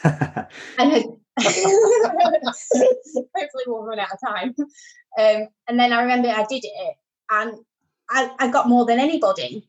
And 0.78 0.92
then 0.92 1.02
hopefully 1.40 3.64
we'll 3.66 3.82
run 3.82 3.98
out 3.98 4.12
of 4.12 4.20
time. 4.26 4.54
Um, 5.18 5.48
and 5.68 5.78
then 5.78 5.92
I 5.92 6.02
remember 6.02 6.28
I 6.28 6.46
did 6.48 6.64
it 6.64 6.96
and 7.30 7.58
I, 8.08 8.30
I 8.38 8.50
got 8.50 8.68
more 8.68 8.86
than 8.86 8.98
anybody. 8.98 9.68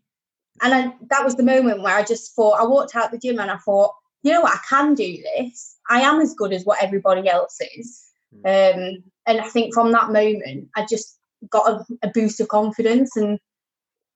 And 0.62 0.74
I, 0.74 0.94
that 1.10 1.24
was 1.24 1.36
the 1.36 1.44
moment 1.44 1.82
where 1.82 1.96
I 1.96 2.04
just 2.04 2.34
thought, 2.36 2.60
I 2.60 2.66
walked 2.66 2.96
out 2.96 3.12
the 3.12 3.18
gym 3.18 3.40
and 3.40 3.52
I 3.52 3.58
thought, 3.58 3.94
you 4.24 4.32
know 4.32 4.42
what, 4.42 4.54
I 4.54 4.60
can 4.68 4.96
do 4.96 5.18
this. 5.36 5.78
I 5.90 6.02
am 6.02 6.20
as 6.22 6.34
good 6.34 6.54
as 6.54 6.64
what 6.64 6.82
everybody 6.82 7.28
else 7.30 7.60
is. 7.78 8.06
Um, 8.46 9.04
and 9.28 9.40
I 9.42 9.48
think 9.48 9.74
from 9.74 9.92
that 9.92 10.12
moment, 10.12 10.70
I 10.76 10.86
just 10.90 11.18
got 11.50 11.70
a, 11.70 11.86
a 12.04 12.10
boost 12.10 12.40
of 12.40 12.48
confidence. 12.48 13.16
And 13.16 13.40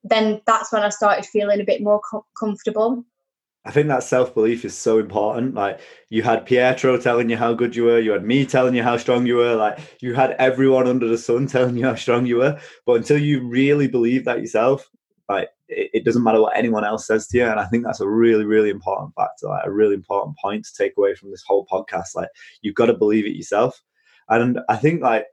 then 0.03 0.41
that's 0.45 0.71
when 0.71 0.83
I 0.83 0.89
started 0.89 1.25
feeling 1.25 1.61
a 1.61 1.65
bit 1.65 1.81
more 1.81 2.01
co- 2.09 2.25
comfortable. 2.39 3.05
I 3.65 3.71
think 3.71 3.89
that 3.89 4.03
self 4.03 4.33
belief 4.33 4.63
is 4.65 4.75
so 4.75 4.99
important. 4.99 5.53
Like 5.53 5.79
you 6.09 6.23
had 6.23 6.45
Pietro 6.45 6.97
telling 6.97 7.29
you 7.29 7.37
how 7.37 7.53
good 7.53 7.75
you 7.75 7.83
were, 7.83 7.99
you 7.99 8.11
had 8.11 8.23
me 8.23 8.45
telling 8.45 8.73
you 8.73 8.83
how 8.83 8.97
strong 8.97 9.25
you 9.25 9.35
were, 9.35 9.55
like 9.55 9.79
you 10.01 10.13
had 10.13 10.31
everyone 10.39 10.87
under 10.87 11.07
the 11.07 11.17
sun 11.17 11.45
telling 11.47 11.77
you 11.77 11.85
how 11.85 11.95
strong 11.95 12.25
you 12.25 12.37
were. 12.37 12.59
But 12.85 12.93
until 12.93 13.17
you 13.17 13.47
really 13.47 13.87
believe 13.87 14.25
that 14.25 14.39
yourself, 14.39 14.89
like 15.29 15.49
it, 15.67 15.91
it 15.93 16.05
doesn't 16.05 16.23
matter 16.23 16.41
what 16.41 16.57
anyone 16.57 16.83
else 16.83 17.07
says 17.07 17.27
to 17.27 17.37
you. 17.37 17.45
And 17.45 17.59
I 17.59 17.65
think 17.65 17.85
that's 17.85 18.01
a 18.01 18.09
really, 18.09 18.45
really 18.45 18.69
important 18.69 19.13
factor, 19.15 19.47
like 19.47 19.65
a 19.65 19.71
really 19.71 19.93
important 19.93 20.37
point 20.37 20.65
to 20.65 20.73
take 20.75 20.97
away 20.97 21.15
from 21.15 21.31
this 21.31 21.43
whole 21.47 21.65
podcast. 21.67 22.15
Like 22.15 22.29
you've 22.61 22.75
got 22.75 22.87
to 22.87 22.93
believe 22.93 23.25
it 23.25 23.35
yourself. 23.35 23.81
And 24.27 24.59
I 24.67 24.75
think 24.75 25.01
like 25.01 25.27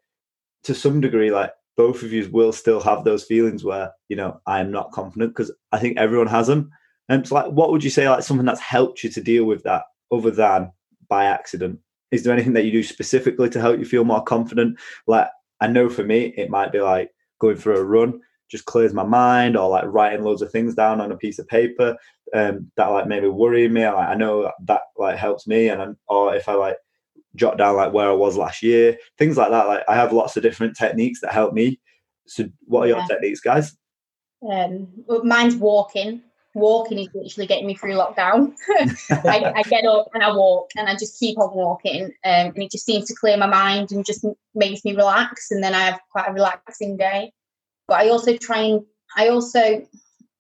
to 0.65 0.75
some 0.75 1.01
degree, 1.01 1.31
like 1.31 1.53
both 1.77 2.03
of 2.03 2.13
you 2.13 2.29
will 2.31 2.53
still 2.53 2.81
have 2.81 3.05
those 3.05 3.25
feelings 3.25 3.65
where, 3.65 3.93
you 4.09 4.17
know, 4.17 4.41
I 4.47 4.61
am 4.61 4.71
not 4.71 4.93
confident 4.93 5.33
because 5.33 5.53
I 5.73 5.79
think 5.79 5.99
everyone 5.99 6.29
has 6.29 6.47
them. 6.47 6.71
And 7.09 7.23
it's 7.23 7.33
like, 7.33 7.47
what 7.47 7.71
would 7.71 7.85
you 7.85 7.91
say, 7.91 8.09
like 8.09 8.23
something 8.23 8.47
that's 8.47 8.61
helped 8.61 9.05
you 9.05 9.11
to 9.11 9.23
deal 9.23 9.45
with 9.45 9.63
that 9.65 9.85
other 10.11 10.31
than 10.31 10.73
by 11.09 11.27
accident? 11.27 11.79
Is 12.11 12.23
there 12.25 12.33
anything 12.33 12.55
that 12.55 12.65
you 12.65 12.73
do 12.73 12.83
specifically 12.83 13.51
to 13.51 13.61
help 13.61 13.79
you 13.79 13.85
feel 13.85 14.05
more 14.05 14.23
confident? 14.23 14.79
Like, 15.07 15.29
I 15.61 15.67
know 15.69 15.89
for 15.89 16.03
me, 16.03 16.35
it 16.37 16.51
might 16.51 16.73
be 16.73 16.81
like 16.81 17.11
going 17.39 17.57
for 17.57 17.75
a 17.75 17.85
run, 17.85 18.21
just 18.49 18.65
clears 18.65 18.95
my 18.95 19.03
mind, 19.05 19.57
or 19.57 19.69
like 19.69 19.85
writing 19.87 20.25
loads 20.25 20.43
of 20.43 20.51
things 20.51 20.75
down 20.75 21.01
on 21.01 21.13
a 21.13 21.17
piece 21.17 21.39
of 21.39 21.49
paper 21.49 21.97
um, 22.35 22.71
that 22.77 22.87
like 22.87 23.07
maybe 23.07 23.29
worry 23.29 23.69
me. 23.69 23.87
Like, 23.87 24.09
I 24.09 24.15
know 24.15 24.51
that 24.67 24.83
like 24.97 25.17
helps 25.17 25.47
me, 25.47 25.69
and 25.69 25.83
I'm, 25.83 25.97
or 26.09 26.35
if 26.35 26.49
I 26.49 26.55
like 26.55 26.77
jot 27.35 27.59
down 27.59 27.77
like 27.77 27.93
where 27.93 28.09
I 28.09 28.15
was 28.15 28.37
last 28.37 28.63
year, 28.63 28.97
things 29.19 29.37
like 29.37 29.51
that. 29.51 29.67
Like, 29.67 29.85
I 29.89 29.95
have 29.95 30.13
lots 30.13 30.37
of 30.37 30.43
different 30.43 30.77
techniques 30.77 31.21
that 31.21 31.33
help 31.33 31.53
me. 31.53 31.81
So, 32.27 32.45
what 32.67 32.83
are 32.83 32.89
your 32.89 32.99
Yeah. 32.99 33.07
techniques, 33.07 33.41
guys? 33.41 33.77
Um, 34.49 34.89
mine's 35.25 35.57
walking. 35.57 36.23
Walking 36.55 36.99
is 36.99 37.09
literally 37.13 37.47
getting 37.47 37.67
me 37.67 37.75
through 37.75 37.93
lockdown. 37.95 38.55
I, 39.11 39.53
I 39.57 39.63
get 39.63 39.85
up 39.85 40.09
and 40.15 40.23
I 40.23 40.35
walk 40.35 40.71
and 40.75 40.89
I 40.89 40.95
just 40.95 41.19
keep 41.19 41.39
on 41.39 41.55
walking. 41.55 42.05
Um, 42.05 42.13
and 42.25 42.63
it 42.63 42.71
just 42.71 42.87
seems 42.87 43.07
to 43.09 43.15
clear 43.15 43.37
my 43.37 43.47
mind 43.47 43.93
and 43.93 44.07
just 44.07 44.25
makes 44.55 44.83
me 44.83 44.97
relax. 44.97 45.51
And 45.51 45.63
then 45.63 45.75
I 45.75 45.81
have 45.81 46.01
quite 46.11 46.29
a 46.29 46.33
relaxing 46.33 46.97
day. 46.97 47.33
But 47.89 48.01
I 48.01 48.09
also 48.09 48.37
try 48.37 48.61
and, 48.63 48.83
I 49.17 49.29
also, 49.29 49.87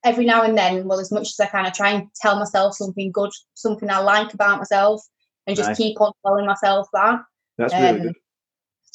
every 0.04 0.24
now 0.24 0.42
and 0.42 0.56
then, 0.56 0.86
well, 0.86 1.00
as 1.00 1.12
much 1.12 1.28
as 1.28 1.40
I 1.40 1.46
can, 1.46 1.66
I 1.66 1.70
try 1.70 1.90
and 1.90 2.08
tell 2.20 2.38
myself 2.38 2.74
something 2.74 3.12
good, 3.12 3.30
something 3.54 3.90
I 3.90 3.98
like 3.98 4.34
about 4.34 4.58
myself, 4.58 5.02
and 5.46 5.56
just 5.56 5.68
Nice. 5.68 5.76
keep 5.76 6.00
on 6.00 6.12
telling 6.24 6.46
myself 6.46 6.88
that. 6.92 7.20
That's 7.58 7.72
really 7.74 7.88
Um, 7.88 8.02
good. 8.02 8.16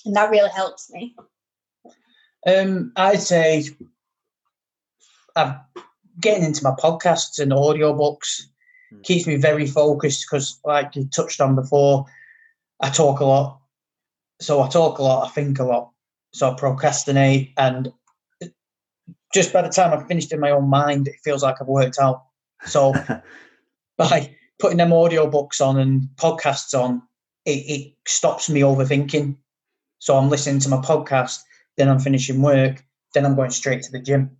And 0.05 0.15
that 0.15 0.31
really 0.31 0.49
helps 0.49 0.91
me. 0.91 1.15
Um, 2.47 2.91
I'd 2.95 3.21
say 3.21 3.65
I'm 5.35 5.59
getting 6.19 6.43
into 6.43 6.63
my 6.63 6.71
podcasts 6.71 7.39
and 7.39 7.51
audiobooks 7.51 8.41
Hmm. 8.91 9.01
keeps 9.03 9.27
me 9.27 9.37
very 9.37 9.67
focused 9.67 10.25
because, 10.29 10.59
like 10.65 10.95
you 10.95 11.05
touched 11.05 11.39
on 11.39 11.55
before, 11.55 12.05
I 12.81 12.89
talk 12.89 13.21
a 13.21 13.25
lot. 13.25 13.61
So 14.41 14.61
I 14.61 14.67
talk 14.67 14.97
a 14.97 15.03
lot, 15.03 15.27
I 15.27 15.29
think 15.29 15.59
a 15.59 15.63
lot. 15.63 15.91
So 16.33 16.51
I 16.51 16.55
procrastinate, 16.55 17.53
and 17.57 17.93
just 19.33 19.53
by 19.53 19.61
the 19.61 19.69
time 19.69 19.93
I've 19.93 20.07
finished 20.07 20.31
in 20.33 20.39
my 20.39 20.51
own 20.51 20.69
mind, 20.69 21.07
it 21.07 21.15
feels 21.23 21.43
like 21.43 21.55
I've 21.61 21.67
worked 21.67 21.99
out. 21.99 22.23
So 22.65 22.93
by 23.97 24.35
putting 24.59 24.77
them 24.77 24.89
audiobooks 24.89 25.65
on 25.65 25.79
and 25.79 26.09
podcasts 26.15 26.77
on, 26.77 27.01
it, 27.45 27.51
it 27.51 27.93
stops 28.07 28.49
me 28.49 28.61
overthinking. 28.61 29.35
So 29.99 30.17
I'm 30.17 30.29
listening 30.29 30.59
to 30.61 30.69
my 30.69 30.77
podcast, 30.77 31.39
then 31.77 31.87
I'm 31.87 31.99
finishing 31.99 32.41
work, 32.41 32.83
then 33.13 33.25
I'm 33.25 33.35
going 33.35 33.51
straight 33.51 33.83
to 33.83 33.91
the 33.91 33.99
gym. 33.99 34.37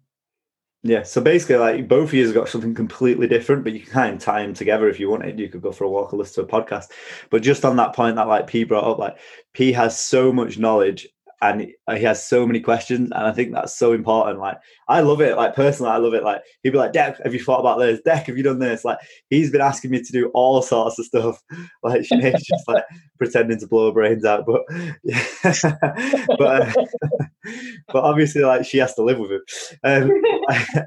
Yeah, 0.84 1.04
so 1.04 1.22
basically, 1.22 1.58
like 1.58 1.88
both 1.88 2.10
of 2.10 2.14
you 2.16 2.26
have 2.26 2.34
got 2.34 2.50
something 2.50 2.74
completely 2.74 3.28
different, 3.28 3.64
but 3.64 3.74
you 3.74 3.82
can 3.82 3.92
kind 3.92 4.16
of 4.16 4.20
tie 4.20 4.42
them 4.42 4.56
together 4.56 4.90
if 4.90 5.00
you 5.00 5.12
wanted. 5.12 5.40
You 5.40 5.48
could 5.48 5.62
go 5.62 5.72
for 5.72 5.84
a 5.84 5.90
walk 5.90 6.12
or 6.12 6.18
listen 6.18 6.44
to 6.44 6.56
a 6.56 6.62
podcast. 6.62 6.86
But 7.30 7.44
just 7.44 7.64
on 7.64 7.76
that 7.76 7.94
point 7.94 8.16
that 8.16 8.28
like 8.28 8.48
P 8.48 8.64
brought 8.64 8.90
up, 8.90 8.98
like 8.98 9.18
P 9.54 9.72
has 9.74 10.00
so 10.00 10.34
much 10.34 10.58
knowledge 10.58 11.08
and 11.42 11.62
he 11.62 12.04
has 12.04 12.24
so 12.24 12.46
many 12.46 12.60
questions, 12.60 13.12
and 13.12 13.26
I 13.26 13.32
think 13.32 13.52
that's 13.52 13.76
so 13.76 13.94
important. 13.94 14.40
Like 14.40 14.58
I 14.88 15.02
love 15.02 15.22
it. 15.22 15.36
Like 15.36 15.56
personally, 15.56 15.92
I 15.92 15.98
love 15.98 16.14
it. 16.14 16.24
Like 16.24 16.44
he'd 16.62 16.70
be 16.70 16.78
like, 16.78 16.94
"Deck, 16.94 17.18
have 17.24 17.34
you 17.34 17.44
thought 17.44 17.60
about 17.60 17.80
this? 17.80 18.00
Deck, 18.02 18.28
have 18.28 18.38
you 18.38 18.44
done 18.44 18.60
this?" 18.60 18.86
Like 18.86 19.00
he's 19.30 19.52
been 19.52 19.62
asking 19.62 19.92
me 19.92 20.04
to 20.04 20.12
do 20.12 20.30
all 20.34 20.62
sorts 20.62 21.00
of 21.00 21.06
stuff. 21.06 21.42
Like 21.84 22.06
Shanae's 22.06 22.44
just 22.44 22.68
like 22.68 22.84
pretending 23.18 23.60
to 23.60 23.68
blow 23.68 23.88
her 23.88 23.92
brains 23.92 24.24
out, 24.24 24.46
but 24.46 24.62
yeah, 25.04 25.24
but 26.38 26.42
uh, 26.42 26.72
but 27.88 28.04
obviously, 28.04 28.44
like 28.44 28.66
she 28.66 28.78
has 28.78 28.94
to 28.96 29.04
live 29.04 29.18
with 29.18 29.32
him. 29.32 29.42
Um, 29.84 30.12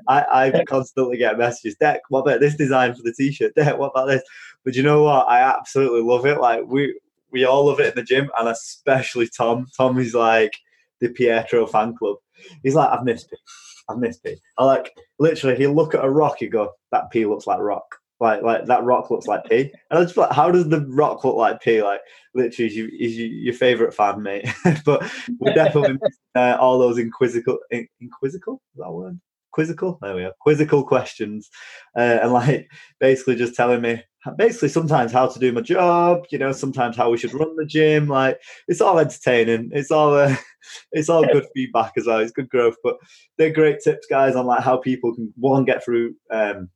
I, 0.08 0.52
I 0.54 0.64
constantly 0.68 1.16
get 1.16 1.36
messages. 1.36 1.74
Deck, 1.80 2.02
what 2.10 2.20
about 2.20 2.38
this 2.38 2.54
design 2.54 2.94
for 2.94 3.02
the 3.02 3.12
t-shirt? 3.12 3.56
Deck, 3.56 3.76
what 3.76 3.90
about 3.90 4.06
this? 4.06 4.22
But 4.64 4.76
you 4.76 4.84
know 4.84 5.02
what? 5.02 5.28
I 5.28 5.40
absolutely 5.40 6.02
love 6.02 6.26
it. 6.26 6.40
Like 6.40 6.62
we 6.66 6.94
we 7.34 7.44
all 7.44 7.66
love 7.66 7.80
it 7.80 7.88
in 7.88 7.94
the 7.96 8.02
gym, 8.02 8.30
and 8.38 8.48
especially 8.48 9.28
Tom. 9.28 9.66
Tom 9.76 9.98
is 9.98 10.14
like 10.14 10.56
the 11.00 11.08
Pietro 11.08 11.66
fan 11.66 11.94
club. 11.94 12.16
He's 12.62 12.76
like, 12.76 12.88
I've 12.88 13.04
missed 13.04 13.30
it. 13.32 13.40
I've 13.88 13.98
missed 13.98 14.22
P. 14.22 14.36
I 14.56 14.64
like 14.64 14.96
literally. 15.18 15.56
He'll 15.56 15.74
look 15.74 15.94
at 15.94 16.04
a 16.04 16.08
rock. 16.08 16.36
He 16.38 16.46
go, 16.46 16.70
that 16.92 17.10
P 17.10 17.26
looks 17.26 17.46
like 17.46 17.58
rock. 17.58 17.96
Like 18.20 18.42
like 18.42 18.66
that 18.66 18.84
rock 18.84 19.10
looks 19.10 19.26
like 19.26 19.44
P. 19.44 19.72
And 19.90 19.98
I 19.98 20.02
just 20.02 20.16
like, 20.16 20.32
how 20.32 20.50
does 20.50 20.68
the 20.68 20.86
rock 20.88 21.24
look 21.24 21.36
like 21.36 21.60
P? 21.60 21.82
Like 21.82 22.00
literally, 22.34 22.70
he's, 22.70 22.90
he's 22.92 23.18
your 23.18 23.54
favorite 23.54 23.92
fan, 23.92 24.22
mate. 24.22 24.48
but 24.86 25.02
we're 25.40 25.52
definitely 25.52 25.94
missing, 26.00 26.18
uh, 26.36 26.56
all 26.60 26.78
those 26.78 26.98
inquisical, 26.98 27.58
in, 27.70 27.86
inquisical. 28.00 28.62
Is 28.74 28.78
that 28.78 28.86
a 28.86 28.92
word? 28.92 29.20
Quizzical. 29.52 29.98
There 30.00 30.14
we 30.14 30.24
are. 30.24 30.32
Quizzical 30.40 30.84
questions, 30.84 31.50
uh, 31.96 32.18
and 32.22 32.32
like 32.32 32.70
basically 33.00 33.34
just 33.34 33.54
telling 33.54 33.82
me 33.82 34.02
basically 34.36 34.68
sometimes 34.68 35.12
how 35.12 35.26
to 35.26 35.38
do 35.38 35.52
my 35.52 35.60
job, 35.60 36.24
you 36.30 36.38
know, 36.38 36.52
sometimes 36.52 36.96
how 36.96 37.10
we 37.10 37.18
should 37.18 37.34
run 37.34 37.56
the 37.56 37.66
gym. 37.66 38.08
Like 38.08 38.40
it's 38.68 38.80
all 38.80 38.98
entertaining. 38.98 39.70
It's 39.72 39.90
all 39.90 40.14
uh, 40.14 40.36
it's 40.92 41.08
all 41.08 41.24
good 41.24 41.46
feedback 41.54 41.92
as 41.96 42.06
well. 42.06 42.20
It's 42.20 42.32
good 42.32 42.48
growth, 42.48 42.76
but 42.82 42.96
they're 43.38 43.52
great 43.52 43.80
tips, 43.80 44.06
guys, 44.08 44.34
on 44.34 44.46
like 44.46 44.62
how 44.62 44.76
people 44.76 45.14
can 45.14 45.32
one 45.36 45.64
get 45.64 45.84
through 45.84 46.14
um, 46.30 46.70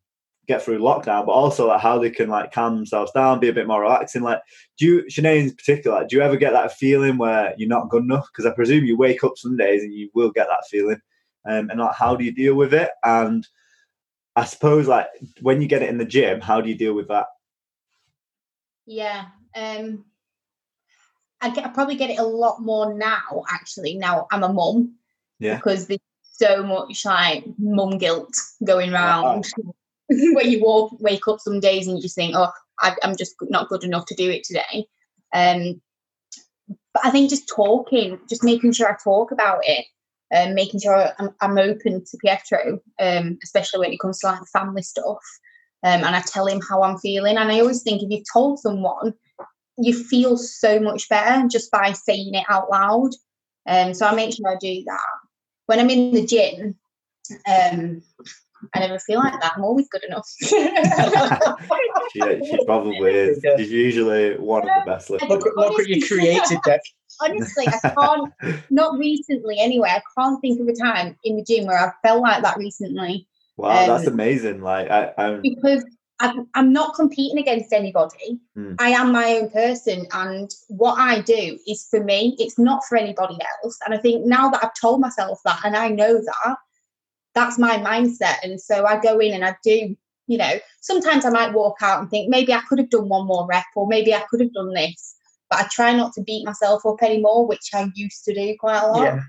get 0.48 0.62
through 0.62 0.78
lockdown, 0.78 1.26
but 1.26 1.32
also 1.32 1.68
like 1.68 1.80
how 1.80 1.98
they 1.98 2.10
can 2.10 2.28
like 2.28 2.52
calm 2.52 2.74
themselves 2.74 3.12
down, 3.12 3.38
be 3.38 3.48
a 3.48 3.52
bit 3.52 3.66
more 3.66 3.82
relaxing. 3.82 4.22
Like, 4.22 4.40
do 4.78 4.86
you, 4.86 5.04
Shanae 5.04 5.40
in 5.40 5.54
particular, 5.54 6.06
do 6.06 6.16
you 6.16 6.22
ever 6.22 6.36
get 6.36 6.52
that 6.52 6.72
feeling 6.72 7.18
where 7.18 7.54
you're 7.58 7.68
not 7.68 7.90
good 7.90 8.02
enough? 8.02 8.26
Because 8.32 8.50
I 8.50 8.54
presume 8.54 8.86
you 8.86 8.96
wake 8.96 9.22
up 9.22 9.34
some 9.36 9.58
days 9.58 9.82
and 9.82 9.92
you 9.92 10.08
will 10.14 10.30
get 10.30 10.48
that 10.48 10.64
feeling. 10.70 11.00
Um, 11.48 11.68
and 11.70 11.78
like, 11.78 11.94
how 11.94 12.16
do 12.16 12.24
you 12.24 12.32
deal 12.32 12.54
with 12.54 12.72
it? 12.72 12.90
And 13.04 13.46
I 14.36 14.44
suppose 14.44 14.88
like 14.88 15.06
when 15.42 15.60
you 15.60 15.68
get 15.68 15.82
it 15.82 15.90
in 15.90 15.98
the 15.98 16.04
gym, 16.04 16.40
how 16.40 16.60
do 16.60 16.68
you 16.68 16.76
deal 16.76 16.94
with 16.94 17.08
that? 17.08 17.26
Yeah. 18.88 19.26
Um, 19.54 20.06
I, 21.40 21.50
get, 21.50 21.66
I 21.66 21.68
probably 21.68 21.96
get 21.96 22.10
it 22.10 22.18
a 22.18 22.24
lot 22.24 22.60
more 22.62 22.94
now, 22.94 23.44
actually. 23.50 23.94
Now 23.94 24.26
I'm 24.32 24.42
a 24.42 24.52
mum. 24.52 24.94
Yeah. 25.38 25.56
Because 25.56 25.86
there's 25.86 26.00
so 26.22 26.62
much 26.62 27.04
like 27.04 27.44
mum 27.58 27.98
guilt 27.98 28.34
going 28.64 28.92
around. 28.92 29.46
where 30.08 30.46
you 30.46 30.62
walk, 30.62 30.96
wake 31.00 31.28
up 31.28 31.38
some 31.38 31.60
days 31.60 31.86
and 31.86 31.96
you 31.96 32.02
just 32.02 32.14
think, 32.14 32.34
oh, 32.34 32.50
I, 32.80 32.96
am 33.02 33.14
just 33.16 33.34
not 33.42 33.68
good 33.68 33.84
enough 33.84 34.06
to 34.06 34.14
do 34.14 34.30
it 34.30 34.42
today. 34.42 34.86
Um, 35.34 35.82
but 36.94 37.04
I 37.04 37.10
think 37.10 37.28
just 37.28 37.48
talking, 37.48 38.18
just 38.28 38.42
making 38.42 38.72
sure 38.72 38.88
I 38.88 38.96
talk 39.02 39.32
about 39.32 39.60
it, 39.64 39.84
and 40.30 40.50
um, 40.50 40.54
making 40.54 40.80
sure 40.80 41.10
I'm, 41.18 41.30
I'm, 41.40 41.58
open 41.58 42.04
to 42.04 42.18
Pietro, 42.18 42.80
um, 43.00 43.38
especially 43.42 43.80
when 43.80 43.92
it 43.92 44.00
comes 44.00 44.18
to 44.20 44.28
like 44.28 44.40
family 44.52 44.82
stuff. 44.82 45.18
Um, 45.84 46.04
and 46.04 46.16
I 46.16 46.22
tell 46.22 46.46
him 46.46 46.60
how 46.68 46.82
I'm 46.82 46.98
feeling. 46.98 47.36
And 47.36 47.50
I 47.50 47.60
always 47.60 47.82
think 47.82 48.02
if 48.02 48.10
you've 48.10 48.26
told 48.32 48.58
someone, 48.58 49.14
you 49.78 49.94
feel 49.94 50.36
so 50.36 50.80
much 50.80 51.08
better 51.08 51.46
just 51.46 51.70
by 51.70 51.92
saying 51.92 52.34
it 52.34 52.44
out 52.48 52.70
loud. 52.70 53.10
Um, 53.68 53.94
so 53.94 54.06
I 54.06 54.14
make 54.14 54.34
sure 54.34 54.48
I 54.48 54.56
do 54.56 54.82
that. 54.86 55.00
When 55.66 55.78
I'm 55.78 55.90
in 55.90 56.12
the 56.12 56.26
gym, 56.26 56.74
um, 57.46 58.02
I 58.74 58.80
never 58.80 58.98
feel 58.98 59.20
like 59.20 59.40
that. 59.40 59.52
I'm 59.56 59.64
always 59.64 59.88
good 59.88 60.02
enough. 60.04 60.28
she, 60.40 60.50
she 62.18 62.64
probably 62.64 62.96
is. 62.96 63.44
She's 63.58 63.70
usually 63.70 64.36
one 64.36 64.62
of 64.62 64.68
the 64.68 64.90
best 64.90 65.10
lifters. 65.10 65.28
Look, 65.28 65.44
look 65.44 65.56
what 65.56 65.86
you 65.86 66.04
created, 66.04 66.58
Deck. 66.64 66.80
Honestly, 67.20 67.68
I 67.68 67.78
can't, 67.90 68.32
not 68.70 68.98
recently 68.98 69.58
anyway, 69.60 69.90
I 69.90 70.02
can't 70.16 70.40
think 70.40 70.60
of 70.60 70.68
a 70.68 70.72
time 70.72 71.16
in 71.24 71.36
the 71.36 71.44
gym 71.44 71.66
where 71.66 71.78
I 71.78 71.92
felt 72.06 72.22
like 72.22 72.42
that 72.42 72.56
recently. 72.56 73.27
Wow, 73.58 73.82
um, 73.82 73.88
that's 73.88 74.06
amazing. 74.06 74.62
Like, 74.62 74.88
I, 74.90 75.12
I'm... 75.18 75.42
Because 75.42 75.84
I'm, 76.20 76.48
I'm 76.54 76.72
not 76.72 76.94
competing 76.94 77.38
against 77.38 77.72
anybody. 77.72 78.38
Mm. 78.56 78.76
I 78.78 78.90
am 78.90 79.12
my 79.12 79.34
own 79.34 79.50
person. 79.50 80.06
And 80.12 80.50
what 80.68 80.98
I 80.98 81.20
do 81.20 81.58
is 81.66 81.86
for 81.90 82.02
me, 82.02 82.36
it's 82.38 82.58
not 82.58 82.82
for 82.88 82.96
anybody 82.96 83.36
else. 83.62 83.78
And 83.84 83.94
I 83.94 83.98
think 83.98 84.24
now 84.24 84.48
that 84.50 84.64
I've 84.64 84.80
told 84.80 85.00
myself 85.00 85.40
that 85.44 85.60
and 85.64 85.76
I 85.76 85.88
know 85.88 86.14
that, 86.14 86.56
that's 87.34 87.58
my 87.58 87.76
mindset. 87.78 88.36
And 88.42 88.60
so 88.60 88.84
I 88.84 89.00
go 89.00 89.18
in 89.18 89.34
and 89.34 89.44
I 89.44 89.56
do, 89.62 89.94
you 90.26 90.38
know, 90.38 90.58
sometimes 90.80 91.24
I 91.24 91.30
might 91.30 91.52
walk 91.52 91.76
out 91.82 92.00
and 92.00 92.10
think 92.10 92.28
maybe 92.28 92.52
I 92.52 92.62
could 92.68 92.78
have 92.78 92.90
done 92.90 93.08
one 93.08 93.26
more 93.26 93.46
rep 93.46 93.66
or 93.76 93.86
maybe 93.86 94.14
I 94.14 94.24
could 94.30 94.40
have 94.40 94.52
done 94.52 94.72
this. 94.72 95.16
But 95.50 95.60
I 95.60 95.68
try 95.70 95.92
not 95.94 96.12
to 96.14 96.22
beat 96.22 96.44
myself 96.44 96.84
up 96.84 97.02
anymore, 97.02 97.46
which 97.46 97.70
I 97.74 97.88
used 97.94 98.24
to 98.24 98.34
do 98.34 98.56
quite 98.58 98.82
a 98.82 98.88
lot. 98.88 99.02
Yeah, 99.02 99.20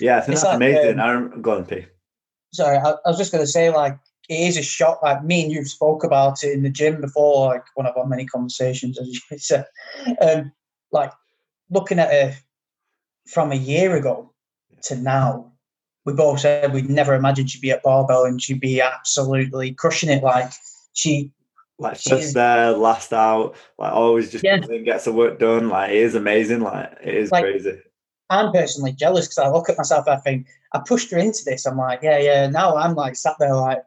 yeah 0.00 0.16
I 0.18 0.20
think 0.20 0.34
it's 0.34 0.42
that's 0.42 0.44
like, 0.44 0.56
amazing. 0.56 1.00
Um, 1.00 1.32
I'm 1.34 1.42
going, 1.42 1.64
P. 1.64 1.86
Sorry, 2.52 2.78
I, 2.78 2.90
I 2.90 2.96
was 3.08 3.18
just 3.18 3.32
going 3.32 3.42
to 3.42 3.50
say, 3.50 3.70
like, 3.70 3.98
it 4.28 4.40
is 4.48 4.56
a 4.56 4.62
shock. 4.62 5.02
Like 5.02 5.24
me 5.24 5.42
and 5.42 5.52
you 5.52 5.64
spoke 5.64 6.04
about 6.04 6.44
it 6.44 6.52
in 6.52 6.62
the 6.62 6.70
gym 6.70 7.00
before, 7.00 7.48
like 7.48 7.64
one 7.74 7.86
of 7.86 7.96
our 7.96 8.06
many 8.06 8.26
conversations, 8.26 8.98
as 8.98 9.08
you 9.08 9.20
said. 9.38 9.66
Um, 10.20 10.52
like 10.92 11.12
looking 11.70 11.98
at 11.98 12.12
it 12.12 12.34
from 13.26 13.52
a 13.52 13.56
year 13.56 13.96
ago 13.96 14.32
to 14.84 14.96
now, 14.96 15.52
we 16.04 16.12
both 16.12 16.40
said 16.40 16.72
we'd 16.72 16.88
never 16.88 17.14
imagined 17.14 17.50
she'd 17.50 17.60
be 17.60 17.70
at 17.70 17.82
barbell 17.82 18.24
and 18.24 18.40
she'd 18.40 18.60
be 18.60 18.80
absolutely 18.80 19.72
crushing 19.72 20.08
it. 20.10 20.22
Like 20.22 20.52
she, 20.92 21.32
like 21.78 21.98
first 21.98 22.34
there, 22.34 22.72
last 22.72 23.12
out, 23.12 23.56
like 23.78 23.92
always 23.92 24.30
just 24.30 24.44
yeah. 24.44 24.58
gets 24.58 25.04
the 25.04 25.12
work 25.12 25.38
done. 25.38 25.68
Like 25.68 25.90
it 25.90 25.96
is 25.96 26.14
amazing. 26.14 26.60
Like 26.60 26.98
it 27.02 27.14
is 27.14 27.30
like, 27.30 27.44
crazy. 27.44 27.80
I'm 28.30 28.52
personally 28.52 28.92
jealous 28.92 29.26
because 29.26 29.38
I 29.38 29.48
look 29.48 29.68
at 29.68 29.78
myself. 29.78 30.06
I 30.06 30.16
think 30.16 30.46
I 30.72 30.80
pushed 30.86 31.10
her 31.10 31.18
into 31.18 31.44
this. 31.44 31.66
I'm 31.66 31.78
like, 31.78 32.00
yeah, 32.02 32.18
yeah. 32.18 32.46
Now 32.46 32.76
I'm 32.76 32.94
like 32.94 33.16
sat 33.16 33.36
there 33.38 33.54
like, 33.54 33.82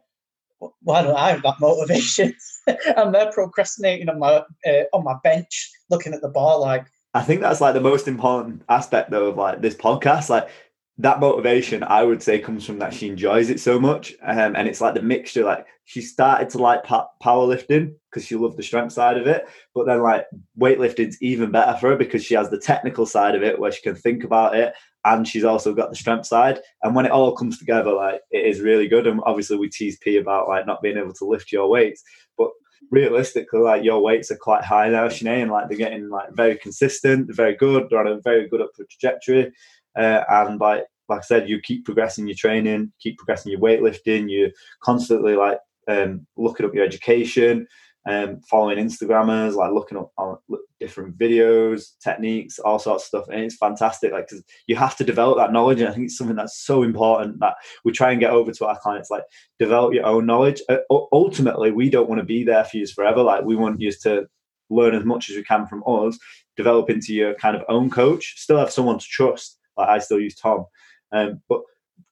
why 0.82 1.02
don't 1.02 1.16
I 1.16 1.32
have 1.32 1.44
that 1.44 1.60
motivation? 1.60 2.36
I'm 2.98 3.12
there 3.12 3.32
procrastinating 3.32 4.10
on 4.10 4.20
my 4.20 4.44
uh, 4.66 4.84
on 4.94 5.04
my 5.04 5.16
bench, 5.24 5.72
looking 5.90 6.14
at 6.14 6.22
the 6.22 6.30
bar. 6.30 6.60
Like 6.60 6.86
I 7.14 7.22
think 7.22 7.42
that's 7.42 7.62
like 7.62 7.74
the 7.74 7.82
most 7.82 8.08
important 8.08 8.64
aspect 8.70 9.12
though 9.12 9.28
of 9.28 9.38
like 9.38 9.62
this 9.62 9.76
podcast. 9.76 10.30
Like 10.30 10.50
that 10.98 11.20
motivation 11.20 11.84
i 11.84 12.04
would 12.04 12.22
say 12.22 12.38
comes 12.38 12.66
from 12.66 12.78
that 12.80 12.94
she 12.94 13.08
enjoys 13.08 13.50
it 13.50 13.60
so 13.60 13.80
much. 13.80 14.14
Um, 14.24 14.56
and 14.56 14.68
it's 14.68 14.82
like 14.82 14.94
the 14.94 15.02
mixture 15.02 15.44
like 15.44 15.66
she 15.86 16.02
started 16.02 16.50
to 16.52 16.58
like 16.58 16.84
pa- 16.84 17.08
powerlifting 17.24 17.94
because 18.10 18.26
she 18.26 18.36
loved 18.36 18.58
the 18.58 18.64
strength 18.64 18.94
side 18.94 19.18
of 19.18 19.26
it 19.28 19.48
but 19.74 19.86
then 19.86 20.02
like 20.02 20.26
weightlifting's 20.60 21.18
even 21.22 21.52
better 21.52 21.78
for 21.78 21.92
her 21.92 21.96
because 21.96 22.24
she 22.24 22.36
has 22.36 22.50
the 22.50 22.60
technical 22.60 23.06
side 23.06 23.36
of 23.36 23.44
it 23.44 23.60
where 23.60 23.72
she 23.72 23.82
can 23.82 23.96
think 23.96 24.24
about 24.24 24.56
it 24.56 24.74
and 25.06 25.28
she's 25.28 25.44
also 25.44 25.74
got 25.74 25.90
the 25.90 25.96
strength 25.96 26.28
side. 26.28 26.60
And 26.84 26.96
when 26.96 27.06
it 27.06 27.12
all 27.12 27.36
comes 27.36 27.58
together 27.58 27.92
like 27.92 28.22
it 28.30 28.46
is 28.46 28.62
really 28.62 28.88
good. 28.88 29.08
And 29.08 29.20
obviously 29.26 29.58
we 29.58 29.70
tease 29.70 29.98
p 29.98 30.18
about 30.18 30.48
like 30.48 30.68
not 30.68 30.82
being 30.82 30.98
able 30.98 31.14
to 31.14 31.26
lift 31.26 31.52
your 31.52 31.70
weights 31.70 32.04
but 32.38 32.52
realistically, 32.90 33.60
like 33.62 33.84
your 33.84 34.02
weights 34.02 34.32
are 34.32 34.38
quite 34.38 34.64
high 34.64 34.90
now, 34.90 35.08
Shanae, 35.08 35.42
and 35.42 35.52
like 35.52 35.70
they're 35.70 35.78
getting 35.78 36.10
like 36.10 36.30
very 36.34 36.58
consistent, 36.58 37.28
they're 37.28 37.36
very 37.36 37.56
good, 37.56 37.88
they're 37.90 38.00
on 38.00 38.08
a 38.08 38.22
very 38.22 38.50
good 38.50 38.62
upward 38.62 38.90
trajectory. 38.90 39.52
Uh, 39.98 40.24
and 40.30 40.60
like 40.60 40.86
like 41.12 41.20
I 41.20 41.24
said, 41.24 41.50
you 41.50 41.60
keep 41.60 41.84
progressing 41.86 42.26
your 42.26 42.38
training, 42.38 42.94
keep 43.00 43.18
progressing 43.18 43.52
your 43.52 43.60
weightlifting. 43.60 44.32
You're 44.32 44.52
constantly 44.82 45.36
like 45.36 45.60
um, 45.88 46.26
looking 46.38 46.66
up 46.66 46.74
your 46.74 46.86
education, 46.86 47.68
um, 48.08 48.40
following 48.50 48.78
Instagrammers, 48.78 49.56
like 49.56 49.74
looking 49.74 49.98
up 49.98 50.12
on 50.18 50.38
different 50.80 51.18
videos, 51.18 51.98
techniques, 52.02 52.60
all 52.60 52.80
sorts 52.80 53.04
of 53.04 53.08
stuff, 53.08 53.26
and 53.30 53.42
it's 53.42 53.58
fantastic. 53.58 54.14
Like 54.14 54.30
because 54.30 54.44
you 54.68 54.76
have 54.78 54.96
to 54.98 55.04
develop 55.04 55.38
that 55.38 55.52
knowledge, 55.52 55.82
and 55.82 55.90
I 55.90 55.92
think 55.92 56.06
it's 56.06 56.18
something 56.18 56.38
that's 56.38 56.64
so 56.64 56.82
important 56.82 57.42
that 57.42 57.56
we 57.84 57.92
try 57.92 58.12
and 58.12 58.20
get 58.20 58.32
over 58.32 58.52
to 58.52 58.66
our 58.66 58.80
clients. 58.80 59.12
Like 59.12 59.24
develop 59.60 59.94
your 59.94 60.06
own 60.06 60.26
knowledge. 60.26 60.62
Uh, 60.70 60.78
ultimately, 60.90 61.72
we 61.72 61.90
don't 61.90 62.10
want 62.10 62.20
to 62.20 62.26
be 62.26 62.44
there 62.44 62.64
for 62.64 62.78
you 62.78 62.88
forever. 62.88 63.22
Like 63.22 63.44
we 63.44 63.58
want 63.58 63.82
you 63.82 63.92
to 64.04 64.28
learn 64.70 64.96
as 64.96 65.04
much 65.04 65.30
as 65.30 65.36
you 65.36 65.44
can 65.44 65.68
from 65.68 65.84
us, 65.86 66.18
develop 66.56 66.90
into 66.90 67.14
your 67.14 67.34
kind 67.36 67.58
of 67.58 67.64
own 67.68 67.90
coach, 67.90 68.36
still 68.38 68.58
have 68.58 68.72
someone 68.72 68.98
to 68.98 69.06
trust 69.06 69.58
like 69.82 69.90
I 69.90 70.00
still 70.00 70.20
use 70.20 70.36
Tom, 70.36 70.66
um, 71.12 71.42
but 71.50 71.62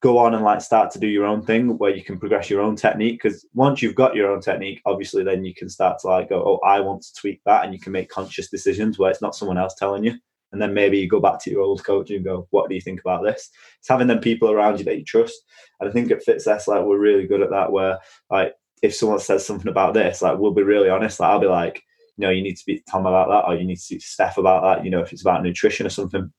go 0.01 0.17
on 0.17 0.33
and 0.33 0.43
like 0.43 0.61
start 0.61 0.91
to 0.91 0.99
do 0.99 1.07
your 1.07 1.25
own 1.25 1.45
thing 1.45 1.77
where 1.77 1.93
you 1.93 2.03
can 2.03 2.19
progress 2.19 2.49
your 2.49 2.61
own 2.61 2.75
technique. 2.75 3.21
Because 3.21 3.45
once 3.53 3.81
you've 3.81 3.95
got 3.95 4.15
your 4.15 4.31
own 4.31 4.41
technique, 4.41 4.81
obviously 4.85 5.23
then 5.23 5.43
you 5.43 5.53
can 5.53 5.69
start 5.69 5.99
to 5.99 6.07
like 6.07 6.29
go, 6.29 6.43
oh, 6.45 6.65
I 6.65 6.79
want 6.79 7.01
to 7.03 7.13
tweak 7.15 7.41
that, 7.45 7.65
and 7.65 7.73
you 7.73 7.79
can 7.79 7.91
make 7.91 8.09
conscious 8.09 8.49
decisions 8.49 8.97
where 8.97 9.11
it's 9.11 9.21
not 9.21 9.35
someone 9.35 9.57
else 9.57 9.75
telling 9.75 10.03
you. 10.03 10.13
And 10.51 10.61
then 10.61 10.73
maybe 10.73 10.97
you 10.97 11.07
go 11.07 11.19
back 11.19 11.39
to 11.43 11.51
your 11.51 11.61
old 11.61 11.83
coach 11.83 12.09
and 12.09 12.25
go, 12.25 12.47
what 12.49 12.69
do 12.69 12.75
you 12.75 12.81
think 12.81 12.99
about 13.01 13.23
this? 13.23 13.51
It's 13.77 13.87
having 13.87 14.07
them 14.07 14.19
people 14.19 14.49
around 14.49 14.79
you 14.79 14.85
that 14.85 14.97
you 14.97 15.05
trust. 15.05 15.35
And 15.79 15.87
I 15.87 15.93
think 15.93 16.09
at 16.11 16.25
FitSess, 16.25 16.67
like 16.67 16.83
we're 16.83 16.97
really 16.97 17.27
good 17.27 17.41
at 17.41 17.51
that. 17.51 17.71
Where 17.71 17.99
like 18.31 18.55
if 18.81 18.95
someone 18.95 19.19
says 19.19 19.45
something 19.45 19.67
about 19.67 19.93
this, 19.93 20.21
like 20.21 20.37
we'll 20.39 20.53
be 20.53 20.63
really 20.63 20.89
honest. 20.89 21.19
Like 21.19 21.29
I'll 21.29 21.39
be 21.39 21.47
like, 21.47 21.83
you 22.17 22.25
know, 22.25 22.31
you 22.31 22.41
need 22.41 22.53
to 22.53 22.59
speak 22.59 22.83
to 22.83 22.91
Tom 22.91 23.05
about 23.05 23.29
that, 23.29 23.47
or 23.47 23.55
you 23.55 23.65
need 23.65 23.75
to 23.75 23.81
speak 23.81 23.99
to 23.99 24.05
Steph 24.05 24.37
about 24.37 24.63
that. 24.63 24.83
You 24.83 24.91
know, 24.91 25.01
if 25.01 25.13
it's 25.13 25.21
about 25.21 25.43
nutrition 25.43 25.85
or 25.85 25.89
something, 25.89 26.31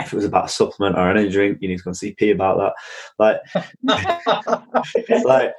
if 0.00 0.12
it 0.12 0.16
was 0.16 0.24
about 0.24 0.46
a 0.46 0.48
supplement 0.48 0.96
or 0.96 1.10
energy 1.10 1.30
drink, 1.30 1.58
you 1.60 1.68
need 1.68 1.78
to 1.78 1.84
go 1.84 1.90
and 1.90 1.96
see 1.96 2.14
P 2.14 2.30
about 2.30 2.74
that. 3.18 3.40
Like, 3.82 5.24
like 5.24 5.54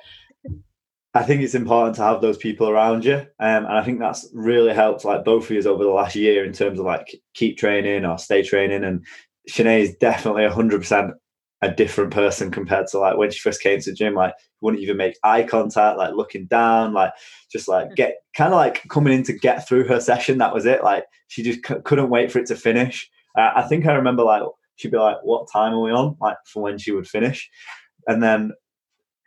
I 1.14 1.24
think 1.24 1.42
it's 1.42 1.56
important 1.56 1.96
to 1.98 2.04
have 2.04 2.22
those 2.22 2.38
people 2.38 2.70
around 2.70 3.04
you, 3.04 3.16
um, 3.16 3.26
and 3.40 3.68
I 3.68 3.84
think 3.84 4.00
that's 4.00 4.30
really 4.34 4.74
helped 4.74 5.06
like 5.06 5.26
both 5.26 5.46
of 5.46 5.52
you 5.52 5.70
over 5.70 5.84
the 5.84 5.90
last 5.90 6.16
year 6.16 6.46
in 6.46 6.54
terms 6.54 6.80
of 6.80 6.86
like 6.86 7.20
keep 7.34 7.58
training 7.58 8.06
or 8.06 8.18
stay 8.18 8.44
training. 8.44 8.84
And 8.84 9.06
Shanae 9.50 9.82
is 9.82 9.96
definitely 9.96 10.48
hundred 10.48 10.80
percent 10.80 11.14
a 11.62 11.70
different 11.70 12.14
person 12.14 12.52
compared 12.52 12.88
to 12.88 13.00
like 13.00 13.18
when 13.18 13.30
she 13.32 13.40
first 13.40 13.62
came 13.62 13.80
to 13.82 13.90
the 13.90 13.96
gym. 13.96 14.14
Like 14.14 14.34
wouldn't 14.62 14.84
even 14.84 14.98
make 14.98 15.18
eye 15.24 15.44
contact, 15.44 15.98
like 15.98 16.14
looking 16.14 16.46
down, 16.46 16.94
like 16.94 17.12
just 17.52 17.68
like 17.68 17.96
get 17.96 18.18
kind 18.36 18.54
of 18.54 18.58
like 18.58 18.84
coming 18.90 19.14
in 19.14 19.24
to 19.24 19.34
get 19.34 19.68
through 19.68 19.88
her 19.88 20.00
session. 20.00 20.38
That 20.38 20.54
was 20.54 20.66
it. 20.66 20.84
Like 20.84 21.06
she 21.28 21.44
just 21.44 21.66
c- 21.66 21.82
couldn't 21.84 22.10
wait 22.10 22.32
for 22.32 22.40
it 22.40 22.46
to 22.48 22.56
finish. 22.56 23.10
Uh, 23.38 23.52
I 23.56 23.64
think 23.64 23.86
I 23.86 23.94
remember 23.94 24.24
like 24.24 24.44
she'd 24.76 24.92
be 24.92 24.98
like, 24.98 25.18
"What 25.24 25.50
time 25.52 25.74
are 25.74 25.82
we 25.82 25.92
on?" 25.92 26.16
Like 26.20 26.38
for 26.46 26.64
when 26.64 26.78
she 26.78 26.92
would 26.92 27.08
finish, 27.08 27.50
and 28.08 28.22
then 28.24 28.52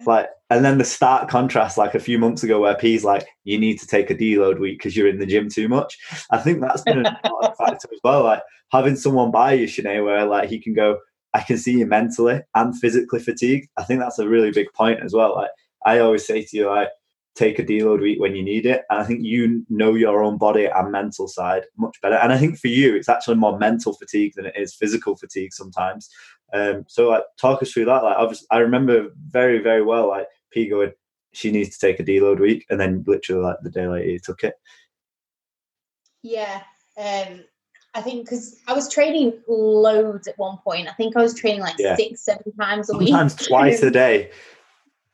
like 0.07 0.28
and 0.50 0.64
then 0.64 0.78
the 0.78 0.84
stark 0.84 1.28
contrast 1.28 1.78
like 1.78 1.94
a 1.94 2.00
few 2.00 2.18
months 2.18 2.42
ago 2.42 2.61
where 2.61 2.74
P's 2.74 3.05
like, 3.05 3.26
"You 3.44 3.59
need 3.59 3.78
to 3.80 3.86
take 3.86 4.11
a 4.11 4.14
deload 4.14 4.59
week 4.59 4.78
because 4.78 4.96
you're 4.96 5.09
in 5.09 5.18
the 5.18 5.26
gym 5.26 5.48
too 5.48 5.68
much." 5.68 5.98
I 6.30 6.38
think 6.38 6.61
that's 6.61 6.82
been 6.82 6.98
an 6.98 7.16
important 7.24 7.57
factor 7.59 7.88
as 7.92 8.00
well. 8.05 8.24
Like 8.24 8.42
having 8.70 8.96
someone 8.96 9.30
by 9.30 9.53
you, 9.55 9.66
Shanae, 9.66 10.05
where 10.05 10.24
like 10.26 10.48
he 10.48 10.59
can 10.59 10.74
go, 10.74 10.98
"I 11.34 11.40
can 11.40 11.59
see 11.59 11.78
you 11.78 11.86
mentally 11.86 12.40
and 12.55 12.78
physically 12.78 13.20
fatigued." 13.20 13.68
I 13.76 13.84
think 13.84 14.00
that's 14.00 14.18
a 14.18 14.28
really 14.28 14.50
big 14.50 14.72
point 14.74 15.00
as 15.03 15.12
well. 15.12 15.34
Like 15.34 15.50
I 15.86 15.98
always 16.00 16.26
say 16.26 16.42
to 16.42 16.57
you, 16.57 16.68
like 16.68 16.88
take 17.34 17.58
a 17.58 17.64
deload 17.64 18.00
week 18.00 18.20
when 18.20 18.36
you 18.36 18.42
need 18.42 18.66
it. 18.66 18.82
And 18.90 19.00
I 19.00 19.04
think 19.04 19.20
you 19.24 19.64
know 19.70 19.94
your 19.94 20.22
own 20.22 20.36
body 20.38 20.66
and 20.66 20.92
mental 20.92 21.26
side 21.28 21.64
much 21.78 21.98
better. 22.02 22.16
And 22.16 22.32
I 22.32 22.38
think 22.38 22.58
for 22.58 22.68
you, 22.68 22.94
it's 22.94 23.08
actually 23.08 23.36
more 23.36 23.58
mental 23.58 23.94
fatigue 23.94 24.34
than 24.36 24.46
it 24.46 24.54
is 24.56 24.74
physical 24.74 25.16
fatigue 25.16 25.52
sometimes. 25.54 26.10
Um, 26.52 26.84
so 26.88 27.08
like 27.08 27.22
talk 27.40 27.62
us 27.62 27.72
through 27.72 27.86
that. 27.86 28.04
Like 28.04 28.16
obviously 28.18 28.46
I 28.50 28.58
remember 28.58 29.08
very, 29.30 29.60
very 29.60 29.82
well 29.82 30.08
like 30.08 30.26
P 30.50 30.68
going, 30.68 30.92
she 31.32 31.50
needs 31.50 31.70
to 31.78 31.86
take 31.86 31.98
a 32.00 32.04
deload 32.04 32.38
week 32.38 32.66
and 32.68 32.78
then 32.78 33.02
literally 33.06 33.42
like 33.42 33.56
the 33.62 33.70
day 33.70 33.86
later 33.86 34.10
he 34.10 34.18
took 34.18 34.44
it. 34.44 34.54
Yeah. 36.22 36.62
Um 36.98 37.44
I 37.94 38.00
think 38.00 38.24
because 38.24 38.56
I 38.68 38.72
was 38.74 38.88
training 38.90 39.34
loads 39.48 40.26
at 40.26 40.38
one 40.38 40.58
point. 40.64 40.88
I 40.88 40.92
think 40.92 41.16
I 41.16 41.22
was 41.22 41.34
training 41.34 41.60
like 41.60 41.76
Yeah. 41.78 41.96
six, 41.96 42.24
seven 42.24 42.52
times 42.58 42.88
a 42.90 42.92
Sometimes 42.92 43.38
week. 43.38 43.48
twice 43.48 43.82
a 43.82 43.90
day. 43.90 44.30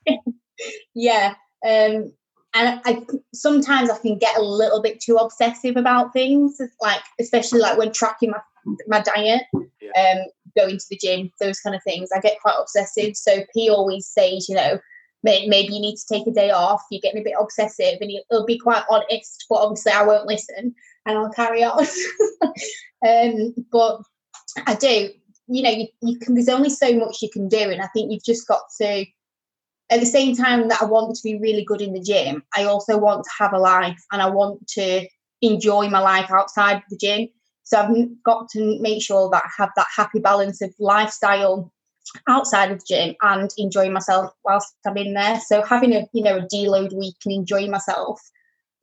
yeah. 0.95 1.35
Um, 1.67 2.13
and 2.55 2.81
I 2.85 3.03
sometimes 3.35 3.91
I 3.91 3.99
can 3.99 4.19
get 4.19 4.39
a 4.39 4.43
little 4.43 4.83
bit 4.83 5.01
too 5.01 5.17
obsessive 5.17 5.77
about 5.77 6.13
things, 6.13 6.59
It's 6.61 6.75
like 6.81 7.01
especially 7.21 7.61
like 7.61 7.77
when 7.79 7.93
tracking 7.93 8.31
my 8.31 8.41
my 8.87 9.01
diet, 9.01 9.43
Yeah. 9.81 9.91
um, 9.97 10.27
going 10.57 10.79
to 10.79 10.85
the 10.91 10.97
gym, 10.97 11.31
those 11.41 11.61
kind 11.61 11.77
of 11.77 11.83
things. 11.83 12.11
I 12.15 12.21
get 12.21 12.41
quite 12.41 12.57
obsessive. 12.59 13.17
So 13.17 13.45
P 13.55 13.71
always 13.71 14.09
says, 14.09 14.49
you 14.49 14.55
know, 14.57 14.79
maybe 15.23 15.75
you 15.75 15.81
need 15.81 15.97
to 15.97 16.07
take 16.15 16.27
a 16.27 16.33
day 16.33 16.51
off. 16.51 16.83
You're 16.91 17.01
getting 17.01 17.21
a 17.21 17.25
bit 17.25 17.35
obsessive, 17.39 17.99
and 18.01 18.11
it'll 18.31 18.47
be 18.47 18.59
quite 18.59 18.85
honest. 18.91 19.45
But 19.49 19.57
obviously, 19.57 19.93
I 19.93 20.05
won't 20.05 20.27
listen, 20.27 20.75
and 21.07 21.19
I'll 21.19 21.31
carry 21.31 21.63
on. 21.65 21.85
um, 23.07 23.55
but 23.71 24.01
I 24.67 24.75
do. 24.75 25.11
You 25.51 25.63
know, 25.63 25.71
you, 25.71 25.87
you 26.03 26.19
can. 26.19 26.35
There's 26.35 26.49
only 26.49 26.71
so 26.71 26.93
much 26.95 27.23
you 27.23 27.31
can 27.31 27.49
do, 27.49 27.59
and 27.59 27.81
I 27.81 27.89
think 27.89 28.11
you've 28.11 28.25
just 28.25 28.47
got 28.49 28.63
to 28.81 29.07
at 29.91 30.01
the 30.01 30.07
same 30.07 30.37
time 30.37 30.69
that 30.69 30.83
I 30.83 30.85
want 30.85 31.15
to 31.17 31.23
be 31.23 31.39
really 31.39 31.65
good 31.65 31.81
in 31.81 31.95
the 31.95 32.01
gym, 32.01 32.43
I 32.57 32.65
also 32.65 32.99
want 32.99 33.25
to 33.25 33.31
have 33.39 33.53
a 33.53 33.59
life 33.59 34.03
and 34.13 34.21
I 34.21 34.29
want 34.29 34.67
to 34.69 35.07
enjoy 35.41 35.89
my 35.89 36.01
life 36.01 36.31
outside 36.31 36.83
the 36.91 36.97
gym. 36.97 37.29
So 37.63 37.79
I've 37.79 38.23
got 38.25 38.49
to 38.51 38.81
make 38.81 39.03
sure 39.03 39.31
that 39.31 39.45
I 39.45 39.51
have 39.63 39.71
that 39.77 39.87
happy 39.95 40.19
balance 40.19 40.61
of 40.63 40.75
lifestyle 40.79 41.73
outside 42.27 42.71
of 42.71 42.79
the 42.81 42.85
gym 42.89 43.15
and 43.23 43.51
enjoying 43.59 43.93
myself 43.93 44.33
whilst 44.45 44.75
I'm 44.87 44.97
in 44.97 45.15
there. 45.15 45.41
So 45.41 45.63
having 45.63 45.95
a 45.95 46.07
you 46.13 46.23
know 46.23 46.39
a 46.39 46.47
deload 46.47 46.93
week 46.95 47.17
and 47.25 47.35
enjoying 47.35 47.71
myself 47.71 48.21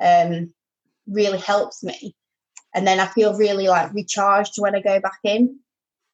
um, 0.03 0.53
really 1.08 1.39
helps 1.39 1.84
me. 1.84 2.16
And 2.74 2.86
then 2.86 2.99
I 2.99 3.08
feel 3.08 3.38
really 3.38 3.68
like 3.68 3.93
recharged 3.93 4.53
when 4.58 4.76
I 4.76 4.82
go 4.82 4.99
back 4.99 5.20
in. 5.24 5.60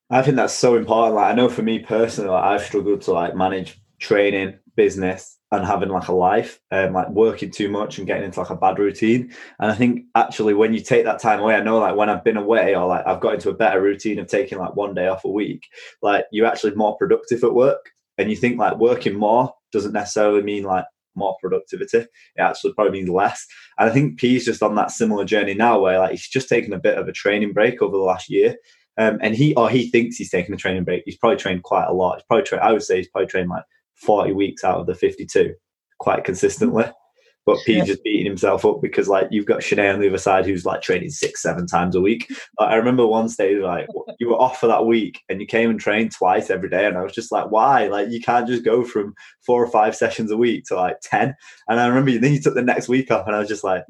I 0.09 0.21
think 0.21 0.35
that's 0.35 0.53
so 0.53 0.75
important. 0.75 1.15
Like 1.15 1.31
I 1.31 1.35
know 1.35 1.49
for 1.49 1.63
me 1.63 1.79
personally, 1.79 2.29
like, 2.29 2.43
I've 2.43 2.65
struggled 2.65 3.01
to 3.01 3.13
like 3.13 3.35
manage 3.35 3.81
training, 3.99 4.59
business, 4.75 5.37
and 5.51 5.65
having 5.65 5.89
like 5.89 6.07
a 6.07 6.13
life, 6.13 6.59
um, 6.71 6.93
like 6.93 7.09
working 7.09 7.51
too 7.51 7.69
much 7.69 7.97
and 7.97 8.07
getting 8.07 8.23
into 8.23 8.39
like 8.39 8.49
a 8.49 8.55
bad 8.55 8.79
routine. 8.79 9.33
And 9.59 9.69
I 9.69 9.75
think 9.75 10.03
actually 10.15 10.53
when 10.53 10.73
you 10.73 10.79
take 10.79 11.03
that 11.03 11.19
time 11.19 11.41
away, 11.41 11.55
I 11.55 11.61
know 11.61 11.77
like 11.77 11.95
when 11.95 12.09
I've 12.09 12.23
been 12.23 12.37
away 12.37 12.73
or 12.73 12.87
like 12.87 13.05
I've 13.05 13.19
got 13.19 13.33
into 13.33 13.49
a 13.49 13.55
better 13.55 13.81
routine 13.81 14.17
of 14.19 14.27
taking 14.27 14.57
like 14.57 14.75
one 14.75 14.93
day 14.93 15.07
off 15.07 15.25
a 15.25 15.29
week, 15.29 15.67
like 16.01 16.25
you're 16.31 16.45
actually 16.47 16.73
more 16.75 16.95
productive 16.97 17.43
at 17.43 17.53
work. 17.53 17.91
And 18.17 18.29
you 18.29 18.35
think 18.35 18.59
like 18.59 18.77
working 18.77 19.15
more 19.15 19.53
doesn't 19.73 19.93
necessarily 19.93 20.41
mean 20.41 20.63
like 20.63 20.85
more 21.15 21.35
productivity. 21.41 21.97
It 21.97 22.07
actually 22.39 22.73
probably 22.73 22.93
means 22.93 23.09
less. 23.09 23.45
And 23.77 23.89
I 23.89 23.93
think 23.93 24.19
P's 24.19 24.45
just 24.45 24.63
on 24.63 24.75
that 24.75 24.91
similar 24.91 25.25
journey 25.25 25.53
now 25.53 25.79
where 25.79 25.99
like 25.99 26.11
he's 26.11 26.29
just 26.29 26.47
taken 26.47 26.71
a 26.71 26.79
bit 26.79 26.97
of 26.97 27.07
a 27.09 27.13
training 27.13 27.51
break 27.51 27.81
over 27.81 27.97
the 27.97 28.03
last 28.03 28.29
year. 28.29 28.55
Um, 28.97 29.19
and 29.21 29.35
he 29.35 29.53
or 29.55 29.69
he 29.69 29.89
thinks 29.89 30.15
he's 30.15 30.29
taking 30.29 30.53
a 30.53 30.57
training 30.57 30.83
break. 30.85 31.03
He's 31.05 31.17
probably 31.17 31.37
trained 31.37 31.63
quite 31.63 31.87
a 31.87 31.93
lot. 31.93 32.17
He's 32.17 32.25
probably 32.27 32.59
I 32.59 32.71
would 32.71 32.83
say 32.83 32.97
he's 32.97 33.09
probably 33.09 33.27
trained 33.27 33.49
like 33.49 33.63
40 34.01 34.33
weeks 34.33 34.63
out 34.63 34.79
of 34.79 34.87
the 34.87 34.95
52 34.95 35.53
quite 35.99 36.23
consistently. 36.23 36.85
But 37.43 37.57
P's 37.65 37.77
Yeah. 37.77 37.85
just 37.85 38.03
beating 38.03 38.27
himself 38.27 38.65
up 38.65 38.81
because 38.83 39.07
like 39.07 39.27
you've 39.31 39.47
got 39.47 39.61
Shanae 39.61 39.91
on 39.91 39.99
the 39.99 40.07
other 40.07 40.19
side 40.19 40.45
who's 40.45 40.63
like 40.63 40.83
training 40.83 41.09
six, 41.09 41.41
seven 41.41 41.65
times 41.65 41.95
a 41.95 42.01
week. 42.01 42.31
Like, 42.59 42.69
I 42.69 42.75
remember 42.75 43.05
one 43.07 43.29
stage 43.29 43.59
like 43.59 43.87
you 44.19 44.29
were 44.29 44.39
off 44.39 44.59
for 44.59 44.67
that 44.67 44.85
week 44.85 45.21
and 45.27 45.41
you 45.41 45.47
came 45.47 45.71
and 45.71 45.79
trained 45.79 46.11
twice 46.11 46.51
every 46.51 46.69
day. 46.69 46.85
And 46.85 46.97
I 46.99 47.01
was 47.01 47.13
just 47.13 47.31
like, 47.31 47.49
why? 47.49 47.87
Like 47.87 48.09
you 48.11 48.21
can't 48.21 48.47
just 48.47 48.63
go 48.63 48.83
from 48.83 49.15
four 49.43 49.63
or 49.63 49.67
five 49.71 49.95
sessions 49.95 50.29
a 50.29 50.37
week 50.37 50.65
to 50.65 50.75
like 50.75 50.97
10. 51.01 51.33
And 51.67 51.79
I 51.79 51.87
remember 51.87 52.11
then 52.19 52.31
you 52.33 52.39
took 52.39 52.53
the 52.53 52.61
next 52.61 52.87
week 52.87 53.09
off 53.09 53.25
and 53.25 53.35
I 53.35 53.39
was 53.39 53.47
just 53.49 53.63
like, 53.63 53.83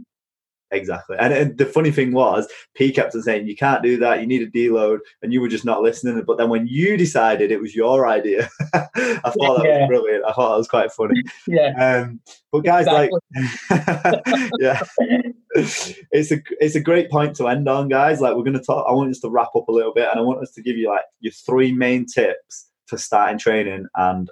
Exactly. 0.74 1.18
And, 1.20 1.34
and 1.34 1.58
the 1.58 1.66
funny 1.66 1.92
thing 1.92 2.14
was, 2.14 2.48
P 2.76 2.92
kept 2.94 3.14
on 3.14 3.22
saying, 3.22 3.46
you 3.46 3.56
can't 3.58 3.84
do 3.84 3.98
that. 3.98 4.22
You 4.22 4.28
need 4.28 4.42
a 4.42 4.48
deload. 4.50 5.00
And 5.22 5.34
you 5.34 5.42
were 5.42 5.50
just 5.50 5.66
not 5.66 5.82
listening. 5.82 6.24
But 6.26 6.38
then 6.38 6.50
when 6.50 6.66
you 6.66 6.96
decided 6.96 7.52
it 7.52 7.60
was 7.60 7.76
your 7.76 8.08
idea, 8.08 8.50
I 8.74 9.20
thought 9.32 9.58
that 9.58 9.66
Yeah. 9.66 9.80
was 9.82 9.88
brilliant. 9.90 10.24
I 10.26 10.32
thought 10.32 10.52
that 10.52 10.58
was 10.58 10.68
quite 10.70 10.92
funny. 10.94 11.22
Yeah. 11.48 12.04
Um, 12.04 12.22
but 12.52 12.62
guys, 12.62 12.86
like, 12.86 13.10
yeah, 14.60 14.82
it's 15.56 16.32
a 16.32 16.42
it's 16.60 16.76
a 16.76 16.80
great 16.80 17.10
point 17.10 17.36
to 17.38 17.48
end 17.48 17.68
on, 17.68 17.88
guys. 17.90 18.22
Like, 18.22 18.36
we're 18.36 18.44
going 18.44 18.58
to 18.58 18.64
talk. 18.64 18.86
I 18.88 18.94
want 18.94 19.10
us 19.10 19.20
to 19.22 19.30
wrap 19.30 19.56
up 19.56 19.68
a 19.68 19.72
little 19.72 19.94
bit, 19.94 20.08
and 20.10 20.20
I 20.20 20.24
want 20.24 20.42
us 20.42 20.52
to 20.54 20.62
give 20.62 20.78
you 20.78 20.90
like 20.90 21.04
your 21.20 21.34
three 21.34 21.74
main 21.74 22.06
tips 22.06 22.68
for 22.88 22.98
starting 22.98 23.38
training 23.40 23.88
and 23.96 24.30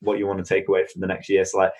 what 0.00 0.18
you 0.18 0.26
want 0.26 0.38
to 0.44 0.44
take 0.44 0.68
away 0.68 0.86
from 0.86 1.00
the 1.00 1.06
next 1.06 1.28
year. 1.28 1.44
So, 1.44 1.58
like, 1.58 1.72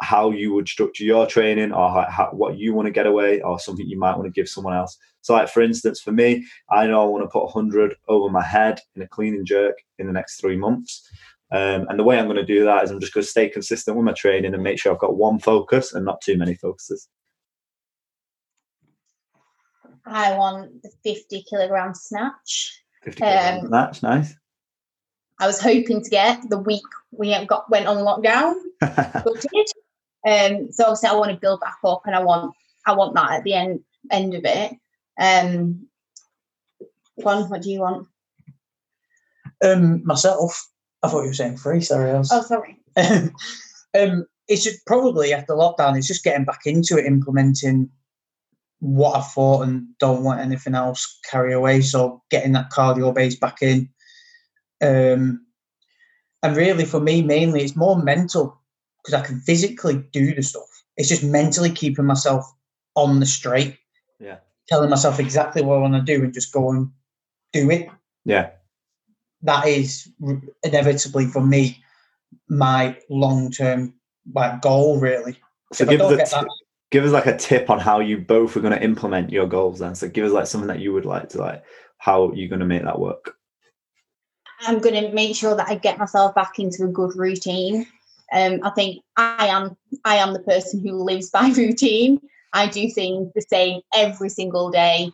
how 0.00 0.30
you 0.30 0.52
would 0.52 0.68
structure 0.68 1.04
your 1.04 1.26
training, 1.26 1.72
or 1.72 1.90
how, 1.90 2.06
how, 2.10 2.30
what 2.32 2.58
you 2.58 2.74
want 2.74 2.86
to 2.86 2.92
get 2.92 3.06
away, 3.06 3.40
or 3.40 3.58
something 3.58 3.86
you 3.86 3.98
might 3.98 4.16
want 4.16 4.26
to 4.26 4.40
give 4.40 4.48
someone 4.48 4.74
else. 4.74 4.98
So, 5.22 5.34
like 5.34 5.48
for 5.48 5.62
instance, 5.62 6.00
for 6.00 6.12
me, 6.12 6.46
I 6.70 6.86
know 6.86 7.02
I 7.02 7.06
want 7.06 7.24
to 7.24 7.28
put 7.28 7.44
100 7.44 7.96
over 8.08 8.30
my 8.30 8.42
head 8.42 8.80
in 8.94 9.02
a 9.02 9.08
clean 9.08 9.34
and 9.34 9.46
jerk 9.46 9.76
in 9.98 10.06
the 10.06 10.12
next 10.12 10.40
three 10.40 10.56
months. 10.56 11.08
Um, 11.52 11.86
and 11.88 11.98
the 11.98 12.04
way 12.04 12.18
I'm 12.18 12.26
going 12.26 12.36
to 12.36 12.44
do 12.44 12.64
that 12.64 12.84
is 12.84 12.90
I'm 12.90 13.00
just 13.00 13.14
going 13.14 13.24
to 13.24 13.30
stay 13.30 13.48
consistent 13.48 13.96
with 13.96 14.04
my 14.04 14.12
training 14.12 14.52
and 14.52 14.62
make 14.62 14.78
sure 14.78 14.92
I've 14.92 14.98
got 14.98 15.16
one 15.16 15.38
focus 15.38 15.92
and 15.94 16.04
not 16.04 16.20
too 16.20 16.36
many 16.36 16.54
focuses. 16.54 17.08
I 20.06 20.36
want 20.36 20.82
the 20.82 20.90
50 21.02 21.44
kilogram 21.48 21.94
snatch. 21.94 22.82
50 23.04 23.20
kilograms. 23.20 23.64
Um, 23.64 23.70
That's 23.70 24.02
nice. 24.02 24.34
I 25.38 25.46
was 25.46 25.60
hoping 25.60 26.02
to 26.02 26.10
get 26.10 26.48
the 26.48 26.58
week 26.58 26.82
we 27.10 27.44
got 27.46 27.70
went 27.70 27.86
on 27.86 27.98
lockdown, 27.98 28.54
but 28.80 29.40
did. 29.52 29.66
Um, 30.26 30.72
so 30.72 30.84
obviously 30.84 31.08
I 31.08 31.14
want 31.14 31.30
to 31.30 31.40
build 31.40 31.60
back 31.60 31.76
up, 31.84 32.02
and 32.06 32.14
I 32.14 32.22
want 32.22 32.54
I 32.86 32.92
want 32.92 33.14
that 33.14 33.30
at 33.32 33.44
the 33.44 33.54
end 33.54 33.80
end 34.10 34.34
of 34.34 34.44
it. 34.44 34.72
Um, 35.18 35.86
one, 37.14 37.48
what 37.48 37.62
do 37.62 37.70
you 37.70 37.80
want? 37.80 38.08
Um, 39.64 40.04
myself, 40.04 40.68
I 41.02 41.08
thought 41.08 41.22
you 41.22 41.28
were 41.28 41.34
saying 41.34 41.56
free. 41.56 41.80
Sorry, 41.80 42.10
I 42.10 42.18
was. 42.18 42.30
Oh, 42.32 42.42
sorry. 42.42 42.78
um, 42.96 44.26
it's 44.48 44.64
just 44.64 44.84
probably 44.86 45.32
after 45.32 45.54
lockdown. 45.54 45.96
It's 45.96 46.06
just 46.06 46.24
getting 46.24 46.44
back 46.44 46.60
into 46.66 46.98
it, 46.98 47.06
implementing 47.06 47.90
what 48.80 49.16
I 49.16 49.22
thought 49.22 49.62
and 49.62 49.86
don't 49.98 50.22
want 50.22 50.40
anything 50.40 50.74
else 50.74 51.18
carry 51.28 51.52
away. 51.52 51.80
So 51.80 52.22
getting 52.30 52.52
that 52.52 52.70
cardio 52.70 53.14
base 53.14 53.36
back 53.36 53.62
in. 53.62 53.88
Um, 54.82 55.46
and 56.42 56.56
really, 56.56 56.84
for 56.84 57.00
me, 57.00 57.22
mainly 57.22 57.62
it's 57.62 57.76
more 57.76 58.00
mental 58.00 58.60
because 59.06 59.20
I 59.22 59.24
can 59.24 59.40
physically 59.40 60.02
do 60.12 60.34
the 60.34 60.42
stuff. 60.42 60.64
It's 60.96 61.08
just 61.08 61.22
mentally 61.22 61.70
keeping 61.70 62.04
myself 62.06 62.44
on 62.96 63.20
the 63.20 63.26
straight, 63.26 63.76
Yeah. 64.18 64.38
telling 64.68 64.90
myself 64.90 65.20
exactly 65.20 65.62
what 65.62 65.76
I 65.76 65.80
want 65.80 65.94
to 65.94 66.00
do 66.02 66.24
and 66.24 66.34
just 66.34 66.52
go 66.52 66.70
and 66.70 66.90
do 67.52 67.70
it. 67.70 67.88
Yeah. 68.24 68.50
That 69.42 69.66
is 69.68 70.08
inevitably 70.64 71.26
for 71.26 71.40
me 71.40 71.82
my 72.48 72.98
long 73.08 73.50
term 73.52 73.94
like 74.34 74.60
goal. 74.60 74.98
Really, 74.98 75.36
So 75.72 75.84
If 75.84 75.90
give 75.90 76.00
us, 76.00 76.08
don't 76.08 76.18
get 76.18 76.28
ti- 76.28 76.36
that- 76.36 76.48
give 76.90 77.04
us 77.04 77.12
like 77.12 77.26
a 77.26 77.36
tip 77.36 77.70
on 77.70 77.78
how 77.78 78.00
you 78.00 78.18
both 78.18 78.56
are 78.56 78.60
going 78.60 78.72
to 78.74 78.82
implement 78.82 79.30
your 79.30 79.46
goals 79.46 79.78
then. 79.78 79.94
So 79.94 80.08
give 80.08 80.24
us 80.24 80.32
like 80.32 80.46
something 80.48 80.68
that 80.68 80.80
you 80.80 80.92
would 80.92 81.04
like 81.04 81.28
to 81.30 81.38
like, 81.38 81.62
how 81.98 82.32
you're 82.32 82.48
going 82.48 82.60
to 82.60 82.66
make 82.66 82.82
that 82.82 82.98
work. 82.98 83.36
I'm 84.60 84.78
going 84.80 84.94
to 84.94 85.12
make 85.12 85.36
sure 85.36 85.54
that 85.54 85.68
I 85.68 85.74
get 85.76 85.98
myself 85.98 86.34
back 86.34 86.58
into 86.58 86.84
a 86.84 86.88
good 86.88 87.14
routine. 87.14 87.86
Um, 88.32 88.60
I 88.62 88.70
think 88.70 89.02
I 89.16 89.46
am 89.46 89.76
I 90.04 90.16
am 90.16 90.32
the 90.32 90.40
person 90.40 90.80
who 90.80 91.02
lives 91.02 91.30
by 91.30 91.48
routine. 91.56 92.20
I 92.52 92.68
do 92.68 92.88
things 92.90 93.32
the 93.34 93.42
same 93.42 93.80
every 93.94 94.28
single 94.28 94.70
day, 94.70 95.10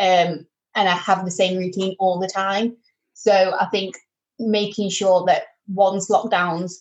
um, 0.00 0.46
and 0.74 0.88
I 0.88 0.96
have 0.96 1.24
the 1.24 1.30
same 1.30 1.58
routine 1.58 1.94
all 1.98 2.18
the 2.18 2.28
time. 2.28 2.76
So 3.14 3.54
I 3.58 3.66
think 3.66 3.96
making 4.38 4.90
sure 4.90 5.24
that 5.26 5.44
once 5.68 6.10
lockdowns 6.10 6.74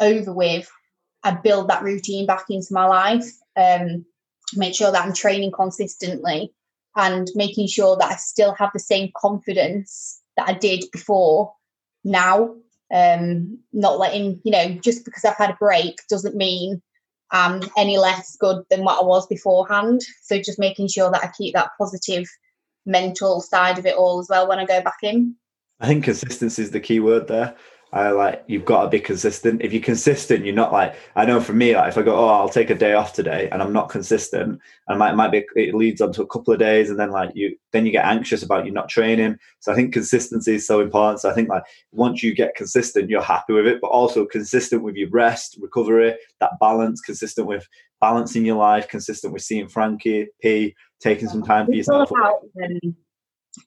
over 0.00 0.32
with, 0.32 0.70
I 1.24 1.32
build 1.32 1.68
that 1.68 1.82
routine 1.82 2.26
back 2.26 2.44
into 2.48 2.72
my 2.72 2.86
life. 2.86 3.26
Um, 3.56 4.04
make 4.54 4.74
sure 4.74 4.92
that 4.92 5.04
I'm 5.04 5.12
training 5.12 5.52
consistently, 5.52 6.52
and 6.96 7.28
making 7.34 7.66
sure 7.68 7.96
that 7.96 8.12
I 8.12 8.16
still 8.16 8.54
have 8.54 8.70
the 8.72 8.80
same 8.80 9.10
confidence 9.16 10.22
that 10.36 10.48
I 10.48 10.52
did 10.52 10.84
before 10.92 11.52
now. 12.04 12.54
Um, 12.94 13.58
not 13.72 13.98
letting, 13.98 14.40
you 14.44 14.52
know, 14.52 14.68
just 14.74 15.04
because 15.04 15.24
I've 15.24 15.36
had 15.36 15.50
a 15.50 15.56
break 15.58 15.96
doesn't 16.08 16.36
mean 16.36 16.80
I'm 17.32 17.62
any 17.76 17.98
less 17.98 18.36
good 18.36 18.64
than 18.70 18.84
what 18.84 19.02
I 19.02 19.04
was 19.04 19.26
beforehand. 19.26 20.02
So 20.22 20.38
just 20.38 20.58
making 20.58 20.88
sure 20.88 21.10
that 21.10 21.24
I 21.24 21.30
keep 21.36 21.54
that 21.54 21.70
positive 21.78 22.26
mental 22.84 23.40
side 23.40 23.78
of 23.78 23.86
it 23.86 23.96
all 23.96 24.20
as 24.20 24.28
well 24.30 24.48
when 24.48 24.60
I 24.60 24.64
go 24.64 24.80
back 24.80 24.98
in. 25.02 25.34
I 25.80 25.88
think 25.88 26.04
consistency 26.04 26.62
is 26.62 26.70
the 26.70 26.80
key 26.80 27.00
word 27.00 27.26
there. 27.26 27.56
I 27.92 28.10
like 28.10 28.44
you've 28.48 28.64
got 28.64 28.82
to 28.82 28.88
be 28.88 28.98
consistent. 28.98 29.62
If 29.62 29.72
you're 29.72 29.82
consistent, 29.82 30.44
you're 30.44 30.54
not 30.54 30.72
like 30.72 30.96
I 31.14 31.24
know 31.24 31.40
for 31.40 31.52
me, 31.52 31.76
like 31.76 31.88
if 31.88 31.96
I 31.96 32.02
go, 32.02 32.16
oh, 32.16 32.28
I'll 32.28 32.48
take 32.48 32.68
a 32.70 32.74
day 32.74 32.94
off 32.94 33.12
today, 33.12 33.48
and 33.50 33.62
I'm 33.62 33.72
not 33.72 33.88
consistent, 33.88 34.60
and 34.88 34.98
might 34.98 35.14
might 35.14 35.30
be 35.30 35.46
it 35.54 35.74
leads 35.74 36.00
on 36.00 36.12
to 36.14 36.22
a 36.22 36.26
couple 36.26 36.52
of 36.52 36.58
days, 36.58 36.90
and 36.90 36.98
then 36.98 37.10
like 37.10 37.30
you 37.34 37.56
then 37.72 37.86
you 37.86 37.92
get 37.92 38.04
anxious 38.04 38.42
about 38.42 38.66
you 38.66 38.72
not 38.72 38.88
training. 38.88 39.36
So 39.60 39.72
I 39.72 39.76
think 39.76 39.92
consistency 39.92 40.56
is 40.56 40.66
so 40.66 40.80
important. 40.80 41.20
So 41.20 41.30
I 41.30 41.34
think 41.34 41.48
like 41.48 41.62
once 41.92 42.22
you 42.22 42.34
get 42.34 42.56
consistent, 42.56 43.08
you're 43.08 43.22
happy 43.22 43.52
with 43.52 43.66
it, 43.66 43.80
but 43.80 43.88
also 43.88 44.26
consistent 44.26 44.82
with 44.82 44.96
your 44.96 45.08
rest, 45.10 45.56
recovery, 45.60 46.16
that 46.40 46.58
balance, 46.60 47.00
consistent 47.00 47.46
with 47.46 47.66
balancing 48.00 48.44
your 48.44 48.56
life, 48.56 48.88
consistent 48.88 49.32
with 49.32 49.42
seeing 49.42 49.68
Frankie 49.68 50.28
P, 50.42 50.74
taking 51.00 51.28
some 51.28 51.42
time 51.42 51.66
for 51.66 51.72
yourself. 51.72 52.10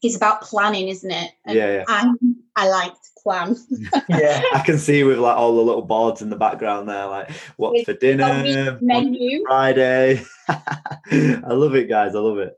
About, 0.02 0.08
it's 0.08 0.16
about 0.16 0.42
planning, 0.42 0.88
isn't 0.88 1.12
it? 1.12 1.32
And 1.46 1.58
Yeah, 1.58 1.72
yeah. 1.72 1.84
I, 1.88 2.14
I 2.56 2.70
like 2.70 2.94
to 2.94 3.10
plan. 3.24 3.56
Yeah. 4.10 4.42
I 4.54 4.62
can 4.66 4.78
see 4.78 5.04
with 5.04 5.20
like 5.20 5.36
all 5.38 5.56
the 5.56 5.62
little 5.62 5.82
boards 5.82 6.22
in 6.22 6.30
the 6.30 6.36
background 6.36 6.90
there, 6.90 7.06
like 7.08 7.30
what's 7.58 7.80
With 7.80 7.86
for 7.86 7.94
dinner, 7.94 8.44
week 8.44 8.66
what's 8.66 8.82
menu. 8.82 9.44
Friday. 9.46 10.22
I 10.48 11.54
love 11.54 11.76
it, 11.76 11.90
guys. 11.90 12.16
I 12.16 12.20
love 12.20 12.38
it. 12.40 12.58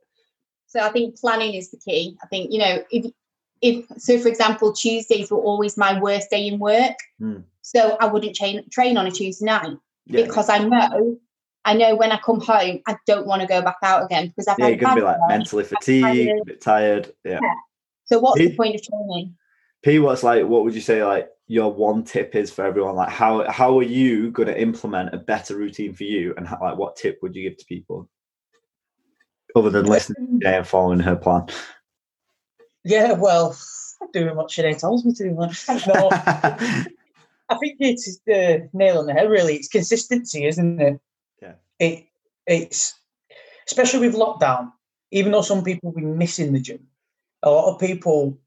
So 0.67 0.79
I 0.79 0.89
think 0.89 1.17
planning 1.17 1.55
is 1.55 1.71
the 1.71 1.77
key. 1.77 2.17
I 2.23 2.27
think 2.27 2.51
you 2.51 2.59
know 2.59 2.83
if 2.91 3.11
if 3.61 3.85
so, 3.97 4.17
for 4.19 4.29
example, 4.29 4.73
Tuesdays 4.73 5.29
were 5.29 5.39
always 5.41 5.77
my 5.77 5.99
worst 5.99 6.29
day 6.29 6.47
in 6.47 6.59
work. 6.59 6.95
Hmm. 7.19 7.39
So 7.61 7.97
I 7.99 8.05
wouldn't 8.05 8.35
train 8.35 8.63
train 8.69 8.97
on 8.97 9.05
a 9.05 9.11
Tuesday 9.11 9.45
night 9.45 9.77
Yeah, 10.05 10.25
because 10.25 10.49
I 10.49 10.59
know 10.59 11.19
I 11.63 11.73
know 11.73 11.95
when 11.95 12.11
I 12.11 12.17
come 12.17 12.41
home 12.41 12.81
I 12.87 12.97
don't 13.05 13.27
want 13.27 13.41
to 13.41 13.47
go 13.47 13.61
back 13.61 13.77
out 13.83 14.05
again 14.05 14.27
because 14.27 14.47
I've 14.47 14.57
yeah 14.59 14.67
you're 14.67 14.77
gonna 14.77 14.95
be 14.95 15.01
like 15.01 15.17
mentally 15.27 15.63
fatigued, 15.63 16.41
a 16.41 16.45
bit 16.45 16.61
tired. 16.61 17.13
Yeah. 17.23 17.39
So 18.05 18.19
what's 18.19 18.39
the 18.39 18.55
point 18.55 18.75
of 18.75 18.81
training? 18.81 19.35
P, 19.83 19.99
what's 19.99 20.23
like? 20.23 20.45
What 20.45 20.63
would 20.63 20.75
you 20.75 20.81
say? 20.81 21.03
Like 21.03 21.29
your 21.47 21.71
one 21.73 22.03
tip 22.03 22.35
is 22.35 22.51
for 22.51 22.65
everyone. 22.65 22.95
Like 22.95 23.09
how 23.09 23.49
how 23.49 23.77
are 23.79 23.83
you 23.83 24.31
going 24.31 24.47
to 24.47 24.59
implement 24.59 25.13
a 25.13 25.17
better 25.17 25.55
routine 25.55 25.93
for 25.93 26.03
you? 26.03 26.33
And 26.37 26.47
how, 26.47 26.59
like 26.61 26.77
what 26.77 26.95
tip 26.95 27.19
would 27.21 27.35
you 27.35 27.49
give 27.49 27.57
to 27.57 27.65
people 27.65 28.09
other 29.55 29.69
than 29.69 29.85
listening 29.85 30.39
today 30.39 30.53
um 30.53 30.59
and 30.59 30.67
following 30.67 30.99
her 30.99 31.15
plan? 31.15 31.47
Yeah, 32.83 33.13
well, 33.13 33.57
doing 34.13 34.35
what 34.35 34.49
Shanae 34.49 34.77
tells 34.77 35.05
me 35.05 35.13
to. 35.13 35.23
do. 35.23 35.35
No, 35.93 36.09
I 37.49 37.57
think 37.57 37.77
it's 37.79 38.19
the 38.25 38.69
nail 38.71 38.99
on 38.99 39.07
the 39.07 39.13
head. 39.13 39.29
Really, 39.29 39.55
it's 39.55 39.67
consistency, 39.67 40.45
isn't 40.45 40.81
it? 40.81 40.99
It 41.81 42.05
it's 42.47 42.93
especially 43.67 44.07
with 44.07 44.15
lockdown. 44.15 44.71
Even 45.11 45.31
though 45.33 45.41
some 45.41 45.63
people 45.63 45.91
will 45.91 45.99
be 46.01 46.05
missing 46.07 46.53
the 46.53 46.59
gym, 46.59 46.87
a 47.43 47.49
lot 47.49 47.73
of 47.73 47.79
people 47.79 48.37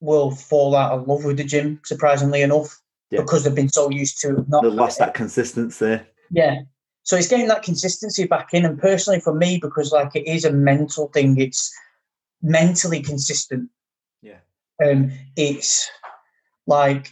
will 0.00 0.30
fall 0.30 0.74
out 0.76 0.92
of 0.92 1.06
love 1.08 1.24
with 1.24 1.36
the 1.38 1.44
gym. 1.44 1.80
Surprisingly 1.84 2.42
enough, 2.42 2.78
Yeah. 3.10 3.20
because 3.22 3.44
they've 3.44 3.54
been 3.54 3.70
so 3.70 3.90
used 3.90 4.20
to 4.22 4.44
not 4.48 4.62
They 4.62 4.68
having 4.68 4.76
lost 4.76 4.98
that 4.98 5.14
consistency. 5.14 6.00
Yeah. 6.30 6.62
So 7.04 7.16
it's 7.16 7.28
getting 7.28 7.48
that 7.48 7.62
consistency 7.62 8.26
back 8.26 8.52
in. 8.52 8.64
And 8.66 8.78
personally 8.78 9.20
for 9.20 9.34
me, 9.34 9.58
because 9.58 9.92
like 9.92 10.14
it 10.14 10.26
is 10.26 10.44
a 10.44 10.52
mental 10.52 11.08
thing, 11.08 11.40
it's 11.40 11.72
mentally 12.42 13.00
consistent. 13.00 13.70
Yeah. 14.22 14.40
Um 14.84 15.12
it's 15.36 15.88
like 16.66 17.10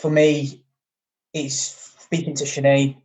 for 0.00 0.10
me, 0.10 0.64
it's 1.34 1.56
speaking 1.98 2.34
to 2.36 2.44
Shanae, 2.44 2.96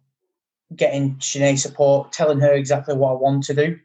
getting 0.75 1.15
Shanae 1.15 1.57
support, 1.57 2.11
telling 2.11 2.39
her 2.39 2.53
exactly 2.53 2.95
what 2.95 3.11
I 3.11 3.13
want 3.15 3.43
to 3.45 3.53
do. 3.53 3.79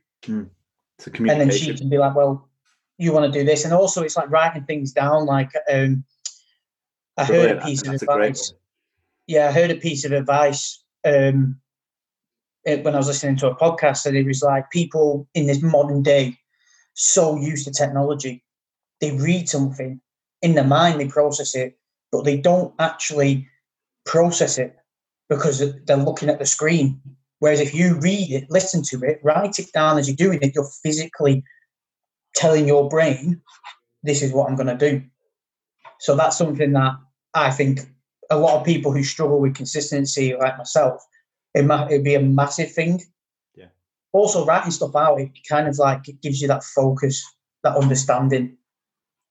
A 1.27 1.31
And 1.33 1.41
then 1.41 1.51
she 1.51 1.67
can 1.79 1.89
be 1.89 1.99
like, 1.99 2.15
Well, 2.15 2.49
you 2.99 3.13
want 3.13 3.33
to 3.33 3.39
do 3.39 3.45
this. 3.45 3.65
And 3.65 3.73
also 3.73 4.03
it's 4.03 4.17
like 4.17 4.31
writing 4.31 4.65
things 4.65 4.93
down. 4.93 5.27
Like 5.27 5.51
um 5.73 6.05
I 7.17 7.25
heard 7.25 7.51
a 7.51 7.61
piece 7.67 7.83
of 7.83 7.89
advice 8.03 8.53
yeah, 9.27 9.49
I 9.49 9.53
heard 9.53 9.71
a 9.71 9.77
piece 9.77 10.05
of 10.05 10.13
advice 10.13 10.83
um, 11.05 11.61
it- 12.65 12.85
when 12.85 12.95
I 12.95 12.99
was 12.99 13.07
listening 13.07 13.37
to 13.37 13.51
a 13.51 13.55
podcast, 13.57 14.07
and 14.07 14.17
it 14.17 14.27
was 14.27 14.43
like 14.43 14.71
people 14.71 15.29
in 15.35 15.47
this 15.47 15.63
modern 15.63 16.03
day 16.03 16.37
so 16.95 17.37
used 17.37 17.65
to 17.67 17.71
technology, 17.71 18.43
they 19.01 19.13
read 19.13 19.49
something 19.49 20.01
in 20.43 20.55
their 20.55 20.65
mind, 20.65 21.01
they 21.01 21.07
process 21.07 21.55
it, 21.55 21.79
but 22.11 22.25
they 22.25 22.37
don't 22.37 22.75
actually 22.81 23.49
process 24.05 24.59
it 24.59 24.77
because 25.31 25.63
they're 25.87 25.97
looking 25.97 26.29
at 26.29 26.39
the 26.39 26.45
screen. 26.45 27.01
Whereas 27.39 27.61
if 27.61 27.75
you 27.75 27.99
read 28.01 28.31
it, 28.31 28.51
listen 28.51 28.83
to 28.91 29.01
it, 29.07 29.21
write 29.23 29.59
it 29.59 29.73
down 29.73 29.97
as 29.97 30.07
you're 30.07 30.17
doing 30.17 30.41
it, 30.43 30.55
you're 30.55 30.69
physically 30.83 31.43
telling 32.35 32.69
your 32.69 32.89
brain, 32.91 33.41
this 34.03 34.23
is 34.23 34.33
what 34.33 34.51
I'm 34.51 34.57
going 34.57 34.67
to 34.67 34.91
do. 34.91 35.03
So 36.01 36.17
that's 36.17 36.37
something 36.37 36.73
that 36.73 36.93
I 37.33 37.51
think 37.51 37.81
a 38.31 38.39
lot 38.39 38.59
of 38.59 38.67
people 38.67 38.93
who 38.93 39.03
struggle 39.03 39.41
with 39.41 39.55
consistency, 39.55 40.35
like 40.35 40.59
myself, 40.59 41.03
it 41.55 41.65
might 41.65 41.91
it'd 41.91 42.05
be 42.05 42.15
a 42.15 42.21
massive 42.21 42.73
thing. 42.73 43.01
Yeah. 43.55 43.67
Also, 44.13 44.45
writing 44.45 44.71
stuff 44.71 44.95
out, 44.95 45.21
it 45.21 45.31
kind 45.49 45.69
of 45.69 45.79
like 45.79 46.09
it 46.09 46.21
gives 46.21 46.41
you 46.43 46.49
that 46.49 46.65
focus, 46.65 47.25
that 47.65 47.77
understanding. 47.77 48.57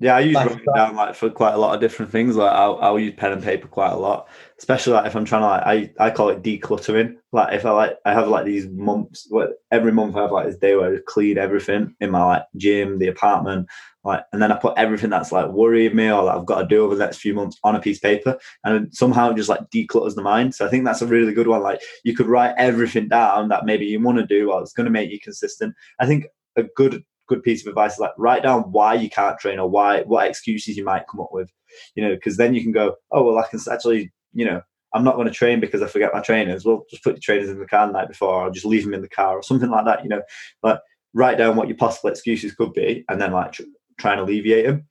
Yeah, 0.02 0.16
I 0.16 0.22
use 0.22 0.36
Like 0.36 0.50
writing 0.50 0.66
down 0.74 0.96
like 0.96 1.14
for 1.14 1.30
quite 1.30 1.54
a 1.54 1.58
lot 1.58 1.76
of 1.76 1.82
different 1.82 2.10
things. 2.10 2.38
Like 2.38 2.54
I'll, 2.54 2.80
I'll 2.82 3.00
use 3.00 3.16
pen 3.18 3.34
and 3.34 3.44
paper 3.44 3.68
quite 3.68 3.92
a 3.92 3.98
lot, 3.98 4.30
especially 4.58 4.94
like 4.94 5.06
if 5.08 5.16
I'm 5.16 5.26
trying 5.26 5.42
to 5.42 5.48
like 5.48 5.94
I, 6.00 6.08
I 6.08 6.12
call 6.12 6.30
it 6.30 6.42
decluttering. 6.42 7.18
Like 7.34 7.54
if 7.54 7.66
I 7.66 7.72
like 7.72 7.98
I 8.06 8.14
have 8.14 8.30
like 8.30 8.46
these 8.46 8.68
months, 8.70 9.28
what 9.30 9.56
every 9.72 9.92
month 9.92 10.16
I 10.16 10.22
have 10.22 10.32
like 10.32 10.48
this 10.48 10.56
day 10.56 10.76
where 10.78 10.90
I 10.90 10.96
just 10.96 11.06
clean 11.06 11.38
everything 11.38 11.96
in 12.00 12.12
my 12.12 12.26
like 12.26 12.44
gym, 12.56 12.98
the 13.00 13.08
apartment, 13.08 13.68
like, 14.06 14.24
and 14.32 14.42
then 14.42 14.54
I 14.54 14.56
put 14.56 14.78
everything 14.78 15.10
that's 15.10 15.34
like 15.34 15.50
worrying 15.50 15.98
me 15.98 16.10
or 16.10 16.24
that 16.24 16.36
I've 16.36 16.46
got 16.46 16.62
to 16.62 16.68
do 16.68 16.86
over 16.86 16.96
the 16.96 17.04
next 17.04 17.18
few 17.18 17.34
months 17.34 17.58
on 17.66 17.76
a 17.76 17.82
piece 17.82 17.98
of 17.98 18.04
paper, 18.04 18.40
and 18.64 18.96
somehow 18.96 19.32
it 19.32 19.36
just 19.36 19.50
like 19.50 19.70
declutters 19.70 20.16
the 20.16 20.22
mind. 20.22 20.56
So 20.56 20.66
I 20.66 20.70
think 20.70 20.86
that's 20.86 21.02
a 21.02 21.08
really 21.08 21.34
good 21.34 21.48
one. 21.48 21.62
Like 21.62 21.82
you 22.06 22.16
could 22.16 22.28
write 22.28 22.56
everything 22.58 23.10
down 23.10 23.50
that 23.50 23.66
maybe 23.66 23.86
you 23.86 24.00
want 24.00 24.18
to 24.20 24.26
do, 24.26 24.50
or 24.52 24.62
it's 24.62 24.72
going 24.72 24.86
to 24.86 24.92
make 24.92 25.12
you 25.12 25.20
consistent. 25.20 25.76
I 26.00 26.06
think 26.06 26.28
a 26.56 26.64
good 26.64 27.04
good 27.30 27.44
piece 27.44 27.66
of 27.66 27.70
advice 27.70 27.94
is 27.94 28.00
like 28.00 28.12
write 28.18 28.44
down 28.44 28.64
why 28.72 28.94
you 28.94 29.10
can't 29.10 29.40
train 29.40 29.60
or 29.60 29.70
why 29.70 30.02
what 30.02 30.28
excuses 30.28 30.76
you 30.76 30.84
might 30.84 31.08
come 31.10 31.22
up 31.22 31.30
with 31.32 31.50
you 31.96 32.04
know 32.04 32.14
because 32.14 32.36
then 32.36 32.54
you 32.54 32.62
can 32.62 32.72
go 32.72 32.96
oh 33.12 33.24
well 33.24 33.38
i 33.38 33.48
can 33.48 33.60
actually 33.72 34.12
you 34.34 34.44
know 34.44 34.62
i'm 34.94 35.04
not 35.04 35.16
going 35.16 35.28
to 35.28 35.34
train 35.34 35.60
because 35.60 35.82
i 35.82 35.88
forget 35.88 36.14
my 36.14 36.20
trainers. 36.20 36.66
Well 36.66 36.86
just 36.90 37.04
put 37.04 37.14
your 37.14 37.22
trainers 37.22 37.50
in 37.50 37.60
the 37.60 37.66
car 37.66 37.88
the 37.88 37.94
night 37.94 38.10
before 38.10 38.48
or 38.48 38.52
just 38.52 38.66
leave 38.66 38.84
them 38.84 38.94
in 38.94 39.02
the 39.02 39.08
car 39.08 39.38
or 39.38 39.44
something 39.44 39.70
like 39.70 39.86
that 39.86 40.04
you 40.04 40.10
know. 40.10 40.22
Like 40.64 40.80
write 41.14 41.38
down 41.38 41.56
what 41.56 41.68
your 41.68 41.78
possible 41.78 42.10
excuses 42.10 42.54
could 42.54 42.74
be 42.74 43.06
and 43.08 43.22
then 43.22 43.32
like 43.32 43.54
tr- 43.54 43.64
try 44.00 44.12
and 44.14 44.22
alleviate 44.22 44.66
them 44.66 44.88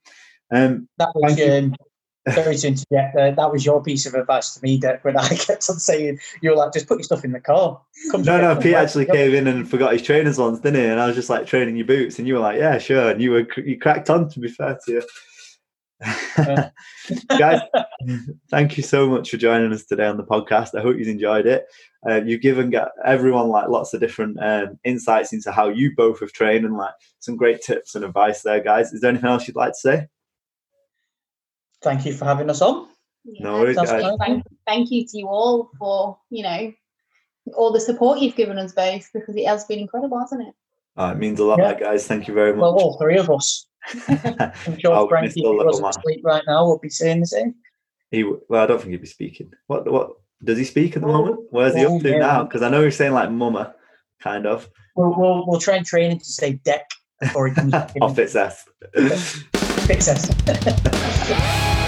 um 0.51 0.89
That 0.97 1.11
was 1.15 1.35
Thank 1.35 1.39
you. 1.39 1.53
um, 1.53 1.75
very 2.27 2.55
to 2.57 2.67
interject 2.67 3.15
there. 3.15 3.31
That 3.31 3.51
was 3.51 3.65
your 3.65 3.81
piece 3.81 4.05
of 4.05 4.13
advice 4.13 4.53
to 4.55 4.63
me, 4.63 4.77
Deck, 4.77 5.03
when 5.03 5.17
I 5.17 5.27
kept 5.35 5.69
on 5.69 5.79
saying 5.79 6.19
you 6.41 6.49
were 6.49 6.55
like, 6.55 6.73
just 6.73 6.87
put 6.87 6.97
your 6.97 7.03
stuff 7.03 7.23
in 7.23 7.31
the 7.31 7.39
car. 7.39 7.81
Come 8.11 8.23
no 8.23 8.39
no 8.39 8.55
pete 8.59 8.75
actually 8.75 9.05
came 9.05 9.33
in 9.33 9.47
and 9.47 9.69
forgot 9.69 9.93
his 9.93 10.01
trainers 10.01 10.37
once 10.37 10.59
didn't 10.59 10.81
he? 10.81 10.87
And 10.87 10.99
i 10.99 11.07
was 11.07 11.15
just 11.15 11.29
like 11.29 11.45
training 11.45 11.75
your 11.75 11.85
boots 11.85 12.19
and 12.19 12.27
you 12.27 12.35
were 12.35 12.39
like 12.39 12.57
yeah 12.57 12.77
sure. 12.77 13.09
And 13.11 13.21
you 13.21 13.31
were 13.31 13.47
you 13.57 13.77
cracked 13.77 14.09
on 14.09 14.29
to 14.29 14.39
be 14.39 14.49
fair 14.49 14.79
to 14.85 14.91
you. 14.91 15.03
Guys 17.37 17.59
thank 18.49 18.77
you 18.77 18.83
so 18.83 19.09
much 19.09 19.29
for 19.29 19.37
joining 19.37 19.73
us 19.73 19.85
today 19.85 20.07
on 20.07 20.17
the 20.17 20.23
podcast. 20.23 20.77
I 20.77 20.81
hope 20.81 20.97
you've 20.97 21.07
enjoyed 21.09 21.45
it. 21.45 21.65
Uh, 22.07 22.21
you've 22.23 22.41
given 22.41 22.73
everyone 23.05 23.49
like 23.49 23.67
lots 23.67 23.93
of 23.93 23.99
different 23.99 24.41
um, 24.41 24.79
insights 24.85 25.33
into 25.33 25.51
how 25.51 25.67
you 25.67 25.93
both 25.95 26.21
have 26.21 26.31
trained 26.31 26.63
and 26.63 26.77
like 26.77 26.93
some 27.19 27.35
great 27.35 27.61
tips 27.61 27.95
and 27.95 28.05
advice 28.05 28.43
there 28.43 28.61
guys. 28.61 28.93
Is 28.93 29.01
there 29.01 29.09
anything 29.09 29.29
else 29.29 29.47
you'd 29.47 29.57
like 29.57 29.73
to 29.73 29.79
say 29.79 30.07
Thank 31.81 32.05
you 32.05 32.13
for 32.13 32.25
having 32.25 32.49
us 32.49 32.61
on. 32.61 32.87
No 33.25 33.59
worries, 33.59 33.75
That's 33.75 33.91
guys. 33.91 34.13
Thank, 34.19 34.43
thank 34.67 34.91
you 34.91 35.05
to 35.05 35.17
you 35.17 35.27
all 35.27 35.69
for 35.77 36.17
you 36.29 36.43
know 36.43 36.71
all 37.55 37.71
the 37.71 37.79
support 37.79 38.19
you've 38.19 38.35
given 38.35 38.57
us 38.57 38.73
both 38.73 39.09
because 39.13 39.35
it 39.35 39.45
has 39.47 39.65
been 39.65 39.79
incredible, 39.79 40.19
hasn't 40.19 40.47
it? 40.47 40.53
Oh, 40.97 41.09
it 41.11 41.17
means 41.17 41.39
a 41.39 41.45
lot 41.45 41.59
Yeah. 41.59 41.79
guys 41.79 42.07
thank 42.07 42.27
you 42.27 42.33
very 42.33 42.51
much. 42.53 42.61
Well, 42.61 42.73
all 42.75 42.97
three 42.99 43.17
of 43.17 43.29
us. 43.29 43.65
I'm 44.07 44.77
sure 44.79 44.93
Oh, 44.93 45.07
Frankie, 45.07 45.27
if 45.29 45.33
he 45.35 45.41
Little 45.45 45.65
wasn't 45.65 45.83
Man. 45.83 45.89
asleep 45.97 46.21
right 46.23 46.43
now, 46.45 46.67
would 46.69 46.81
be 46.81 46.89
saying 46.89 47.21
the 47.21 47.27
same. 47.27 47.55
he 48.11 48.23
well 48.49 48.63
i 48.63 48.65
don't 48.65 48.79
think 48.79 48.91
he'd 48.91 49.01
be 49.01 49.07
speaking 49.07 49.51
what 49.67 49.89
what 49.89 50.11
does 50.43 50.57
he 50.57 50.63
speak 50.65 50.95
at 50.97 51.01
the 51.01 51.07
Oh, 51.07 51.11
moment 51.13 51.39
where's 51.51 51.75
he 51.75 51.85
oh, 51.85 51.95
up 51.95 52.01
to 52.01 52.09
yeah. 52.09 52.17
now 52.17 52.43
because 52.43 52.61
i 52.61 52.69
know 52.69 52.83
he's 52.83 52.95
saying 52.97 53.13
like 53.13 53.29
mama 53.31 53.75
kind 54.21 54.45
of 54.45 54.67
We'll, 54.95 55.13
we'll, 55.17 55.47
we'll 55.47 55.59
try 55.61 55.75
and 55.75 55.85
train 55.85 56.11
him 56.11 56.17
to 56.19 56.25
say 56.25 56.53
Deck 56.65 56.89
before 57.21 57.47
he 57.47 57.53
comes 57.55 57.71
back 57.77 57.95
in. 57.95 58.01
off 58.03 58.17
its 58.19 58.35
s 58.35 58.65
Fix 59.89 60.07
us. 60.07 60.29